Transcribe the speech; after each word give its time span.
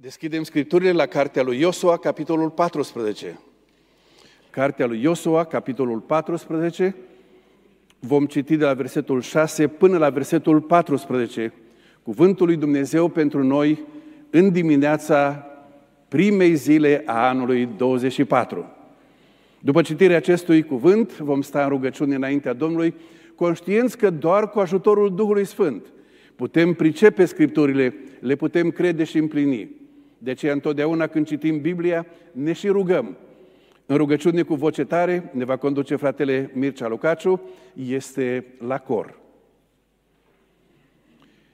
Deschidem 0.00 0.42
scripturile 0.42 0.92
la 0.92 1.06
cartea 1.06 1.42
lui 1.42 1.60
Iosua, 1.60 1.96
capitolul 1.96 2.50
14. 2.50 3.38
Cartea 4.50 4.86
lui 4.86 5.02
Iosua, 5.02 5.44
capitolul 5.44 5.98
14. 5.98 6.96
Vom 7.98 8.26
citi 8.26 8.56
de 8.56 8.64
la 8.64 8.74
versetul 8.74 9.20
6 9.20 9.66
până 9.68 9.98
la 9.98 10.10
versetul 10.10 10.60
14. 10.60 11.52
Cuvântul 12.02 12.46
lui 12.46 12.56
Dumnezeu 12.56 13.08
pentru 13.08 13.42
noi 13.42 13.84
în 14.30 14.52
dimineața 14.52 15.46
primei 16.08 16.54
zile 16.54 17.02
a 17.06 17.28
anului 17.28 17.68
24. 17.76 18.66
După 19.60 19.82
citirea 19.82 20.16
acestui 20.16 20.62
cuvânt, 20.62 21.18
vom 21.18 21.40
sta 21.40 21.62
în 21.62 21.68
rugăciune 21.68 22.14
înaintea 22.14 22.52
Domnului, 22.52 22.94
conștienți 23.34 23.98
că 23.98 24.10
doar 24.10 24.50
cu 24.50 24.58
ajutorul 24.58 25.14
Duhului 25.14 25.44
Sfânt 25.44 25.86
putem 26.36 26.72
pricepe 26.72 27.24
Scripturile, 27.24 27.94
le 28.20 28.34
putem 28.34 28.70
crede 28.70 29.04
și 29.04 29.18
împlini. 29.18 29.76
De 30.18 30.30
aceea, 30.30 30.52
întotdeauna 30.52 31.06
când 31.06 31.26
citim 31.26 31.60
Biblia, 31.60 32.06
ne 32.32 32.52
și 32.52 32.68
rugăm. 32.68 33.16
În 33.86 33.96
rugăciune 33.96 34.42
cu 34.42 34.54
voce 34.54 34.84
tare 34.84 35.30
ne 35.32 35.44
va 35.44 35.56
conduce 35.56 35.96
fratele 35.96 36.50
Mircea 36.54 36.88
Lucaciu, 36.88 37.40
este 37.74 38.44
la 38.66 38.78
cor. 38.78 39.18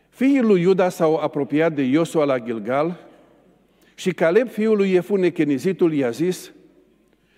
Fiii 0.09 0.41
lui 0.41 0.61
Iuda 0.61 0.89
s-au 0.89 1.17
apropiat 1.17 1.75
de 1.75 1.83
Iosua 1.83 2.25
la 2.25 2.39
Gilgal 2.39 3.01
și 3.95 4.13
Caleb, 4.13 4.49
fiul 4.49 4.77
lui 4.77 4.93
Efune 4.93 5.31
Chenizitul, 5.31 5.93
i-a 5.93 6.11
zis, 6.11 6.53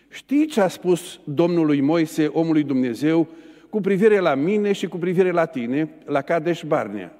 Știi 0.08 0.46
ce 0.46 0.60
a 0.60 0.68
spus 0.68 1.20
Domnului 1.24 1.80
Moise, 1.80 2.26
omului 2.26 2.62
Dumnezeu, 2.62 3.28
cu 3.70 3.80
privire 3.80 4.18
la 4.18 4.34
mine 4.34 4.72
și 4.72 4.86
cu 4.86 4.96
privire 4.96 5.30
la 5.30 5.44
tine, 5.44 5.90
la 6.04 6.22
Cadeș 6.22 6.62
Barnea? 6.62 7.18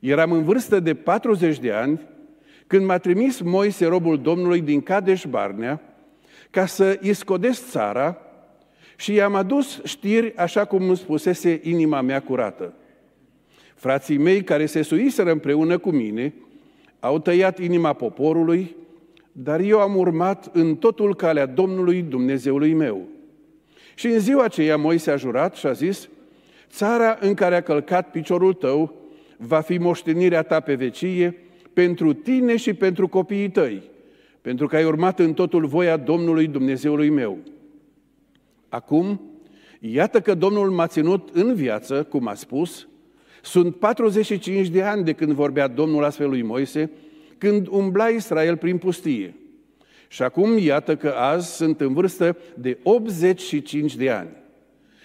Eram 0.00 0.32
în 0.32 0.42
vârstă 0.42 0.80
de 0.80 0.94
40 0.94 1.58
de 1.58 1.72
ani 1.72 2.00
când 2.72 2.86
m-a 2.86 2.98
trimis 2.98 3.40
Moise, 3.40 3.86
robul 3.86 4.20
Domnului, 4.20 4.60
din 4.60 4.82
Cadeș 4.82 5.24
Barnea, 5.28 5.80
ca 6.50 6.66
să 6.66 6.98
iscodesc 7.02 7.70
țara 7.70 8.18
și 8.96 9.12
i-am 9.12 9.34
adus 9.34 9.80
știri 9.84 10.36
așa 10.36 10.64
cum 10.64 10.88
îmi 10.88 10.96
spusese 10.96 11.60
inima 11.62 12.00
mea 12.00 12.20
curată. 12.20 12.74
Frații 13.74 14.18
mei 14.18 14.42
care 14.42 14.66
se 14.66 14.82
suiseră 14.82 15.30
împreună 15.30 15.78
cu 15.78 15.90
mine 15.90 16.34
au 17.00 17.18
tăiat 17.18 17.58
inima 17.58 17.92
poporului, 17.92 18.76
dar 19.32 19.60
eu 19.60 19.80
am 19.80 19.96
urmat 19.96 20.50
în 20.52 20.76
totul 20.76 21.14
calea 21.14 21.46
Domnului 21.46 22.02
Dumnezeului 22.02 22.74
meu. 22.74 23.00
Și 23.94 24.06
în 24.06 24.18
ziua 24.18 24.44
aceea 24.44 24.76
Moise 24.76 25.10
a 25.10 25.16
jurat 25.16 25.54
și 25.54 25.66
a 25.66 25.72
zis, 25.72 26.08
țara 26.70 27.16
în 27.20 27.34
care 27.34 27.54
a 27.54 27.62
călcat 27.62 28.10
piciorul 28.10 28.52
tău 28.52 28.94
va 29.36 29.60
fi 29.60 29.78
moștenirea 29.78 30.42
ta 30.42 30.60
pe 30.60 30.74
vecie, 30.74 31.36
pentru 31.72 32.12
tine 32.12 32.56
și 32.56 32.74
pentru 32.74 33.08
copiii 33.08 33.50
tăi, 33.50 33.82
pentru 34.40 34.66
că 34.66 34.76
ai 34.76 34.84
urmat 34.84 35.18
în 35.18 35.34
totul 35.34 35.66
voia 35.66 35.96
Domnului 35.96 36.46
Dumnezeului 36.46 37.10
meu. 37.10 37.38
Acum, 38.68 39.20
iată 39.80 40.20
că 40.20 40.34
Domnul 40.34 40.70
m-a 40.70 40.86
ținut 40.86 41.28
în 41.32 41.54
viață, 41.54 42.02
cum 42.02 42.26
a 42.26 42.34
spus, 42.34 42.88
sunt 43.42 43.76
45 43.76 44.68
de 44.68 44.82
ani 44.82 45.04
de 45.04 45.12
când 45.12 45.32
vorbea 45.32 45.68
Domnul 45.68 46.04
astfel 46.04 46.28
lui 46.28 46.42
Moise, 46.42 46.90
când 47.38 47.66
umbla 47.70 48.08
Israel 48.08 48.56
prin 48.56 48.78
pustie. 48.78 49.34
Și 50.08 50.22
acum, 50.22 50.58
iată 50.58 50.96
că 50.96 51.08
azi 51.08 51.56
sunt 51.56 51.80
în 51.80 51.92
vârstă 51.92 52.36
de 52.54 52.78
85 52.82 53.96
de 53.96 54.10
ani. 54.10 54.30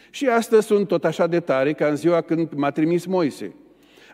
Și 0.09 0.27
astăzi 0.27 0.65
sunt 0.65 0.87
tot 0.87 1.05
așa 1.05 1.27
de 1.27 1.39
tare 1.39 1.73
ca 1.73 1.87
în 1.87 1.95
ziua 1.95 2.21
când 2.21 2.53
m-a 2.53 2.71
trimis 2.71 3.05
Moise. 3.05 3.55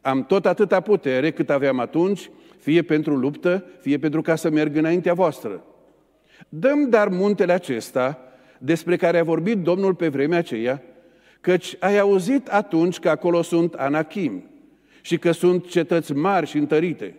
Am 0.02 0.26
tot 0.26 0.46
atâta 0.46 0.80
putere 0.80 1.32
cât 1.32 1.50
aveam 1.50 1.80
atunci 1.80 2.30
fie 2.64 2.82
pentru 2.82 3.16
luptă, 3.16 3.66
fie 3.80 3.98
pentru 3.98 4.22
ca 4.22 4.36
să 4.36 4.50
merg 4.50 4.76
înaintea 4.76 5.14
voastră. 5.14 5.64
Dăm 6.50 6.90
dar 6.90 7.08
muntele 7.08 7.54
acesta, 7.54 8.20
despre 8.60 8.96
care 8.96 9.18
a 9.18 9.24
vorbit 9.24 9.58
Domnul 9.58 9.96
pe 9.96 10.08
vremea 10.08 10.38
aceea, 10.38 10.82
căci 11.42 11.76
ai 11.80 12.00
auzit 12.00 12.48
atunci 12.48 13.00
că 13.00 13.10
acolo 13.10 13.42
sunt 13.42 13.74
anachim 13.74 14.44
și 15.02 15.18
că 15.18 15.32
sunt 15.32 15.68
cetăți 15.68 16.14
mari 16.14 16.48
și 16.48 16.58
întărite. 16.58 17.16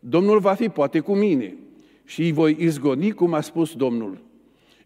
Domnul 0.00 0.38
va 0.38 0.54
fi 0.54 0.68
poate 0.68 1.00
cu 1.00 1.14
mine 1.14 1.56
și 2.04 2.22
îi 2.22 2.32
voi 2.32 2.56
izgoni 2.58 3.10
cum 3.10 3.34
a 3.34 3.40
spus 3.40 3.74
Domnul. 3.74 4.24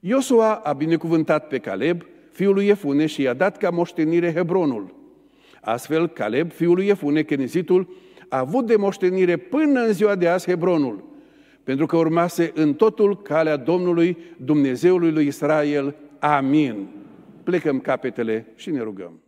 Iosua 0.00 0.54
a 0.54 0.72
binecuvântat 0.72 1.48
pe 1.48 1.58
Caleb, 1.58 2.02
fiul 2.32 2.54
lui 2.54 2.66
Efune, 2.66 3.06
și 3.06 3.22
i-a 3.22 3.34
dat 3.34 3.56
ca 3.56 3.70
moștenire 3.70 4.32
Hebronul. 4.32 4.94
Astfel, 5.60 6.08
Caleb, 6.08 6.52
fiul 6.52 6.74
lui 6.74 6.86
Efune, 6.86 7.22
Kenizitul, 7.22 7.88
a 8.28 8.38
avut 8.38 8.66
de 8.66 8.76
moștenire 8.76 9.36
până 9.36 9.80
în 9.80 9.92
ziua 9.92 10.14
de 10.14 10.28
azi 10.28 10.46
Hebronul, 10.46 11.04
pentru 11.62 11.86
că 11.86 11.96
urmase 11.96 12.52
în 12.54 12.74
totul 12.74 13.22
calea 13.22 13.56
Domnului, 13.56 14.18
Dumnezeului 14.36 15.12
lui 15.12 15.26
Israel. 15.26 15.94
Amin. 16.18 16.88
Plecăm 17.42 17.80
capetele 17.80 18.46
și 18.54 18.70
ne 18.70 18.80
rugăm. 18.80 19.20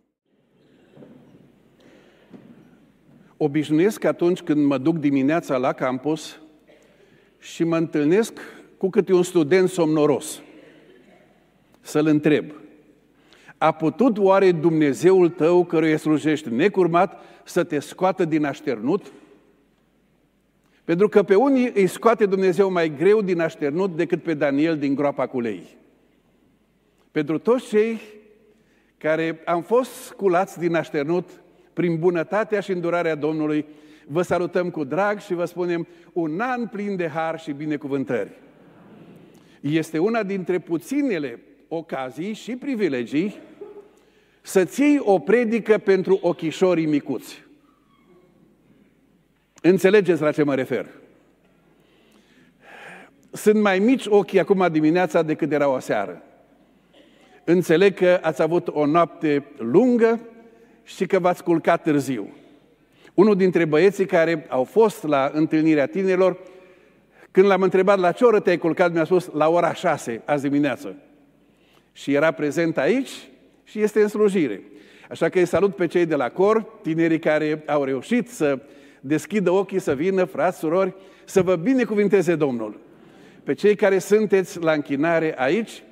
Obișnuiesc 3.36 4.04
atunci 4.04 4.40
când 4.40 4.64
mă 4.64 4.78
duc 4.78 4.98
dimineața 4.98 5.56
la 5.56 5.72
campus 5.72 6.40
și 7.38 7.64
mă 7.64 7.76
întâlnesc 7.76 8.38
cu 8.76 8.88
câte 8.88 9.12
un 9.12 9.22
student 9.22 9.68
somnoros. 9.68 10.42
Să-l 11.80 12.06
întreb, 12.06 12.52
a 13.58 13.72
putut 13.72 14.18
oare 14.18 14.52
Dumnezeul 14.52 15.28
tău, 15.28 15.64
căruia 15.64 15.96
slujești 15.96 16.48
necurmat, 16.48 17.20
să 17.44 17.64
te 17.64 17.78
scoată 17.78 18.24
din 18.24 18.44
așternut? 18.44 19.12
Pentru 20.84 21.08
că 21.08 21.22
pe 21.22 21.34
unii 21.34 21.72
îi 21.74 21.86
scoate 21.86 22.26
Dumnezeu 22.26 22.70
mai 22.70 22.96
greu 22.96 23.22
din 23.22 23.40
așternut 23.40 23.96
decât 23.96 24.22
pe 24.22 24.34
Daniel 24.34 24.78
din 24.78 24.94
groapa 24.94 25.26
cu 25.26 25.40
lei. 25.40 25.76
Pentru 27.10 27.38
toți 27.38 27.68
cei 27.68 28.00
care 28.98 29.40
am 29.44 29.62
fost 29.62 29.90
sculați 29.90 30.58
din 30.58 30.74
așternut 30.74 31.28
prin 31.72 31.98
bunătatea 31.98 32.60
și 32.60 32.70
îndurarea 32.70 33.14
Domnului, 33.14 33.66
vă 34.06 34.22
salutăm 34.22 34.70
cu 34.70 34.84
drag 34.84 35.18
și 35.18 35.34
vă 35.34 35.44
spunem 35.44 35.86
un 36.12 36.40
an 36.40 36.66
plin 36.66 36.96
de 36.96 37.08
har 37.08 37.40
și 37.40 37.52
binecuvântări. 37.52 38.30
Este 39.60 39.98
una 39.98 40.22
dintre 40.22 40.58
puținele 40.58 41.40
ocazii 41.68 42.32
și 42.32 42.56
privilegii 42.56 43.36
să 44.48 44.64
ții 44.64 45.00
o 45.02 45.18
predică 45.18 45.78
pentru 45.78 46.18
ochișorii 46.22 46.86
micuți. 46.86 47.44
Înțelegeți 49.62 50.22
la 50.22 50.32
ce 50.32 50.42
mă 50.42 50.54
refer? 50.54 50.86
Sunt 53.32 53.60
mai 53.60 53.78
mici 53.78 54.06
ochii 54.06 54.40
acum 54.40 54.68
dimineața 54.70 55.22
decât 55.22 55.52
erau 55.52 55.74
o 55.74 55.78
seară. 55.78 56.22
Înțeleg 57.44 57.94
că 57.94 58.18
ați 58.22 58.42
avut 58.42 58.68
o 58.68 58.86
noapte 58.86 59.44
lungă 59.56 60.20
și 60.84 61.06
că 61.06 61.18
v-ați 61.18 61.42
culcat 61.42 61.82
târziu. 61.82 62.28
Unul 63.14 63.36
dintre 63.36 63.64
băieții 63.64 64.06
care 64.06 64.46
au 64.48 64.64
fost 64.64 65.02
la 65.02 65.30
întâlnirea 65.34 65.86
tinerilor, 65.86 66.38
când 67.30 67.46
l-am 67.46 67.62
întrebat 67.62 67.98
la 67.98 68.12
ce 68.12 68.24
oră 68.24 68.40
te-ai 68.40 68.58
culcat, 68.58 68.92
mi-a 68.92 69.04
spus 69.04 69.30
la 69.32 69.48
ora 69.48 69.72
șase 69.72 70.22
azi 70.24 70.42
dimineață. 70.42 70.96
Și 71.92 72.14
era 72.14 72.30
prezent 72.30 72.78
aici 72.78 73.10
și 73.70 73.80
este 73.80 74.02
în 74.02 74.08
slujire. 74.08 74.62
Așa 75.10 75.28
că 75.28 75.38
îi 75.38 75.46
salut 75.46 75.74
pe 75.74 75.86
cei 75.86 76.06
de 76.06 76.14
la 76.14 76.28
cor, 76.28 76.62
tinerii 76.82 77.18
care 77.18 77.62
au 77.66 77.84
reușit 77.84 78.28
să 78.28 78.58
deschidă 79.00 79.50
ochii, 79.50 79.78
să 79.78 79.94
vină, 79.94 80.24
frați, 80.24 80.58
surori, 80.58 80.94
să 81.24 81.42
vă 81.42 81.56
binecuvinteze 81.56 82.34
Domnul. 82.34 82.80
Pe 83.44 83.54
cei 83.54 83.74
care 83.74 83.98
sunteți 83.98 84.60
la 84.60 84.72
închinare 84.72 85.34
aici, 85.38 85.82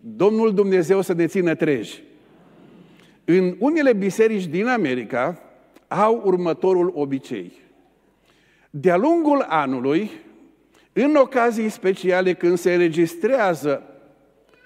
Domnul 0.00 0.54
Dumnezeu 0.54 1.00
să 1.00 1.12
ne 1.12 1.26
țină 1.26 1.54
treji. 1.54 2.02
În 3.24 3.56
unele 3.58 3.92
biserici 3.92 4.46
din 4.46 4.66
America 4.66 5.42
au 5.88 6.22
următorul 6.24 6.92
obicei. 6.94 7.52
De-a 8.70 8.96
lungul 8.96 9.44
anului, 9.48 10.10
în 10.92 11.14
ocazii 11.14 11.68
speciale 11.68 12.32
când 12.32 12.58
se 12.58 12.72
înregistrează 12.72 13.82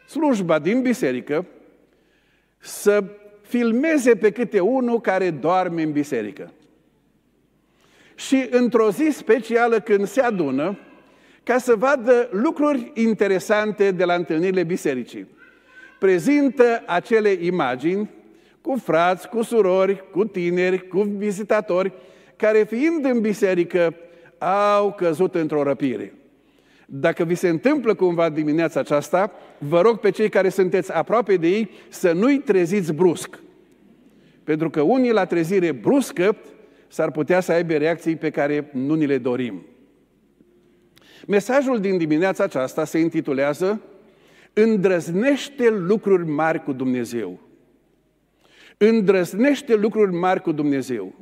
slujba 0.06 0.58
din 0.58 0.82
biserică, 0.82 1.46
să 2.64 3.04
filmeze 3.42 4.16
pe 4.16 4.30
câte 4.30 4.60
unul 4.60 5.00
care 5.00 5.30
doarme 5.30 5.82
în 5.82 5.92
biserică. 5.92 6.52
Și 8.14 8.46
într-o 8.50 8.90
zi 8.90 9.08
specială 9.12 9.80
când 9.80 10.06
se 10.06 10.20
adună, 10.20 10.78
ca 11.42 11.58
să 11.58 11.74
vadă 11.74 12.28
lucruri 12.30 12.92
interesante 12.94 13.90
de 13.90 14.04
la 14.04 14.14
întâlnirile 14.14 14.62
bisericii. 14.62 15.26
Prezintă 15.98 16.82
acele 16.86 17.28
imagini 17.28 18.10
cu 18.60 18.76
frați, 18.84 19.28
cu 19.28 19.42
surori, 19.42 20.10
cu 20.10 20.24
tineri, 20.24 20.88
cu 20.88 21.02
vizitatori, 21.02 21.92
care 22.36 22.64
fiind 22.64 23.04
în 23.04 23.20
biserică 23.20 23.94
au 24.38 24.92
căzut 24.92 25.34
într-o 25.34 25.62
răpire. 25.62 26.14
Dacă 26.94 27.24
vi 27.24 27.34
se 27.34 27.48
întâmplă 27.48 27.94
cumva 27.94 28.28
dimineața 28.28 28.80
aceasta, 28.80 29.32
vă 29.58 29.80
rog 29.80 29.98
pe 29.98 30.10
cei 30.10 30.28
care 30.28 30.48
sunteți 30.48 30.92
aproape 30.92 31.36
de 31.36 31.48
ei 31.48 31.70
să 31.88 32.12
nu-i 32.12 32.38
treziți 32.38 32.92
brusc. 32.92 33.38
Pentru 34.44 34.70
că 34.70 34.80
unii 34.80 35.12
la 35.12 35.24
trezire 35.24 35.72
bruscă 35.72 36.36
s-ar 36.88 37.10
putea 37.10 37.40
să 37.40 37.52
aibă 37.52 37.72
reacții 37.72 38.16
pe 38.16 38.30
care 38.30 38.70
nu 38.72 38.94
ni 38.94 39.06
le 39.06 39.18
dorim. 39.18 39.66
Mesajul 41.26 41.80
din 41.80 41.98
dimineața 41.98 42.44
aceasta 42.44 42.84
se 42.84 42.98
intitulează 42.98 43.80
Îndrăznește 44.52 45.70
lucruri 45.70 46.26
mari 46.26 46.62
cu 46.62 46.72
Dumnezeu. 46.72 47.40
Îndrăznește 48.76 49.74
lucruri 49.74 50.14
mari 50.14 50.40
cu 50.40 50.52
Dumnezeu. 50.52 51.14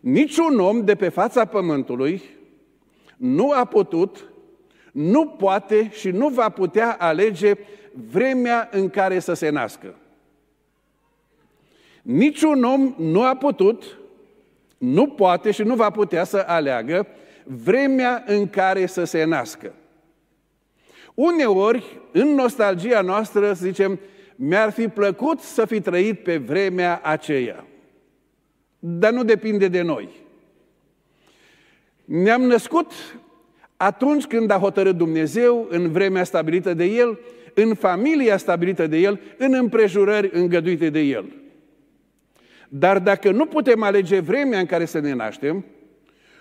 Niciun 0.00 0.58
om 0.58 0.84
de 0.84 0.94
pe 0.94 1.08
fața 1.08 1.44
pământului 1.44 2.22
nu 3.18 3.50
a 3.50 3.64
putut, 3.64 4.24
nu 4.92 5.26
poate 5.26 5.90
și 5.90 6.10
nu 6.10 6.28
va 6.28 6.48
putea 6.48 6.96
alege 6.98 7.52
vremea 8.10 8.68
în 8.72 8.88
care 8.88 9.18
să 9.18 9.32
se 9.32 9.48
nască. 9.48 9.94
Niciun 12.02 12.64
om 12.64 12.94
nu 12.98 13.22
a 13.22 13.36
putut, 13.36 13.98
nu 14.78 15.06
poate 15.06 15.50
și 15.50 15.62
nu 15.62 15.74
va 15.74 15.90
putea 15.90 16.24
să 16.24 16.44
aleagă 16.46 17.06
vremea 17.44 18.24
în 18.26 18.48
care 18.48 18.86
să 18.86 19.04
se 19.04 19.24
nască. 19.24 19.72
Uneori, 21.14 22.00
în 22.12 22.28
nostalgia 22.28 23.00
noastră, 23.00 23.52
zicem, 23.52 24.00
mi-ar 24.36 24.70
fi 24.70 24.88
plăcut 24.88 25.40
să 25.40 25.64
fi 25.64 25.80
trăit 25.80 26.22
pe 26.22 26.36
vremea 26.36 27.00
aceea. 27.02 27.64
Dar 28.78 29.12
nu 29.12 29.24
depinde 29.24 29.68
de 29.68 29.82
noi. 29.82 30.08
Ne-am 32.08 32.42
născut 32.42 32.92
atunci 33.76 34.24
când 34.24 34.50
a 34.50 34.58
hotărât 34.58 34.96
Dumnezeu, 34.96 35.66
în 35.70 35.90
vremea 35.90 36.24
stabilită 36.24 36.74
de 36.74 36.84
El, 36.84 37.18
în 37.54 37.74
familia 37.74 38.36
stabilită 38.36 38.86
de 38.86 38.96
El, 38.96 39.20
în 39.36 39.54
împrejurări 39.54 40.30
îngăduite 40.32 40.90
de 40.90 41.00
El. 41.00 41.32
Dar 42.68 42.98
dacă 42.98 43.30
nu 43.30 43.46
putem 43.46 43.82
alege 43.82 44.20
vremea 44.20 44.58
în 44.58 44.66
care 44.66 44.84
să 44.84 44.98
ne 44.98 45.12
naștem, 45.12 45.64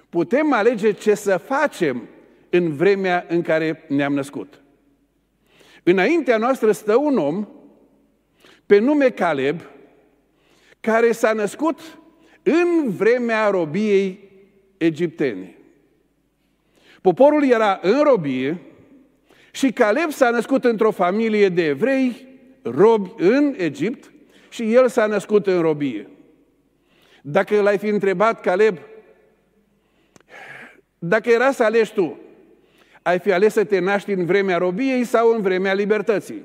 putem 0.10 0.54
alege 0.54 0.92
ce 0.92 1.14
să 1.14 1.38
facem 1.38 2.08
în 2.50 2.76
vremea 2.76 3.26
în 3.30 3.42
care 3.42 3.84
ne-am 3.88 4.14
născut. 4.14 4.62
Înaintea 5.84 6.38
noastră 6.38 6.72
stă 6.72 6.96
un 6.96 7.18
om 7.18 7.48
pe 8.66 8.80
nume 8.80 9.10
Caleb, 9.10 9.62
care 10.80 11.12
s-a 11.12 11.34
născut 11.34 11.80
în 12.44 12.90
vremea 12.90 13.50
robiei 13.50 14.30
egiptene. 14.78 15.57
Poporul 17.08 17.44
era 17.50 17.80
în 17.82 18.04
robie 18.04 18.62
și 19.52 19.72
Caleb 19.72 20.12
s-a 20.12 20.30
născut 20.30 20.64
într-o 20.64 20.92
familie 20.92 21.50
de 21.50 21.66
evrei, 21.66 22.28
robi 22.62 23.10
în 23.18 23.54
Egipt 23.58 24.12
și 24.50 24.74
el 24.74 24.88
s-a 24.88 25.06
născut 25.06 25.48
în 25.48 25.62
robie. 25.62 26.10
Dacă 27.22 27.62
l-ai 27.62 27.78
fi 27.78 27.88
întrebat, 27.88 28.42
Caleb, 28.42 28.78
dacă 31.00 31.30
era 31.30 31.52
să 31.52 31.64
alegi 31.64 31.94
tu, 31.94 32.20
ai 33.02 33.20
fi 33.20 33.32
ales 33.32 33.54
să 33.54 33.64
te 33.64 33.80
naști 33.80 34.12
în 34.12 34.26
vremea 34.26 34.58
robiei 34.58 35.04
sau 35.04 35.34
în 35.34 35.42
vremea 35.42 35.74
libertății? 35.74 36.44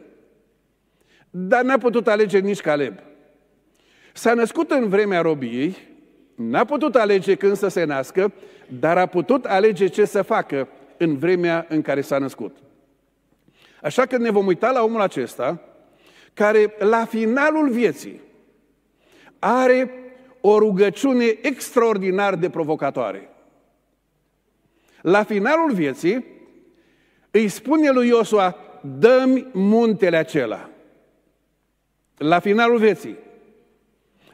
Dar 1.31 1.63
n-a 1.63 1.79
putut 1.79 2.09
alege 2.09 2.39
nici 2.39 2.61
Caleb. 2.61 2.95
S-a 4.13 4.35
născut 4.35 4.71
în 4.71 4.89
vremea 4.89 5.21
robiei, 5.21 5.77
n-a 6.49 6.65
putut 6.65 6.95
alege 6.95 7.35
când 7.35 7.57
să 7.57 7.69
se 7.69 7.85
nască, 7.85 8.33
dar 8.69 8.99
a 8.99 9.07
putut 9.07 9.45
alege 9.45 9.87
ce 9.87 10.05
să 10.05 10.23
facă 10.23 10.69
în 10.97 11.19
vremea 11.19 11.67
în 11.69 11.83
care 11.83 12.01
s-a 12.01 12.19
născut. 12.19 12.57
Așa 13.83 14.07
că 14.07 14.17
ne 14.17 14.31
vom 14.31 14.47
uita 14.47 14.71
la 14.71 14.83
omul 14.83 15.01
acesta, 15.01 15.61
care 16.35 16.75
la 16.79 17.05
finalul 17.05 17.71
vieții 17.71 18.21
are 19.39 19.91
o 20.41 20.59
rugăciune 20.59 21.25
extraordinar 21.25 22.35
de 22.35 22.51
provocatoare. 22.51 23.29
La 25.01 25.23
finalul 25.23 25.73
vieții 25.73 26.25
îi 27.31 27.49
spune 27.49 27.91
lui 27.91 28.09
Iosua, 28.09 28.57
dă-mi 28.99 29.47
muntele 29.53 30.17
acela. 30.17 30.71
La 32.17 32.39
finalul 32.39 32.79
vieții, 32.79 33.17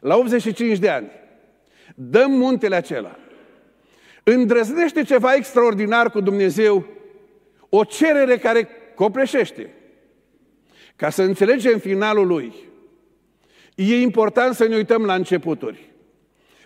la 0.01 0.17
85 0.17 0.79
de 0.79 0.89
ani, 0.89 1.11
dăm 2.01 2.31
muntele 2.31 2.75
acela. 2.75 3.19
Îndrăznește 4.23 5.03
ceva 5.03 5.35
extraordinar 5.35 6.11
cu 6.11 6.21
Dumnezeu, 6.21 6.87
o 7.69 7.85
cerere 7.85 8.37
care 8.37 8.69
copreșește. 8.95 9.71
Ca 10.97 11.11
să 11.11 11.23
înțelegem 11.23 11.79
finalul 11.79 12.27
lui, 12.27 12.55
e 13.75 14.01
important 14.01 14.55
să 14.55 14.67
ne 14.67 14.77
uităm 14.77 15.05
la 15.05 15.15
începuturi. 15.15 15.93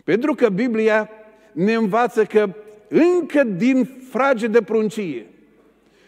Pentru 0.05 0.35
că 0.35 0.49
Biblia 0.49 1.11
ne 1.53 1.73
învață 1.73 2.25
că 2.25 2.55
încă 2.89 3.45
din 3.45 3.85
frage 4.11 4.47
de 4.47 4.63
pruncie 4.63 5.27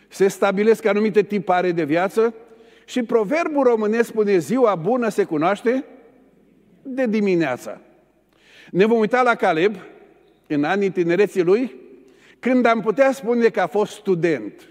se 0.09 0.29
stabilesc 0.29 0.85
anumite 0.85 1.23
tipare 1.23 1.73
de 1.73 1.85
viață 1.85 2.35
și 2.85 3.03
proverbul 3.03 3.63
românesc 3.63 4.09
spune 4.09 4.39
ziua 4.39 4.75
bună 4.75 5.09
se 5.09 5.25
cunoaște 5.25 5.85
de 6.83 7.07
dimineața. 7.07 7.81
Ne 8.71 8.85
vom 8.85 8.99
uita 8.99 9.23
la 9.23 9.35
Caleb 9.35 9.77
în 10.47 10.65
anii 10.65 10.91
tinereții 10.91 11.43
lui, 11.43 11.75
când 12.39 12.67
am 12.67 12.81
putea 12.81 13.13
spune 13.13 13.49
că 13.49 13.61
a 13.61 13.67
fost 13.67 13.93
student. 13.93 14.69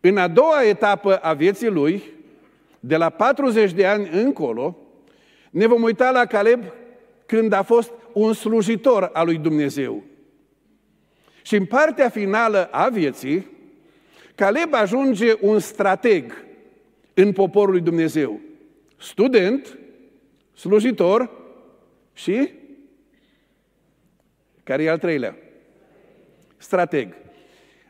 În 0.00 0.16
a 0.16 0.28
doua 0.28 0.64
etapă 0.64 1.16
a 1.16 1.32
vieții 1.32 1.68
lui, 1.68 2.02
de 2.80 2.96
la 2.96 3.10
40 3.10 3.72
de 3.72 3.86
ani 3.86 4.08
încolo, 4.12 4.76
ne 5.50 5.66
vom 5.66 5.82
uita 5.82 6.10
la 6.10 6.24
Caleb 6.24 6.64
când 7.26 7.52
a 7.52 7.62
fost 7.62 7.92
un 8.12 8.32
slujitor 8.32 9.10
al 9.12 9.26
lui 9.26 9.38
Dumnezeu. 9.38 10.02
Și 11.42 11.54
în 11.54 11.64
partea 11.64 12.08
finală 12.08 12.68
a 12.70 12.88
vieții, 12.88 13.46
Caleb 14.34 14.74
ajunge 14.74 15.32
un 15.40 15.58
strateg 15.58 16.44
în 17.14 17.32
poporul 17.32 17.72
lui 17.72 17.80
Dumnezeu. 17.80 18.40
Student, 18.96 19.78
slujitor 20.54 21.30
și 22.14 22.50
care 24.62 24.82
e 24.82 24.90
al 24.90 24.98
treilea? 24.98 25.36
Strateg. 26.56 27.14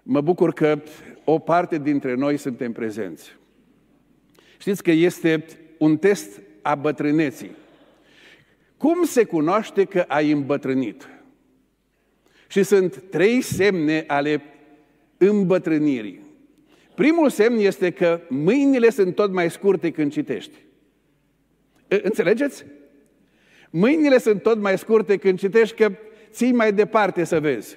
Mă 0.03 0.21
bucur 0.21 0.53
că 0.53 0.83
o 1.25 1.39
parte 1.39 1.79
dintre 1.79 2.15
noi 2.15 2.37
suntem 2.37 2.73
prezenți. 2.73 3.37
Știți 4.59 4.83
că 4.83 4.91
este 4.91 5.45
un 5.79 5.97
test 5.97 6.43
a 6.63 6.75
bătrâneții. 6.75 7.57
Cum 8.77 9.05
se 9.05 9.25
cunoaște 9.25 9.85
că 9.85 10.05
ai 10.09 10.31
îmbătrânit? 10.31 11.09
Și 12.49 12.63
sunt 12.63 13.03
trei 13.11 13.41
semne 13.41 14.05
ale 14.07 14.43
îmbătrânirii. 15.17 16.21
Primul 16.95 17.31
semn 17.31 17.59
este 17.59 17.91
că 17.91 18.21
mâinile 18.29 18.91
sunt 18.91 19.15
tot 19.15 19.33
mai 19.33 19.51
scurte 19.51 19.91
când 19.91 20.13
citești. 20.13 20.57
Înțelegeți? 21.89 22.65
Mâinile 23.77 24.19
sunt 24.19 24.43
tot 24.43 24.59
mai 24.59 24.79
scurte 24.79 25.17
când 25.17 25.39
citești 25.39 25.77
că 25.77 25.93
ții 26.31 26.53
mai 26.53 26.73
departe 26.73 27.25
să 27.25 27.41
vezi. 27.41 27.77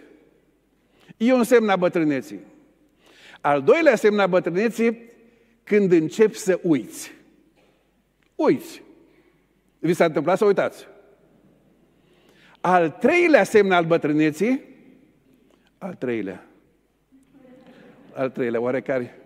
E 1.17 1.33
un 1.33 1.43
semn 1.43 1.69
a 1.69 1.75
bătrâneții. 1.75 2.39
Al 3.41 3.61
doilea 3.63 3.95
semn 3.95 4.19
a 4.19 4.27
bătrâneții, 4.27 4.99
când 5.63 5.91
începi 5.91 6.37
să 6.37 6.59
uiți. 6.63 7.11
Uiți. 8.35 8.81
Vi 9.79 9.93
s-a 9.93 10.05
întâmplat 10.05 10.37
să 10.37 10.45
uitați. 10.45 10.87
Al 12.61 12.89
treilea 12.89 13.43
semn 13.43 13.71
al 13.71 13.85
bătrâneții, 13.85 14.61
al 15.77 15.93
treilea, 15.93 16.47
al 18.13 18.29
treilea, 18.29 18.61
oarecare, 18.61 19.17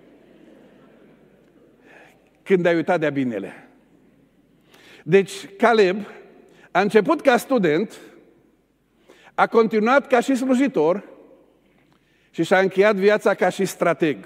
când 2.43 2.65
ai 2.65 2.75
uitat 2.75 2.99
de-a 2.99 3.09
binele. 3.09 3.67
Deci, 5.03 5.55
Caleb 5.57 5.97
a 6.71 6.81
început 6.81 7.21
ca 7.21 7.37
student, 7.37 7.99
a 9.35 9.47
continuat 9.47 10.07
ca 10.07 10.19
și 10.19 10.35
slujitor 10.35 11.03
și 12.29 12.43
și-a 12.43 12.59
încheiat 12.59 12.95
viața 12.95 13.33
ca 13.33 13.49
și 13.49 13.65
strateg. 13.65 14.17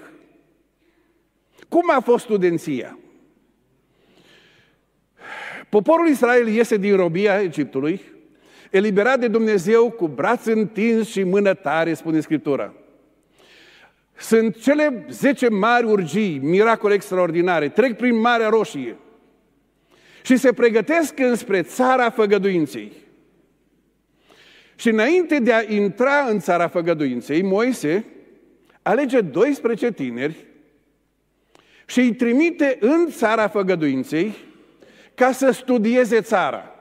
Cum 1.68 1.90
a 1.96 2.00
fost 2.00 2.24
studenția? 2.24 2.98
Poporul 5.68 6.08
Israel 6.08 6.48
iese 6.48 6.76
din 6.76 6.96
robia 6.96 7.40
Egiptului, 7.40 8.00
eliberat 8.70 9.20
de 9.20 9.28
Dumnezeu 9.28 9.90
cu 9.90 10.08
braț 10.08 10.44
întins 10.44 11.08
și 11.08 11.22
mână 11.22 11.54
tare, 11.54 11.94
spune 11.94 12.20
Scriptura. 12.20 12.72
Sunt 14.16 14.60
cele 14.60 15.06
zece 15.10 15.48
mari 15.48 15.86
urgii, 15.86 16.38
miracole 16.38 16.94
extraordinare, 16.94 17.68
trec 17.68 17.96
prin 17.96 18.16
Marea 18.16 18.48
Roșie 18.48 18.96
și 20.26 20.36
se 20.36 20.52
pregătesc 20.52 21.18
înspre 21.18 21.62
țara 21.62 22.10
făgăduinței. 22.10 22.92
Și 24.76 24.88
înainte 24.88 25.38
de 25.38 25.52
a 25.52 25.62
intra 25.72 26.26
în 26.28 26.38
țara 26.38 26.68
făgăduinței, 26.68 27.42
Moise 27.42 28.04
alege 28.82 29.20
12 29.20 29.92
tineri 29.92 30.46
și 31.86 32.00
îi 32.00 32.14
trimite 32.14 32.76
în 32.80 33.06
țara 33.10 33.48
făgăduinței 33.48 34.34
ca 35.14 35.32
să 35.32 35.50
studieze 35.50 36.20
țara, 36.20 36.74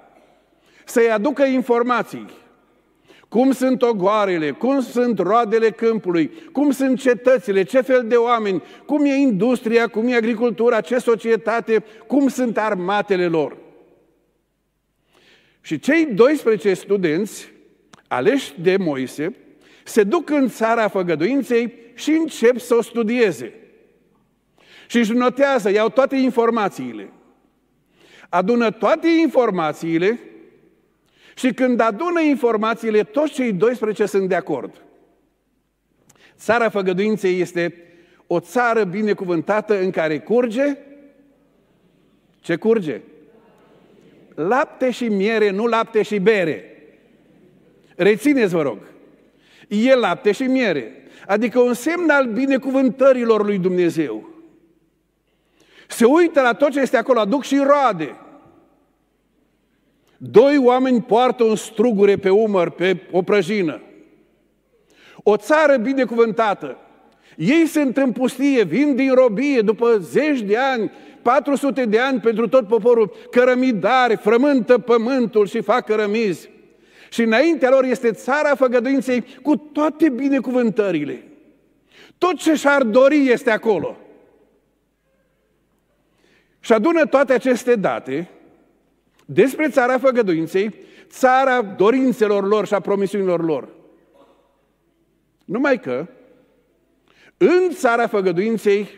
să-i 0.86 1.12
aducă 1.12 1.44
informații. 1.44 2.30
Cum 3.30 3.52
sunt 3.52 3.82
ogoarele, 3.82 4.52
cum 4.52 4.82
sunt 4.82 5.20
roadele 5.20 5.70
câmpului, 5.70 6.32
cum 6.52 6.72
sunt 6.72 7.00
cetățile, 7.00 7.64
ce 7.64 7.82
fel 7.82 8.06
de 8.08 8.16
oameni, 8.16 8.64
cum 8.86 9.06
e 9.06 9.14
industria, 9.14 9.88
cum 9.88 10.08
e 10.08 10.16
agricultura, 10.16 10.82
ce 10.82 10.98
societate, 10.98 11.84
cum 12.08 12.28
sunt 12.28 12.58
armatele 12.58 13.28
lor. 13.28 13.58
Și 15.62 15.80
cei 15.80 16.06
12 16.06 16.74
studenți 16.74 17.52
aleși 18.08 18.54
de 18.62 18.78
Moise 18.78 19.36
se 19.84 20.04
duc 20.04 20.30
în 20.30 20.48
țara 20.48 20.88
făgăduinței 20.88 21.74
și 21.94 22.12
încep 22.12 22.60
să 22.60 22.76
o 22.76 22.82
studieze. 22.82 23.54
Și 24.88 24.98
își 24.98 25.12
notează, 25.12 25.72
iau 25.72 25.90
toate 25.90 26.16
informațiile. 26.16 27.10
Adună 28.30 28.72
toate 28.72 29.08
informațiile 29.08 30.20
și 31.38 31.54
când 31.54 31.80
adună 31.80 32.22
informațiile, 32.22 33.04
toți 33.04 33.34
cei 33.34 33.54
12 33.54 34.06
sunt 34.06 34.30
de 34.30 34.36
acord. 34.36 34.82
Țara 36.38 36.70
făgăduinței 36.70 37.40
este 37.40 37.84
o 38.28 38.40
țară 38.40 38.84
binecuvântată 38.84 39.80
în 39.80 39.92
care 39.92 40.20
curge. 40.20 40.78
Ce 42.40 42.56
curge? 42.56 43.02
Lapte 44.36 44.92
și 44.92 45.08
miere, 45.08 45.50
nu 45.50 45.66
lapte 45.66 46.02
și 46.02 46.20
bere. 46.20 46.64
Rețineți, 47.96 48.54
vă 48.54 48.62
rog. 48.62 48.78
E 49.68 49.96
lapte 49.96 50.32
și 50.32 50.44
miere. 50.44 50.92
Adică 51.28 51.60
un 51.60 51.74
semn 51.74 52.10
al 52.10 52.26
binecuvântărilor 52.26 53.46
lui 53.46 53.58
Dumnezeu. 53.58 54.30
Se 55.88 56.06
uită 56.06 56.42
la 56.42 56.54
tot 56.54 56.72
ce 56.72 56.80
este 56.80 56.98
acolo, 56.98 57.20
aduc 57.20 57.44
și 57.44 57.58
roade. 57.58 58.16
Doi 60.18 60.58
oameni 60.58 61.02
poartă 61.02 61.44
un 61.44 61.56
strugure 61.56 62.18
pe 62.18 62.30
umăr, 62.30 62.70
pe 62.70 62.98
o 63.12 63.22
prăjină. 63.22 63.82
O 65.24 65.38
țară 65.38 65.78
binecuvântată. 65.78 66.78
Ei 67.38 67.66
sunt 67.66 67.98
în 67.98 68.12
pustie, 68.12 68.64
vin 68.64 68.96
din 68.96 69.14
robie 69.14 69.62
după 69.62 69.98
zeci 69.98 70.42
de 70.42 70.58
ani, 70.58 70.92
400 71.22 71.86
de 71.86 72.00
ani 72.00 72.20
pentru 72.20 72.48
tot 72.48 72.68
poporul, 72.68 73.16
cărămidari, 73.32 74.18
frământă 74.18 74.78
pământul 74.78 75.48
și 75.48 75.62
fac 75.62 75.86
cărămizi. 75.86 76.50
Și 77.10 77.22
înaintea 77.22 77.70
lor 77.70 77.84
este 77.84 78.12
țara 78.12 78.56
făgăduinței 78.56 79.26
cu 79.42 79.56
toate 79.56 80.10
binecuvântările. 80.10 81.24
Tot 82.18 82.36
ce 82.36 82.54
și-ar 82.54 82.84
dori 82.84 83.30
este 83.30 83.52
acolo. 83.52 83.98
Și 86.60 86.74
adună 86.74 87.06
toate 87.06 87.34
aceste 87.34 87.76
date 87.76 88.30
despre 89.26 89.70
țara 89.70 90.00
făgăduinței, 90.00 90.76
țara 91.08 91.62
dorințelor 91.62 92.48
lor 92.48 92.68
și 92.68 92.74
a 92.74 92.80
promisiunilor 92.80 93.44
lor. 93.44 93.70
Numai 95.46 95.80
că 95.80 96.08
în 97.38 97.70
țara 97.70 98.08
făgăduinței 98.08 98.90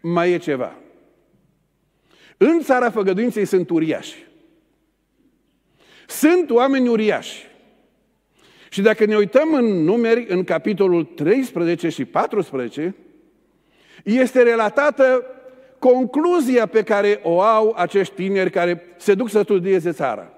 mai 0.00 0.32
e 0.32 0.38
ceva. 0.38 0.76
În 2.36 2.60
țara 2.60 2.90
făgăduinței 2.90 3.44
sunt 3.44 3.70
uriași. 3.70 4.26
Sunt 6.06 6.50
oameni 6.50 6.88
uriași. 6.88 7.46
Și 8.68 8.82
dacă 8.82 9.04
ne 9.04 9.16
uităm 9.16 9.54
în 9.54 9.64
numeri, 9.64 10.26
în 10.28 10.44
capitolul 10.44 11.04
13 11.04 11.88
și 11.88 12.04
14, 12.04 12.94
este 14.04 14.42
relatată 14.42 15.26
concluzia 15.90 16.66
pe 16.66 16.82
care 16.82 17.20
o 17.22 17.40
au 17.40 17.74
acești 17.76 18.14
tineri 18.14 18.50
care 18.50 18.82
se 18.96 19.14
duc 19.14 19.30
să 19.30 19.40
studieze 19.42 19.90
țara. 19.90 20.32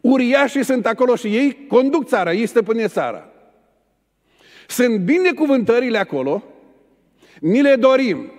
Uriașii 0.00 0.64
sunt 0.64 0.86
acolo 0.86 1.14
și 1.14 1.26
ei 1.36 1.66
conduc 1.68 2.06
țara, 2.06 2.32
ei 2.32 2.46
stăpânesc 2.46 2.92
țara. 2.92 3.28
Sunt 4.68 4.98
binecuvântările 4.98 5.98
acolo, 5.98 6.42
ni 7.40 7.62
le 7.62 7.74
dorim, 7.74 8.32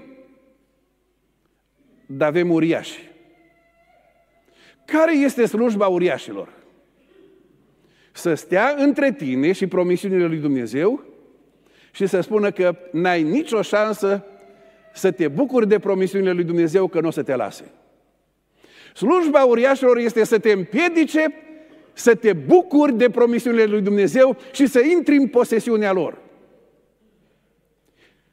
dar 2.05 2.27
avem 2.27 2.51
uriași. 2.51 3.09
Care 4.85 5.15
este 5.15 5.45
slujba 5.45 5.87
uriașilor? 5.87 6.49
Să 8.11 8.33
stea 8.33 8.75
între 8.77 9.13
tine 9.13 9.51
și 9.51 9.67
promisiunile 9.67 10.25
lui 10.25 10.37
Dumnezeu 10.37 11.03
și 11.91 12.07
să 12.07 12.21
spună 12.21 12.51
că 12.51 12.77
n-ai 12.91 13.23
nicio 13.23 13.61
șansă 13.61 14.25
să 14.93 15.11
te 15.11 15.27
bucuri 15.27 15.67
de 15.67 15.79
promisiunile 15.79 16.31
lui 16.31 16.43
Dumnezeu 16.43 16.87
că 16.87 17.01
nu 17.01 17.07
o 17.07 17.11
să 17.11 17.23
te 17.23 17.35
lase. 17.35 17.71
Slujba 18.93 19.43
uriașilor 19.43 19.97
este 19.97 20.23
să 20.23 20.39
te 20.39 20.51
împiedice 20.51 21.33
să 21.93 22.15
te 22.15 22.33
bucuri 22.33 22.93
de 22.93 23.09
promisiunile 23.09 23.65
lui 23.65 23.81
Dumnezeu 23.81 24.37
și 24.51 24.65
să 24.65 24.79
intri 24.79 25.15
în 25.15 25.27
posesiunea 25.27 25.91
lor. 25.91 26.17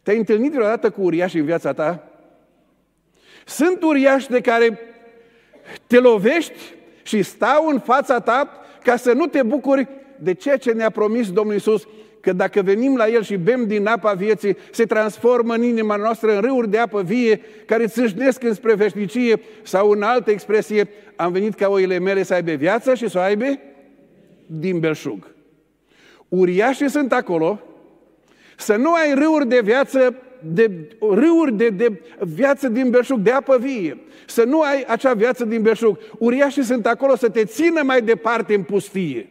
Te-ai 0.02 0.16
întâlnit 0.16 0.52
vreodată 0.52 0.90
cu 0.90 1.02
uriași 1.02 1.38
în 1.38 1.44
viața 1.44 1.72
ta? 1.72 2.08
Sunt 3.46 3.82
uriași 3.82 4.28
de 4.28 4.40
care 4.40 4.78
te 5.86 5.98
lovești 5.98 6.74
și 7.02 7.22
stau 7.22 7.66
în 7.66 7.78
fața 7.78 8.20
ta 8.20 8.60
ca 8.82 8.96
să 8.96 9.12
nu 9.12 9.26
te 9.26 9.42
bucuri 9.42 9.88
de 10.18 10.34
ceea 10.34 10.56
ce 10.56 10.72
ne-a 10.72 10.90
promis 10.90 11.32
Domnul 11.32 11.54
Isus 11.54 11.86
că 12.20 12.32
dacă 12.32 12.62
venim 12.62 12.96
la 12.96 13.08
El 13.08 13.22
și 13.22 13.36
bem 13.36 13.66
din 13.66 13.86
apa 13.86 14.12
vieții, 14.12 14.56
se 14.70 14.84
transformă 14.84 15.54
în 15.54 15.62
inima 15.62 15.96
noastră 15.96 16.34
în 16.34 16.40
râuri 16.40 16.70
de 16.70 16.78
apă 16.78 17.02
vie 17.02 17.40
care 17.66 17.86
țâșnesc 17.86 18.42
înspre 18.42 18.74
veșnicie 18.74 19.40
sau 19.62 19.90
în 19.90 20.02
altă 20.02 20.30
expresie, 20.30 20.88
am 21.16 21.32
venit 21.32 21.54
ca 21.54 21.68
oile 21.68 21.98
mele 21.98 22.22
să 22.22 22.34
aibă 22.34 22.52
viață 22.52 22.94
și 22.94 23.08
să 23.08 23.18
o 23.18 23.20
aibă 23.20 23.44
din 24.46 24.78
belșug. 24.78 25.26
Uriașii 26.28 26.90
sunt 26.90 27.12
acolo, 27.12 27.60
să 28.56 28.76
nu 28.76 28.92
ai 28.92 29.14
râuri 29.14 29.48
de 29.48 29.60
viață 29.62 30.14
de 30.52 30.70
râuri 31.00 31.56
de, 31.56 31.68
de 31.68 32.02
viață 32.18 32.68
din 32.68 32.90
belșug, 32.90 33.18
de 33.18 33.30
apă 33.30 33.58
vie. 33.58 33.98
Să 34.26 34.44
nu 34.44 34.60
ai 34.60 34.84
acea 34.86 35.14
viață 35.14 35.44
din 35.44 35.62
belșug. 35.62 35.98
Uriașii 36.18 36.62
sunt 36.62 36.86
acolo 36.86 37.16
să 37.16 37.28
te 37.28 37.44
țină 37.44 37.82
mai 37.82 38.02
departe 38.02 38.54
în 38.54 38.62
pustie. 38.62 39.28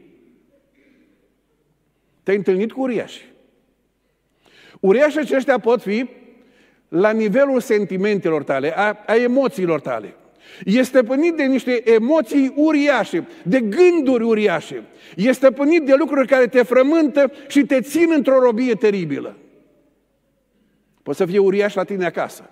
Te-ai 2.27 2.39
întâlnit 2.39 2.71
cu 2.71 2.81
uriași. 2.81 3.25
Uriașii 4.79 5.19
aceștia 5.19 5.59
pot 5.59 5.81
fi 5.81 6.09
la 6.87 7.11
nivelul 7.11 7.59
sentimentelor 7.59 8.43
tale, 8.43 8.77
a, 8.77 9.03
a 9.05 9.15
emoțiilor 9.15 9.79
tale. 9.79 10.15
Este 10.65 10.83
stăpânit 10.83 11.33
de 11.33 11.43
niște 11.43 11.91
emoții 11.93 12.53
uriașe, 12.55 13.27
de 13.43 13.59
gânduri 13.59 14.23
uriașe. 14.23 14.83
Este 15.15 15.31
stăpânit 15.31 15.81
de 15.85 15.93
lucruri 15.97 16.27
care 16.27 16.47
te 16.47 16.63
frământă 16.63 17.31
și 17.47 17.65
te 17.65 17.81
țin 17.81 18.11
într-o 18.15 18.39
robie 18.39 18.73
teribilă. 18.73 19.37
Poți 21.03 21.17
să 21.17 21.25
fie 21.25 21.39
uriaș 21.39 21.73
la 21.73 21.83
tine 21.83 22.05
acasă. 22.05 22.49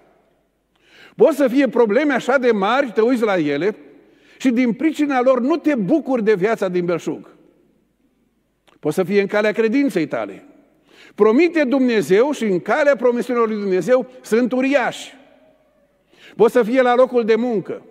Poți 1.15 1.37
să 1.37 1.47
fie 1.47 1.67
probleme 1.67 2.13
așa 2.13 2.37
de 2.37 2.51
mari, 2.51 2.91
te 2.91 3.01
uiți 3.01 3.23
la 3.23 3.37
ele 3.37 3.75
și 4.37 4.49
din 4.49 4.73
pricina 4.73 5.21
lor 5.21 5.39
nu 5.39 5.55
te 5.55 5.75
bucuri 5.75 6.23
de 6.23 6.35
viața 6.35 6.67
din 6.67 6.85
belșug. 6.85 7.34
Poți 8.85 8.97
să 8.97 9.03
fie 9.03 9.21
în 9.21 9.27
calea 9.27 9.51
credinței 9.51 10.07
tale. 10.07 10.43
Promite 11.15 11.63
Dumnezeu 11.63 12.31
și 12.31 12.43
în 12.43 12.59
calea 12.59 12.95
promisiunilor 12.95 13.47
lui 13.47 13.57
Dumnezeu 13.57 14.09
sunt 14.21 14.51
uriași. 14.51 15.13
Poți 16.35 16.53
să 16.53 16.63
fie 16.63 16.81
la 16.81 16.95
locul 16.95 17.23
de 17.23 17.35
muncă. 17.35 17.81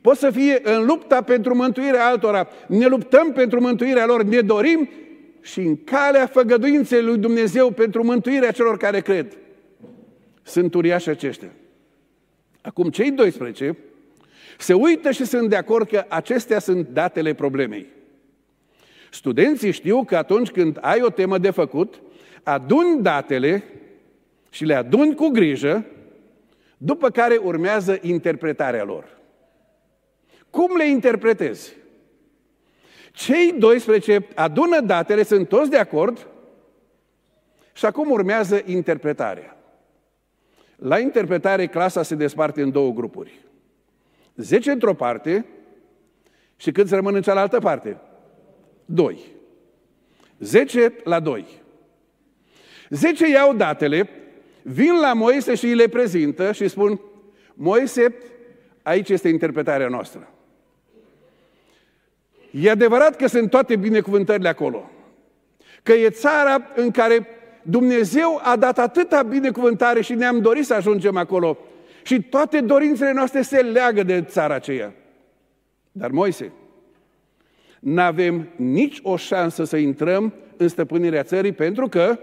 Poți 0.00 0.20
să 0.20 0.30
fie 0.30 0.60
în 0.62 0.84
lupta 0.86 1.22
pentru 1.22 1.54
mântuirea 1.54 2.06
altora. 2.06 2.48
Ne 2.66 2.86
luptăm 2.86 3.32
pentru 3.32 3.60
mântuirea 3.60 4.06
lor, 4.06 4.22
ne 4.22 4.40
dorim 4.40 4.88
și 5.40 5.60
în 5.60 5.84
calea 5.84 6.26
făgăduinței 6.26 7.02
lui 7.02 7.18
Dumnezeu 7.18 7.70
pentru 7.70 8.04
mântuirea 8.04 8.50
celor 8.50 8.76
care 8.76 9.00
cred. 9.00 9.36
Sunt 10.42 10.74
uriași 10.74 11.08
aceștia. 11.08 11.50
Acum, 12.62 12.90
cei 12.90 13.10
12 13.10 13.76
se 14.58 14.74
uită 14.74 15.10
și 15.10 15.24
sunt 15.24 15.48
de 15.48 15.56
acord 15.56 15.88
că 15.88 16.04
acestea 16.08 16.58
sunt 16.58 16.88
datele 16.88 17.34
problemei. 17.34 17.94
Studenții 19.16 19.72
știu 19.72 20.04
că 20.04 20.16
atunci 20.16 20.50
când 20.50 20.78
ai 20.80 21.02
o 21.02 21.10
temă 21.10 21.38
de 21.38 21.50
făcut, 21.50 22.00
aduni 22.42 23.02
datele 23.02 23.64
și 24.50 24.64
le 24.64 24.74
aduni 24.74 25.14
cu 25.14 25.28
grijă, 25.28 25.84
după 26.76 27.10
care 27.10 27.36
urmează 27.36 27.98
interpretarea 28.02 28.84
lor. 28.84 29.18
Cum 30.50 30.76
le 30.76 30.88
interpretezi? 30.88 31.72
Cei 33.12 33.52
12 33.58 34.26
adună 34.34 34.80
datele, 34.80 35.22
sunt 35.22 35.48
toți 35.48 35.70
de 35.70 35.78
acord 35.78 36.26
și 37.72 37.84
acum 37.84 38.10
urmează 38.10 38.62
interpretarea. 38.64 39.56
La 40.76 40.98
interpretare, 40.98 41.66
clasa 41.66 42.02
se 42.02 42.14
desparte 42.14 42.62
în 42.62 42.70
două 42.70 42.92
grupuri. 42.92 43.40
Zece 44.34 44.70
într-o 44.70 44.94
parte 44.94 45.46
și 46.56 46.72
câți 46.72 46.94
rămân 46.94 47.14
în 47.14 47.22
cealaltă 47.22 47.58
parte? 47.58 48.00
2. 48.86 49.18
10 50.38 50.94
la 51.04 51.20
2. 51.20 51.46
10 52.88 53.28
iau 53.28 53.54
datele, 53.54 54.08
vin 54.62 55.00
la 55.00 55.12
Moise 55.12 55.54
și 55.54 55.66
îi 55.66 55.74
le 55.74 55.88
prezintă 55.88 56.52
și 56.52 56.68
spun, 56.68 57.00
Moise, 57.54 58.14
aici 58.82 59.08
este 59.08 59.28
interpretarea 59.28 59.88
noastră. 59.88 60.30
E 62.50 62.70
adevărat 62.70 63.16
că 63.16 63.26
sunt 63.26 63.50
toate 63.50 63.76
binecuvântările 63.76 64.48
acolo. 64.48 64.90
Că 65.82 65.92
e 65.92 66.10
țara 66.10 66.70
în 66.74 66.90
care 66.90 67.26
Dumnezeu 67.62 68.40
a 68.42 68.56
dat 68.56 68.78
atâta 68.78 69.22
binecuvântare 69.22 70.00
și 70.00 70.14
ne-am 70.14 70.40
dorit 70.40 70.64
să 70.64 70.74
ajungem 70.74 71.16
acolo. 71.16 71.58
Și 72.02 72.22
toate 72.22 72.60
dorințele 72.60 73.12
noastre 73.12 73.42
se 73.42 73.60
leagă 73.60 74.02
de 74.02 74.22
țara 74.22 74.54
aceea. 74.54 74.92
Dar 75.92 76.10
Moise, 76.10 76.52
nu 77.86 78.00
avem 78.00 78.48
nici 78.56 78.98
o 79.02 79.16
șansă 79.16 79.64
să 79.64 79.76
intrăm 79.76 80.34
în 80.56 80.68
stăpânirea 80.68 81.22
țării 81.22 81.52
pentru 81.52 81.88
că 81.88 82.18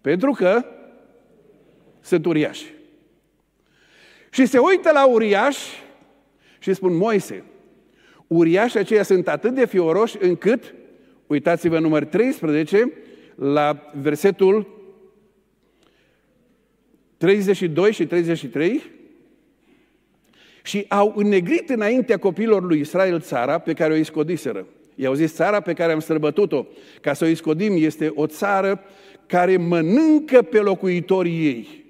pentru 0.00 0.32
că 0.32 0.64
sunt 2.00 2.26
uriași. 2.26 2.64
Și 4.30 4.46
se 4.46 4.58
uită 4.58 4.90
la 4.92 5.06
uriași 5.06 5.82
și 6.58 6.74
spun, 6.74 6.96
Moise, 6.96 7.44
uriașii 8.26 8.78
aceia 8.78 9.02
sunt 9.02 9.28
atât 9.28 9.54
de 9.54 9.66
fioroși 9.66 10.16
încât, 10.20 10.74
uitați-vă 11.26 11.78
număr 11.78 12.04
13, 12.04 12.92
la 13.34 13.90
versetul 13.94 14.66
32 17.16 17.92
și 17.92 18.06
33, 18.06 18.82
și 20.62 20.84
au 20.88 21.12
înnegrit 21.16 21.70
înaintea 21.70 22.18
copilor 22.18 22.62
lui 22.62 22.80
Israel 22.80 23.20
țara 23.20 23.58
pe 23.58 23.72
care 23.72 23.92
o 23.92 23.96
iscodiseră. 23.96 24.66
I-au 24.94 25.14
zis, 25.14 25.34
țara 25.34 25.60
pe 25.60 25.72
care 25.72 25.92
am 25.92 26.00
străbătut-o, 26.00 26.66
ca 27.00 27.12
să 27.12 27.24
o 27.24 27.28
iscodim, 27.28 27.72
este 27.76 28.12
o 28.14 28.26
țară 28.26 28.80
care 29.26 29.56
mănâncă 29.56 30.42
pe 30.42 30.58
locuitorii 30.58 31.46
ei. 31.46 31.86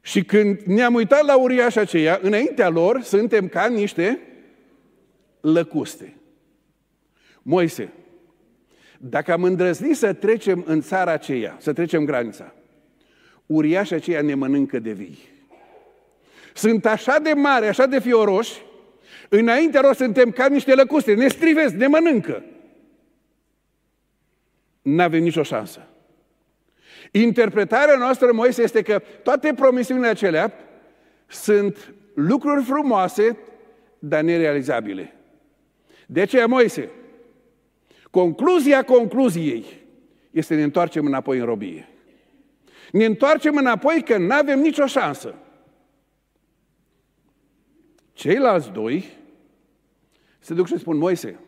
Și 0.00 0.24
când 0.24 0.60
ne-am 0.60 0.94
uitat 0.94 1.24
la 1.24 1.36
uriașa 1.36 1.80
aceea, 1.80 2.18
înaintea 2.22 2.68
lor 2.68 3.00
suntem 3.02 3.48
ca 3.48 3.66
niște 3.66 4.20
lăcuste. 5.40 6.16
Moise, 7.42 7.92
dacă 8.98 9.32
am 9.32 9.42
îndrăznit 9.42 9.96
să 9.96 10.12
trecem 10.12 10.64
în 10.66 10.80
țara 10.80 11.12
aceea, 11.12 11.56
să 11.60 11.72
trecem 11.72 12.04
granița, 12.04 12.54
uriașa 13.46 13.96
aceea 13.96 14.22
ne 14.22 14.34
mănâncă 14.34 14.78
de 14.78 14.92
vii. 14.92 15.18
Sunt 16.54 16.86
așa 16.86 17.18
de 17.18 17.32
mari, 17.32 17.66
așa 17.66 17.86
de 17.86 18.00
fioroși, 18.00 18.62
înaintea 19.28 19.80
lor 19.80 19.94
suntem 19.94 20.30
ca 20.30 20.46
niște 20.46 20.74
lăcuste, 20.74 21.14
ne 21.14 21.28
strivesc, 21.28 21.74
ne 21.74 21.86
mănâncă. 21.86 22.44
N-avem 24.82 25.22
nicio 25.22 25.42
șansă. 25.42 25.86
Interpretarea 27.10 27.96
noastră, 27.96 28.32
Moise, 28.32 28.62
este 28.62 28.82
că 28.82 29.02
toate 29.22 29.54
promisiunile 29.54 30.08
acelea 30.08 30.52
sunt 31.26 31.94
lucruri 32.14 32.62
frumoase, 32.62 33.36
dar 33.98 34.22
nerealizabile. 34.22 35.14
De 36.06 36.20
aceea, 36.20 36.46
Moise, 36.46 36.90
concluzia 38.10 38.82
concluziei 38.82 39.64
este 40.30 40.52
să 40.52 40.58
ne 40.58 40.64
întoarcem 40.64 41.06
înapoi 41.06 41.38
în 41.38 41.44
robie. 41.44 41.88
Ne 42.92 43.04
întoarcem 43.04 43.56
înapoi 43.56 44.02
că 44.02 44.18
nu 44.18 44.34
avem 44.34 44.60
nicio 44.60 44.86
șansă. 44.86 45.34
Ceilalți 48.22 48.70
doi 48.70 49.04
se 50.38 50.54
duc 50.54 50.66
și 50.66 50.78
spun, 50.78 50.96
Moise, 50.96 51.38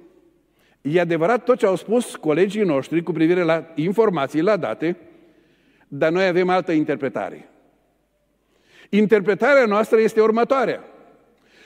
e 0.80 1.00
adevărat 1.00 1.44
tot 1.44 1.58
ce 1.58 1.66
au 1.66 1.76
spus 1.76 2.16
colegii 2.16 2.62
noștri 2.62 3.02
cu 3.02 3.12
privire 3.12 3.42
la 3.42 3.72
informații, 3.74 4.40
la 4.40 4.56
date, 4.56 4.96
dar 5.88 6.10
noi 6.10 6.26
avem 6.26 6.48
altă 6.48 6.72
interpretare. 6.72 7.48
Interpretarea 8.88 9.66
noastră 9.66 10.00
este 10.00 10.20
următoarea. 10.20 10.84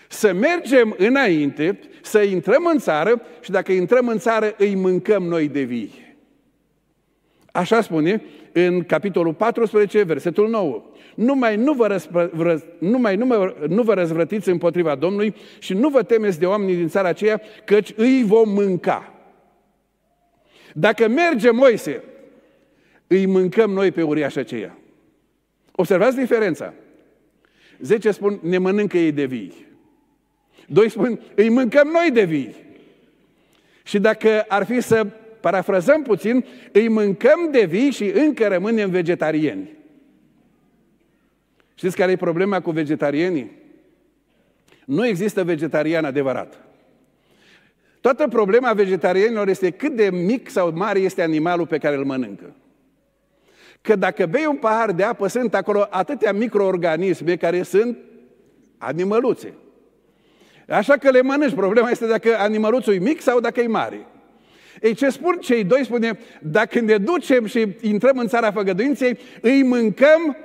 Să 0.09 0.33
mergem 0.33 0.95
înainte, 0.99 1.79
să 2.03 2.23
intrăm 2.23 2.69
în 2.73 2.79
țară 2.79 3.23
și 3.41 3.51
dacă 3.51 3.73
intrăm 3.73 4.09
în 4.09 4.19
țară, 4.19 4.55
îi 4.59 4.75
mâncăm 4.75 5.23
noi 5.23 5.49
de 5.49 5.63
vii. 5.63 6.17
Așa 7.53 7.81
spune 7.81 8.23
în 8.53 8.85
capitolul 8.85 9.35
14, 9.35 10.03
versetul 10.03 10.49
9. 10.49 10.85
Numai 11.19 11.57
nu 11.57 11.73
vă, 11.73 11.87
răspă, 11.87 12.31
vră, 12.33 12.63
numai 12.79 13.17
nu, 13.17 13.27
mă, 13.27 13.55
nu 13.69 13.83
vă 13.83 13.95
răzvrătiți 13.95 14.49
împotriva 14.49 14.95
Domnului 14.95 15.35
și 15.59 15.75
nu 15.75 15.89
vă 15.89 16.03
temeți 16.03 16.39
de 16.39 16.47
oamenii 16.47 16.75
din 16.75 16.89
țara 16.89 17.09
aceea, 17.09 17.41
căci 17.65 17.93
îi 17.97 18.25
vom 18.25 18.49
mânca. 18.49 19.15
Dacă 20.73 21.09
merge 21.09 21.51
Moise 21.51 22.05
îi 23.07 23.27
mâncăm 23.27 23.71
noi 23.71 23.91
pe 23.91 24.03
uriașa 24.03 24.41
aceea. 24.41 24.79
Observați 25.73 26.17
diferența. 26.17 26.75
Zece 27.79 28.11
spun, 28.11 28.39
ne 28.43 28.59
mănâncă 28.59 28.99
ei 28.99 29.13
de 29.13 29.25
vii. 29.25 29.67
Doi 30.67 30.89
spun, 30.89 31.21
îi 31.35 31.49
mâncăm 31.49 31.89
noi 31.89 32.11
de 32.11 32.25
vii. 32.25 32.55
Și 33.83 33.99
dacă 33.99 34.45
ar 34.49 34.65
fi 34.65 34.81
să 34.81 35.07
parafrazăm 35.41 36.03
puțin, 36.03 36.45
îi 36.73 36.89
mâncăm 36.89 37.49
de 37.51 37.65
vii 37.65 37.91
și 37.91 38.05
încă 38.05 38.49
rămânem 38.49 38.91
vegetarieni. 38.91 39.77
Știți 41.79 41.97
care 41.97 42.13
e 42.13 42.17
problema 42.17 42.61
cu 42.61 42.71
vegetarienii? 42.71 43.51
Nu 44.85 45.07
există 45.07 45.45
vegetarian 45.45 46.05
adevărat. 46.05 46.65
Toată 48.01 48.29
problema 48.29 48.73
vegetarienilor 48.73 49.49
este 49.49 49.71
cât 49.71 49.97
de 49.97 50.11
mic 50.11 50.51
sau 50.51 50.73
mare 50.75 50.99
este 50.99 51.23
animalul 51.23 51.67
pe 51.67 51.79
care 51.79 51.97
îl 51.97 52.05
mănâncă. 52.05 52.55
Că 53.81 53.97
dacă 53.97 54.27
bei 54.27 54.47
un 54.47 54.57
pahar 54.57 54.93
de 54.93 55.03
apă, 55.03 55.27
sunt 55.27 55.55
acolo 55.55 55.87
atâtea 55.91 56.33
microorganisme 56.33 57.37
care 57.37 57.63
sunt 57.63 57.99
animăluțe. 58.79 59.53
Așa 60.69 60.97
că 60.97 61.11
le 61.11 61.23
mănânci. 61.23 61.55
Problema 61.55 61.91
este 61.91 62.07
dacă 62.07 62.37
animăluțul 62.39 62.95
e 62.95 62.99
mic 62.99 63.21
sau 63.21 63.41
dacă 63.41 63.61
e 63.61 63.67
mare. 63.67 64.07
Ei, 64.83 64.95
ce 64.95 65.09
spun 65.09 65.39
cei 65.41 65.65
doi? 65.65 65.85
Spune, 65.85 66.19
dacă 66.41 66.81
ne 66.81 66.97
ducem 66.97 67.47
și 67.47 67.77
intrăm 67.81 68.19
în 68.19 68.27
țara 68.27 68.53
făgăduinței, 68.53 69.19
îi 69.41 69.63
mâncăm 69.63 70.37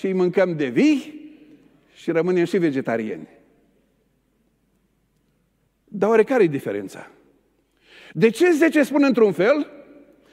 și 0.00 0.06
îi 0.06 0.12
mâncăm 0.12 0.56
de 0.56 0.66
vii 0.66 1.30
și 1.94 2.10
rămânem 2.10 2.44
și 2.44 2.58
vegetarieni. 2.58 3.28
Dar 5.84 6.08
oare 6.08 6.24
care 6.24 6.42
e 6.42 6.46
diferența? 6.46 7.10
De 8.12 8.30
ce 8.30 8.50
10 8.50 8.82
spun 8.82 9.04
într-un 9.04 9.32
fel 9.32 9.70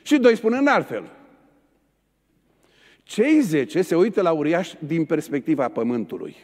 și 0.01 0.17
doi 0.17 0.35
spun 0.35 0.53
în 0.53 0.67
alt 0.67 0.87
fel? 0.87 1.11
Cei 3.03 3.41
zece 3.41 3.81
se 3.81 3.95
uită 3.95 4.21
la 4.21 4.31
uriaș 4.31 4.73
din 4.79 5.05
perspectiva 5.05 5.67
pământului. 5.67 6.35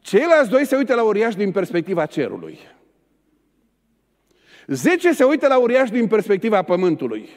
Ceilalți 0.00 0.50
doi 0.50 0.66
se 0.66 0.76
uită 0.76 0.94
la 0.94 1.02
uriaș 1.02 1.34
din 1.34 1.52
perspectiva 1.52 2.06
cerului. 2.06 2.58
Zece 4.66 5.12
se 5.12 5.24
uită 5.24 5.46
la 5.46 5.58
uriaș 5.58 5.90
din 5.90 6.06
perspectiva 6.06 6.62
pământului. 6.62 7.28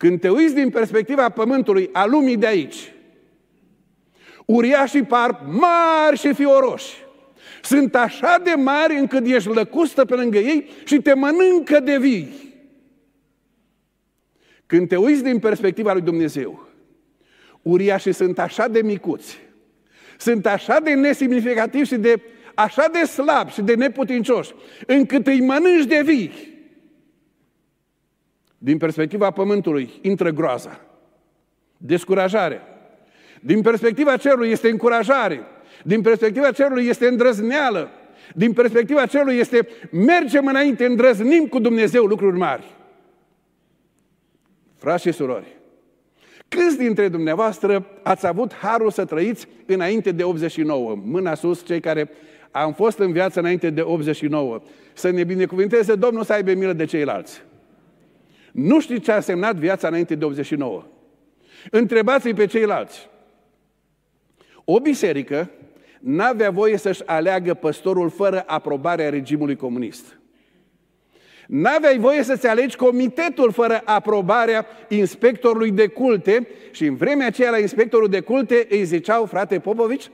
Când 0.00 0.20
te 0.20 0.28
uiți 0.28 0.54
din 0.54 0.70
perspectiva 0.70 1.28
pământului, 1.28 1.88
a 1.92 2.04
lumii 2.04 2.36
de 2.36 2.46
aici, 2.46 2.92
uriașii 4.44 5.02
par 5.02 5.40
mari 5.46 6.18
și 6.18 6.34
fioroși. 6.34 6.94
Sunt 7.62 7.94
așa 7.94 8.40
de 8.44 8.52
mari 8.56 8.98
încât 8.98 9.26
ești 9.26 9.48
lăcustă 9.48 10.04
pe 10.04 10.14
lângă 10.14 10.38
ei 10.38 10.68
și 10.84 10.96
te 10.96 11.14
mănâncă 11.14 11.80
de 11.80 11.98
vii. 11.98 12.28
Când 14.66 14.88
te 14.88 14.96
uiți 14.96 15.22
din 15.22 15.38
perspectiva 15.38 15.92
lui 15.92 16.02
Dumnezeu, 16.02 16.68
uriașii 17.62 18.12
sunt 18.12 18.38
așa 18.38 18.68
de 18.68 18.82
micuți, 18.82 19.38
sunt 20.18 20.46
așa 20.46 20.80
de 20.80 20.94
nesemnificativi 20.94 21.86
și 21.86 21.96
de 21.96 22.20
așa 22.54 22.88
de 22.92 23.04
slabi 23.04 23.52
și 23.52 23.62
de 23.62 23.74
neputincioși, 23.74 24.54
încât 24.86 25.26
îi 25.26 25.40
mănânci 25.40 25.86
de 25.86 26.02
vii. 26.04 26.49
Din 28.62 28.78
perspectiva 28.78 29.30
pământului 29.30 29.90
intră 30.02 30.30
groaza, 30.30 30.80
descurajare. 31.76 32.60
Din 33.40 33.62
perspectiva 33.62 34.16
cerului 34.16 34.50
este 34.50 34.68
încurajare. 34.68 35.40
Din 35.84 36.00
perspectiva 36.00 36.50
cerului 36.50 36.86
este 36.86 37.06
îndrăzneală. 37.06 37.90
Din 38.34 38.52
perspectiva 38.52 39.06
cerului 39.06 39.36
este 39.36 39.68
mergem 39.90 40.46
înainte, 40.46 40.84
îndrăznim 40.84 41.46
cu 41.46 41.58
Dumnezeu 41.58 42.04
lucruri 42.04 42.38
mari. 42.38 42.76
Frați 44.76 45.02
și 45.02 45.12
surori, 45.12 45.56
câți 46.48 46.78
dintre 46.78 47.08
dumneavoastră 47.08 47.86
ați 48.02 48.26
avut 48.26 48.54
harul 48.54 48.90
să 48.90 49.04
trăiți 49.04 49.46
înainte 49.66 50.12
de 50.12 50.22
89? 50.22 50.98
Mâna 51.04 51.34
sus, 51.34 51.64
cei 51.64 51.80
care 51.80 52.10
am 52.50 52.72
fost 52.72 52.98
în 52.98 53.12
viață 53.12 53.38
înainte 53.40 53.70
de 53.70 53.80
89. 53.80 54.60
Să 54.92 55.10
ne 55.10 55.24
binecuvinteze 55.24 55.94
Domnul 55.94 56.24
să 56.24 56.32
aibă 56.32 56.52
milă 56.52 56.72
de 56.72 56.84
ceilalți. 56.84 57.42
Nu 58.52 58.80
știți 58.80 59.00
ce 59.00 59.12
a 59.12 59.20
semnat 59.20 59.56
viața 59.56 59.88
înainte 59.88 60.14
de 60.14 60.24
89. 60.24 60.84
Întrebați-i 61.70 62.34
pe 62.34 62.46
ceilalți. 62.46 63.08
O 64.64 64.80
biserică 64.80 65.50
n-avea 66.00 66.50
voie 66.50 66.76
să-și 66.76 67.06
aleagă 67.06 67.54
păstorul 67.54 68.10
fără 68.10 68.44
aprobarea 68.46 69.10
regimului 69.10 69.56
comunist. 69.56 70.20
N-aveai 71.46 71.98
voie 71.98 72.22
să-ți 72.22 72.46
alegi 72.46 72.76
comitetul 72.76 73.52
fără 73.52 73.82
aprobarea 73.84 74.66
inspectorului 74.88 75.70
de 75.70 75.86
culte 75.86 76.48
și 76.70 76.86
în 76.86 76.96
vremea 76.96 77.26
aceea 77.26 77.50
la 77.50 77.58
inspectorul 77.58 78.08
de 78.08 78.20
culte 78.20 78.66
îi 78.70 78.84
ziceau, 78.84 79.24
frate 79.24 79.58
Popovici, 79.58 80.10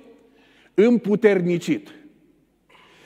împuternicit. 0.75 1.95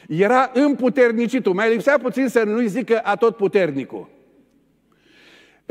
Era 0.09 0.51
împuternicitul, 0.55 1.55
mai 1.55 1.71
lipsea 1.71 1.99
puțin 1.99 2.29
să 2.29 2.43
nu-i 2.43 2.69
zică 2.69 3.01
atotputernicul. 3.03 4.09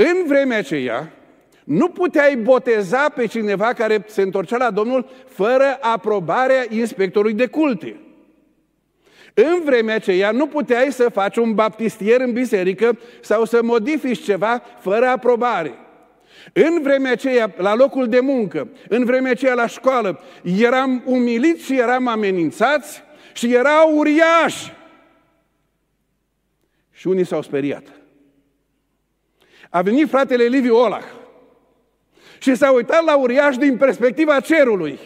În 0.02 0.24
vremea 0.28 0.58
aceea, 0.58 1.12
nu 1.64 1.90
puteai 1.90 2.36
boteza 2.36 3.10
pe 3.10 3.26
cineva 3.26 3.74
care 3.74 4.04
se 4.08 4.22
întorcea 4.22 4.58
la 4.58 4.72
Domnul 4.72 5.10
fără 5.28 5.78
aprobarea 5.82 6.66
inspectorului 6.70 7.34
de 7.34 7.46
culte. 7.48 8.00
În 9.34 9.62
vremea 9.66 9.96
aceea 9.96 10.32
nu 10.32 10.48
puteai 10.48 10.92
să 10.92 11.10
faci 11.10 11.38
un 11.38 11.54
baptistier 11.54 12.22
în 12.22 12.34
biserică 12.34 13.00
sau 13.22 13.46
să 13.46 13.64
modifici 13.64 14.24
ceva 14.24 14.62
fără 14.80 15.06
aprobare. 15.06 15.74
În 16.54 16.82
vremea 16.82 17.12
aceea, 17.12 17.54
la 17.58 17.76
locul 17.76 18.08
de 18.08 18.20
muncă, 18.20 18.68
în 18.90 19.06
vremea 19.06 19.32
aceea 19.32 19.54
la 19.54 19.68
școală, 19.68 20.20
eram 20.60 21.04
umiliți 21.06 21.64
și 21.64 21.80
eram 21.80 22.08
amenințați 22.08 23.04
și 23.34 23.54
erau 23.54 23.98
uriași. 23.98 24.74
Și 26.92 27.08
unii 27.08 27.26
s-au 27.26 27.42
speriat. 27.42 27.99
A 29.70 29.82
venit 29.82 30.10
fratele 30.10 30.44
Liviu 30.44 30.76
Olah 30.76 31.04
și 32.40 32.56
s-a 32.56 32.72
uitat 32.72 33.04
la 33.04 33.18
uriaș 33.18 33.58
din 33.58 33.78
perspectiva 33.78 34.40
cerului. 34.40 35.00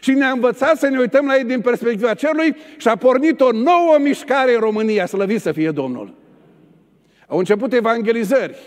Și 0.00 0.10
ne-a 0.10 0.30
învățat 0.30 0.76
să 0.76 0.88
ne 0.88 0.98
uităm 0.98 1.26
la 1.26 1.36
ei 1.36 1.44
din 1.44 1.60
perspectiva 1.60 2.14
cerului 2.14 2.56
și 2.76 2.88
a 2.88 2.96
pornit 2.96 3.40
o 3.40 3.52
nouă 3.52 3.96
mișcare 3.98 4.54
în 4.54 4.60
România, 4.60 5.06
slăvit 5.06 5.40
să 5.40 5.52
fie 5.52 5.70
Domnul. 5.70 6.14
Au 7.26 7.38
început 7.38 7.72
evangelizări, 7.72 8.58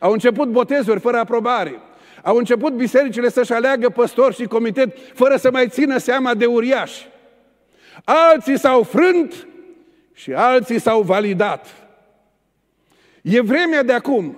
au 0.00 0.12
început 0.12 0.48
botezuri 0.48 1.00
fără 1.00 1.18
aprobare, 1.18 1.80
au 2.22 2.36
început 2.36 2.72
bisericile 2.72 3.28
să-și 3.28 3.52
aleagă 3.52 3.88
păstori 3.88 4.34
și 4.34 4.44
comitet 4.44 4.96
fără 5.14 5.36
să 5.36 5.50
mai 5.50 5.68
țină 5.68 5.98
seama 5.98 6.34
de 6.34 6.46
uriași. 6.46 7.08
Alții 8.04 8.58
s-au 8.58 8.82
frânt 8.82 9.46
și 10.12 10.32
alții 10.32 10.78
s-au 10.78 11.00
validat. 11.00 11.66
E 13.30 13.40
vremea 13.40 13.82
de 13.82 13.92
acum. 13.92 14.36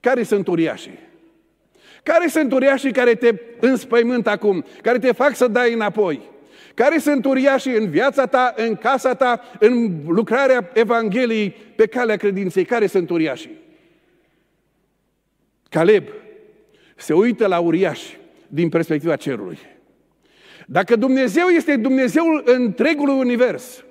Care 0.00 0.22
sunt 0.22 0.46
uriașii? 0.46 0.98
Care 2.02 2.28
sunt 2.28 2.52
uriașii 2.52 2.92
care 2.92 3.14
te 3.14 3.34
înspăimânt 3.60 4.26
acum, 4.26 4.64
care 4.82 4.98
te 4.98 5.12
fac 5.12 5.34
să 5.34 5.46
dai 5.46 5.72
înapoi? 5.72 6.20
Care 6.74 6.98
sunt 6.98 7.24
uriașii 7.24 7.76
în 7.76 7.90
viața 7.90 8.26
ta, 8.26 8.54
în 8.56 8.74
casa 8.74 9.14
ta, 9.14 9.40
în 9.58 10.00
lucrarea 10.06 10.70
Evangheliei 10.74 11.56
pe 11.76 11.86
calea 11.86 12.16
credinței? 12.16 12.64
Care 12.64 12.86
sunt 12.86 13.10
uriașii? 13.10 13.58
Caleb 15.68 16.04
se 16.96 17.12
uită 17.12 17.46
la 17.46 17.58
uriași 17.58 18.18
din 18.46 18.68
perspectiva 18.68 19.16
cerului. 19.16 19.58
Dacă 20.66 20.96
Dumnezeu 20.96 21.46
este 21.46 21.76
Dumnezeul 21.76 22.42
întregului 22.44 23.14
univers, 23.14 23.84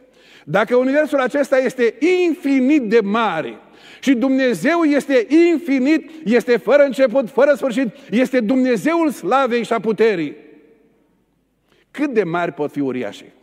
dacă 0.43 0.75
universul 0.75 1.19
acesta 1.19 1.57
este 1.57 1.95
infinit 2.27 2.81
de 2.81 2.99
mare, 3.03 3.59
și 4.05 4.13
Dumnezeu 4.13 4.83
este 4.83 5.27
infinit, 5.51 6.09
este 6.23 6.57
fără 6.57 6.83
început, 6.83 7.29
fără 7.29 7.53
sfârșit, 7.55 7.87
este 8.11 8.39
Dumnezeul 8.39 9.09
slavei 9.11 9.63
și 9.63 9.73
a 9.73 9.79
puterii. 9.79 10.35
Cât 11.91 12.13
de 12.13 12.23
mari 12.23 12.51
pot 12.51 12.71
fi 12.71 12.79
uriașii? 12.79 13.33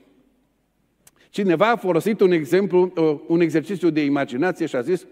Cineva 1.31 1.69
a 1.69 1.77
folosit 1.77 2.21
un 2.21 2.33
exemplu, 2.33 2.93
un 3.27 3.41
exercițiu 3.41 3.91
de 3.91 4.05
imaginație 4.05 4.67
și 4.67 4.77
a 4.77 4.81
zis, 4.81 5.07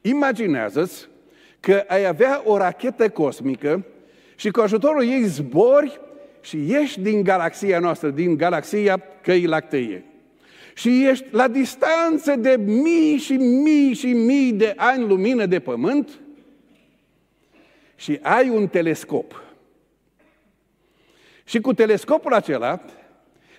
imaginează-ți 0.00 1.08
că 1.60 1.84
ai 1.88 2.06
avea 2.06 2.42
o 2.44 2.56
rachetă 2.56 3.08
cosmică 3.08 3.84
și 4.36 4.50
cu 4.50 4.60
ajutorul 4.60 5.02
ei 5.02 5.24
zbori 5.24 6.00
și 6.40 6.70
ieși 6.70 7.00
din 7.00 7.22
galaxia 7.22 7.78
noastră, 7.78 8.10
din 8.10 8.36
galaxia 8.36 9.02
căii 9.22 9.46
lactee 9.46 10.04
și 10.78 11.06
ești 11.06 11.26
la 11.30 11.48
distanță 11.48 12.36
de 12.36 12.56
mii 12.56 13.16
și 13.16 13.32
mii 13.36 13.94
și 13.94 14.12
mii 14.12 14.52
de 14.52 14.74
ani 14.76 15.06
lumină 15.06 15.46
de 15.46 15.60
pământ 15.60 16.20
și 17.96 18.18
ai 18.22 18.48
un 18.48 18.68
telescop. 18.68 19.42
Și 21.44 21.60
cu 21.60 21.72
telescopul 21.72 22.32
acela 22.32 22.80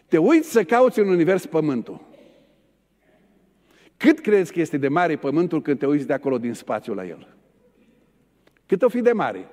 te 0.08 0.18
uiți 0.18 0.52
să 0.52 0.64
cauți 0.64 1.00
în 1.00 1.08
univers 1.08 1.46
pământul. 1.46 2.02
Cât 3.98 4.20
crezi 4.20 4.54
că 4.54 4.60
este 4.60 4.78
de 4.78 4.88
mare 4.88 5.16
pământul 5.16 5.62
când 5.62 5.80
te 5.80 5.86
uiți 5.86 6.08
de 6.08 6.14
acolo 6.14 6.38
din 6.38 6.54
spațiu 6.54 6.94
la 6.94 7.06
el? 7.06 7.36
Cât 8.66 8.82
o 8.82 8.90
fi 8.90 9.02
de 9.02 9.12
mare? 9.12 9.48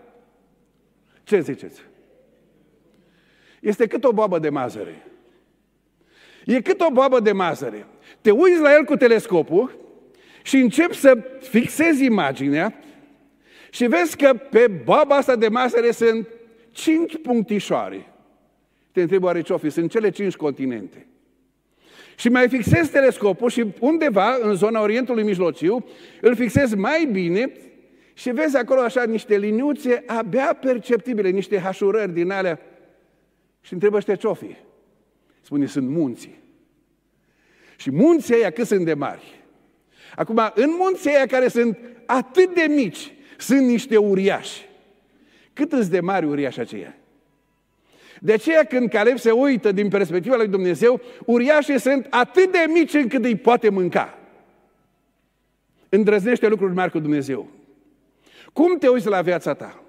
Ce 1.23 1.41
ziceți? 1.41 1.81
Este 3.61 3.87
cât 3.87 4.05
o 4.05 4.13
boabă 4.13 4.39
de 4.39 4.49
mazăre. 4.49 5.07
E 6.47 6.61
cât 6.61 6.81
o 6.81 6.91
babă 6.93 7.21
de 7.21 7.33
mazăre. 7.33 7.87
Te 8.21 8.31
uiți 8.31 8.61
la 8.61 8.73
el 8.75 8.85
cu 8.85 8.97
telescopul 8.97 9.77
și 10.43 10.57
începi 10.57 10.95
să 10.95 11.19
fixezi 11.41 12.05
imaginea 12.05 12.75
și 13.71 13.87
vezi 13.87 14.17
că 14.17 14.35
pe 14.35 14.67
baba 14.85 15.17
asta 15.17 15.37
de 15.37 15.49
mazăre 15.49 15.91
sunt 15.91 16.29
cinci 16.71 17.17
punctișoare. 17.23 18.07
Te 18.93 19.01
întreb 19.01 19.23
oare 19.23 19.41
ce 19.41 19.57
fi? 19.57 19.71
Sunt 19.71 19.91
cele 19.91 20.11
cinci 20.11 20.37
continente. 20.37 21.07
Și 22.17 22.29
mai 22.29 22.49
fixezi 22.49 22.91
telescopul 22.91 23.51
și 23.51 23.65
undeva 23.81 24.39
în 24.41 24.55
zona 24.55 24.81
Orientului 24.81 25.23
Mijlociu 25.23 25.87
îl 26.21 26.35
fixezi 26.35 26.77
mai 26.77 27.09
bine 27.13 27.53
și 28.15 28.31
vezi 28.31 28.57
acolo 28.57 28.81
așa 28.81 29.05
niște 29.05 29.37
liniuțe 29.37 30.03
abia 30.07 30.59
perceptibile, 30.61 31.29
niște 31.29 31.59
hașurări 31.59 32.13
din 32.13 32.31
alea 32.31 32.61
și 33.61 33.73
întrebă 33.73 33.97
ăștia 33.97 34.15
ce 34.15 34.33
fi? 34.33 34.57
Spune, 35.47 35.67
sunt 35.67 35.89
munții. 35.89 36.39
Și 37.77 37.91
munții 37.91 38.35
ăia 38.35 38.51
cât 38.51 38.67
sunt 38.67 38.85
de 38.85 38.95
mari? 38.95 39.45
Acum, 40.17 40.53
în 40.55 40.71
munții 40.79 41.11
ăia 41.11 41.27
care 41.27 41.49
sunt 41.49 41.79
atât 42.07 42.55
de 42.55 42.67
mici, 42.69 43.13
sunt 43.39 43.61
niște 43.61 43.97
uriași. 43.97 44.69
Cât 45.53 45.73
îți 45.73 45.91
de 45.91 46.01
mari 46.01 46.27
uriași 46.27 46.61
aceia? 46.61 46.97
De 48.21 48.33
aceea 48.33 48.65
când 48.65 48.89
Caleb 48.89 49.19
se 49.19 49.31
uită 49.31 49.73
din 49.73 49.89
perspectiva 49.89 50.37
lui 50.37 50.49
Dumnezeu, 50.49 51.01
uriașii 51.25 51.81
sunt 51.81 52.07
atât 52.11 52.53
de 52.53 52.65
mici 52.73 52.95
încât 52.95 53.25
îi 53.25 53.37
poate 53.37 53.69
mânca. 53.69 54.19
Îndrăznește 55.89 56.49
lucruri 56.49 56.75
mari 56.75 56.91
cu 56.91 56.99
Dumnezeu. 56.99 57.49
Cum 58.53 58.79
te 58.79 58.89
uiți 58.89 59.09
la 59.09 59.23
viața 59.23 59.55
ta? 59.55 59.81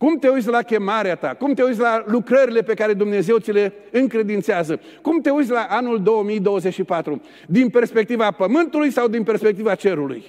Cum 0.00 0.18
te 0.18 0.28
uiți 0.28 0.48
la 0.48 0.62
chemarea 0.62 1.14
ta? 1.14 1.34
Cum 1.34 1.54
te 1.54 1.62
uiți 1.62 1.78
la 1.78 2.04
lucrările 2.06 2.62
pe 2.62 2.74
care 2.74 2.92
Dumnezeu 2.92 3.38
ți 3.38 3.52
le 3.52 3.72
încredințează? 3.90 4.80
Cum 5.02 5.20
te 5.20 5.30
uiți 5.30 5.50
la 5.50 5.66
anul 5.68 6.02
2024? 6.02 7.22
Din 7.46 7.68
perspectiva 7.68 8.30
pământului 8.30 8.90
sau 8.90 9.08
din 9.08 9.22
perspectiva 9.22 9.74
cerului? 9.74 10.24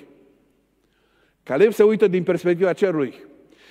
Caleb 1.44 1.72
se 1.72 1.84
uită 1.84 2.08
din 2.08 2.24
perspectiva 2.24 2.74
cerului. 2.74 3.14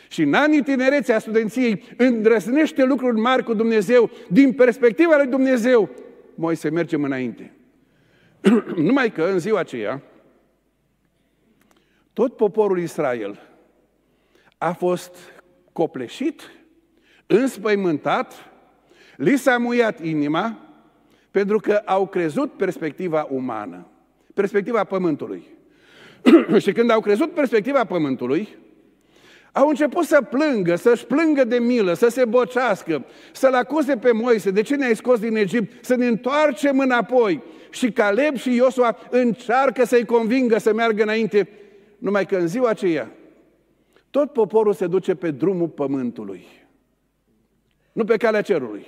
Și 0.08 0.22
în 0.22 0.34
anii 0.34 0.62
tinereței 0.62 1.14
a 1.14 1.18
studenției 1.18 1.82
îndrăznește 1.96 2.84
lucruri 2.84 3.20
mari 3.20 3.44
cu 3.44 3.54
Dumnezeu 3.54 4.10
din 4.28 4.52
perspectiva 4.52 5.16
lui 5.16 5.26
Dumnezeu. 5.26 5.90
Moise, 6.34 6.70
mergem 6.70 7.02
înainte. 7.02 7.52
Numai 8.76 9.12
că 9.12 9.22
în 9.22 9.38
ziua 9.38 9.58
aceea, 9.58 10.02
tot 12.12 12.36
poporul 12.36 12.78
Israel 12.78 13.40
a 14.58 14.72
fost 14.72 15.14
copleșit, 15.72 16.50
înspăimântat, 17.26 18.50
li 19.16 19.36
s-a 19.36 19.58
muiat 19.58 20.04
inima 20.04 20.58
pentru 21.30 21.58
că 21.58 21.82
au 21.84 22.06
crezut 22.06 22.52
perspectiva 22.52 23.26
umană, 23.30 23.86
perspectiva 24.34 24.84
pământului. 24.84 25.42
și 26.64 26.72
când 26.72 26.90
au 26.90 27.00
crezut 27.00 27.34
perspectiva 27.34 27.84
pământului, 27.84 28.48
au 29.52 29.68
început 29.68 30.04
să 30.04 30.22
plângă, 30.22 30.76
să-și 30.76 31.06
plângă 31.06 31.44
de 31.44 31.58
milă, 31.58 31.92
să 31.92 32.08
se 32.08 32.24
bocească, 32.24 33.04
să-l 33.32 33.54
acuze 33.54 33.96
pe 33.96 34.12
Moise, 34.12 34.50
de 34.50 34.62
ce 34.62 34.76
ne-ai 34.76 34.96
scos 34.96 35.18
din 35.18 35.36
Egipt, 35.36 35.84
să 35.84 35.94
ne 35.94 36.06
întoarcem 36.06 36.78
înapoi. 36.78 37.42
Și 37.70 37.92
Caleb 37.92 38.36
și 38.36 38.54
Iosua 38.54 38.98
încearcă 39.10 39.84
să-i 39.84 40.04
convingă 40.04 40.58
să 40.58 40.72
meargă 40.72 41.02
înainte, 41.02 41.48
numai 41.98 42.26
că 42.26 42.36
în 42.36 42.46
ziua 42.46 42.68
aceea 42.68 43.10
tot 44.10 44.32
poporul 44.32 44.72
se 44.72 44.86
duce 44.86 45.14
pe 45.14 45.30
drumul 45.30 45.68
pământului. 45.68 46.46
Nu 47.92 48.04
pe 48.04 48.16
calea 48.16 48.42
cerului. 48.42 48.86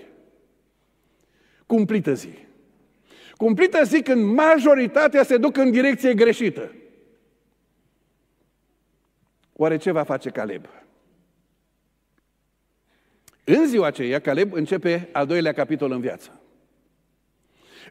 Cumplită 1.67 2.15
zi. 2.15 2.29
Cumplită 3.37 3.85
zi 3.85 4.03
când 4.03 4.25
majoritatea 4.35 5.23
se 5.23 5.37
duc 5.37 5.57
în 5.57 5.71
direcție 5.71 6.15
greșită. 6.15 6.73
Oare 9.53 9.77
ce 9.77 9.91
va 9.91 10.03
face 10.03 10.31
Caleb? 10.31 10.67
În 13.45 13.67
ziua 13.67 13.87
aceea, 13.87 14.21
Caleb 14.21 14.53
începe 14.53 15.09
al 15.13 15.27
doilea 15.27 15.53
capitol 15.53 15.91
în 15.91 16.01
viață. 16.01 16.41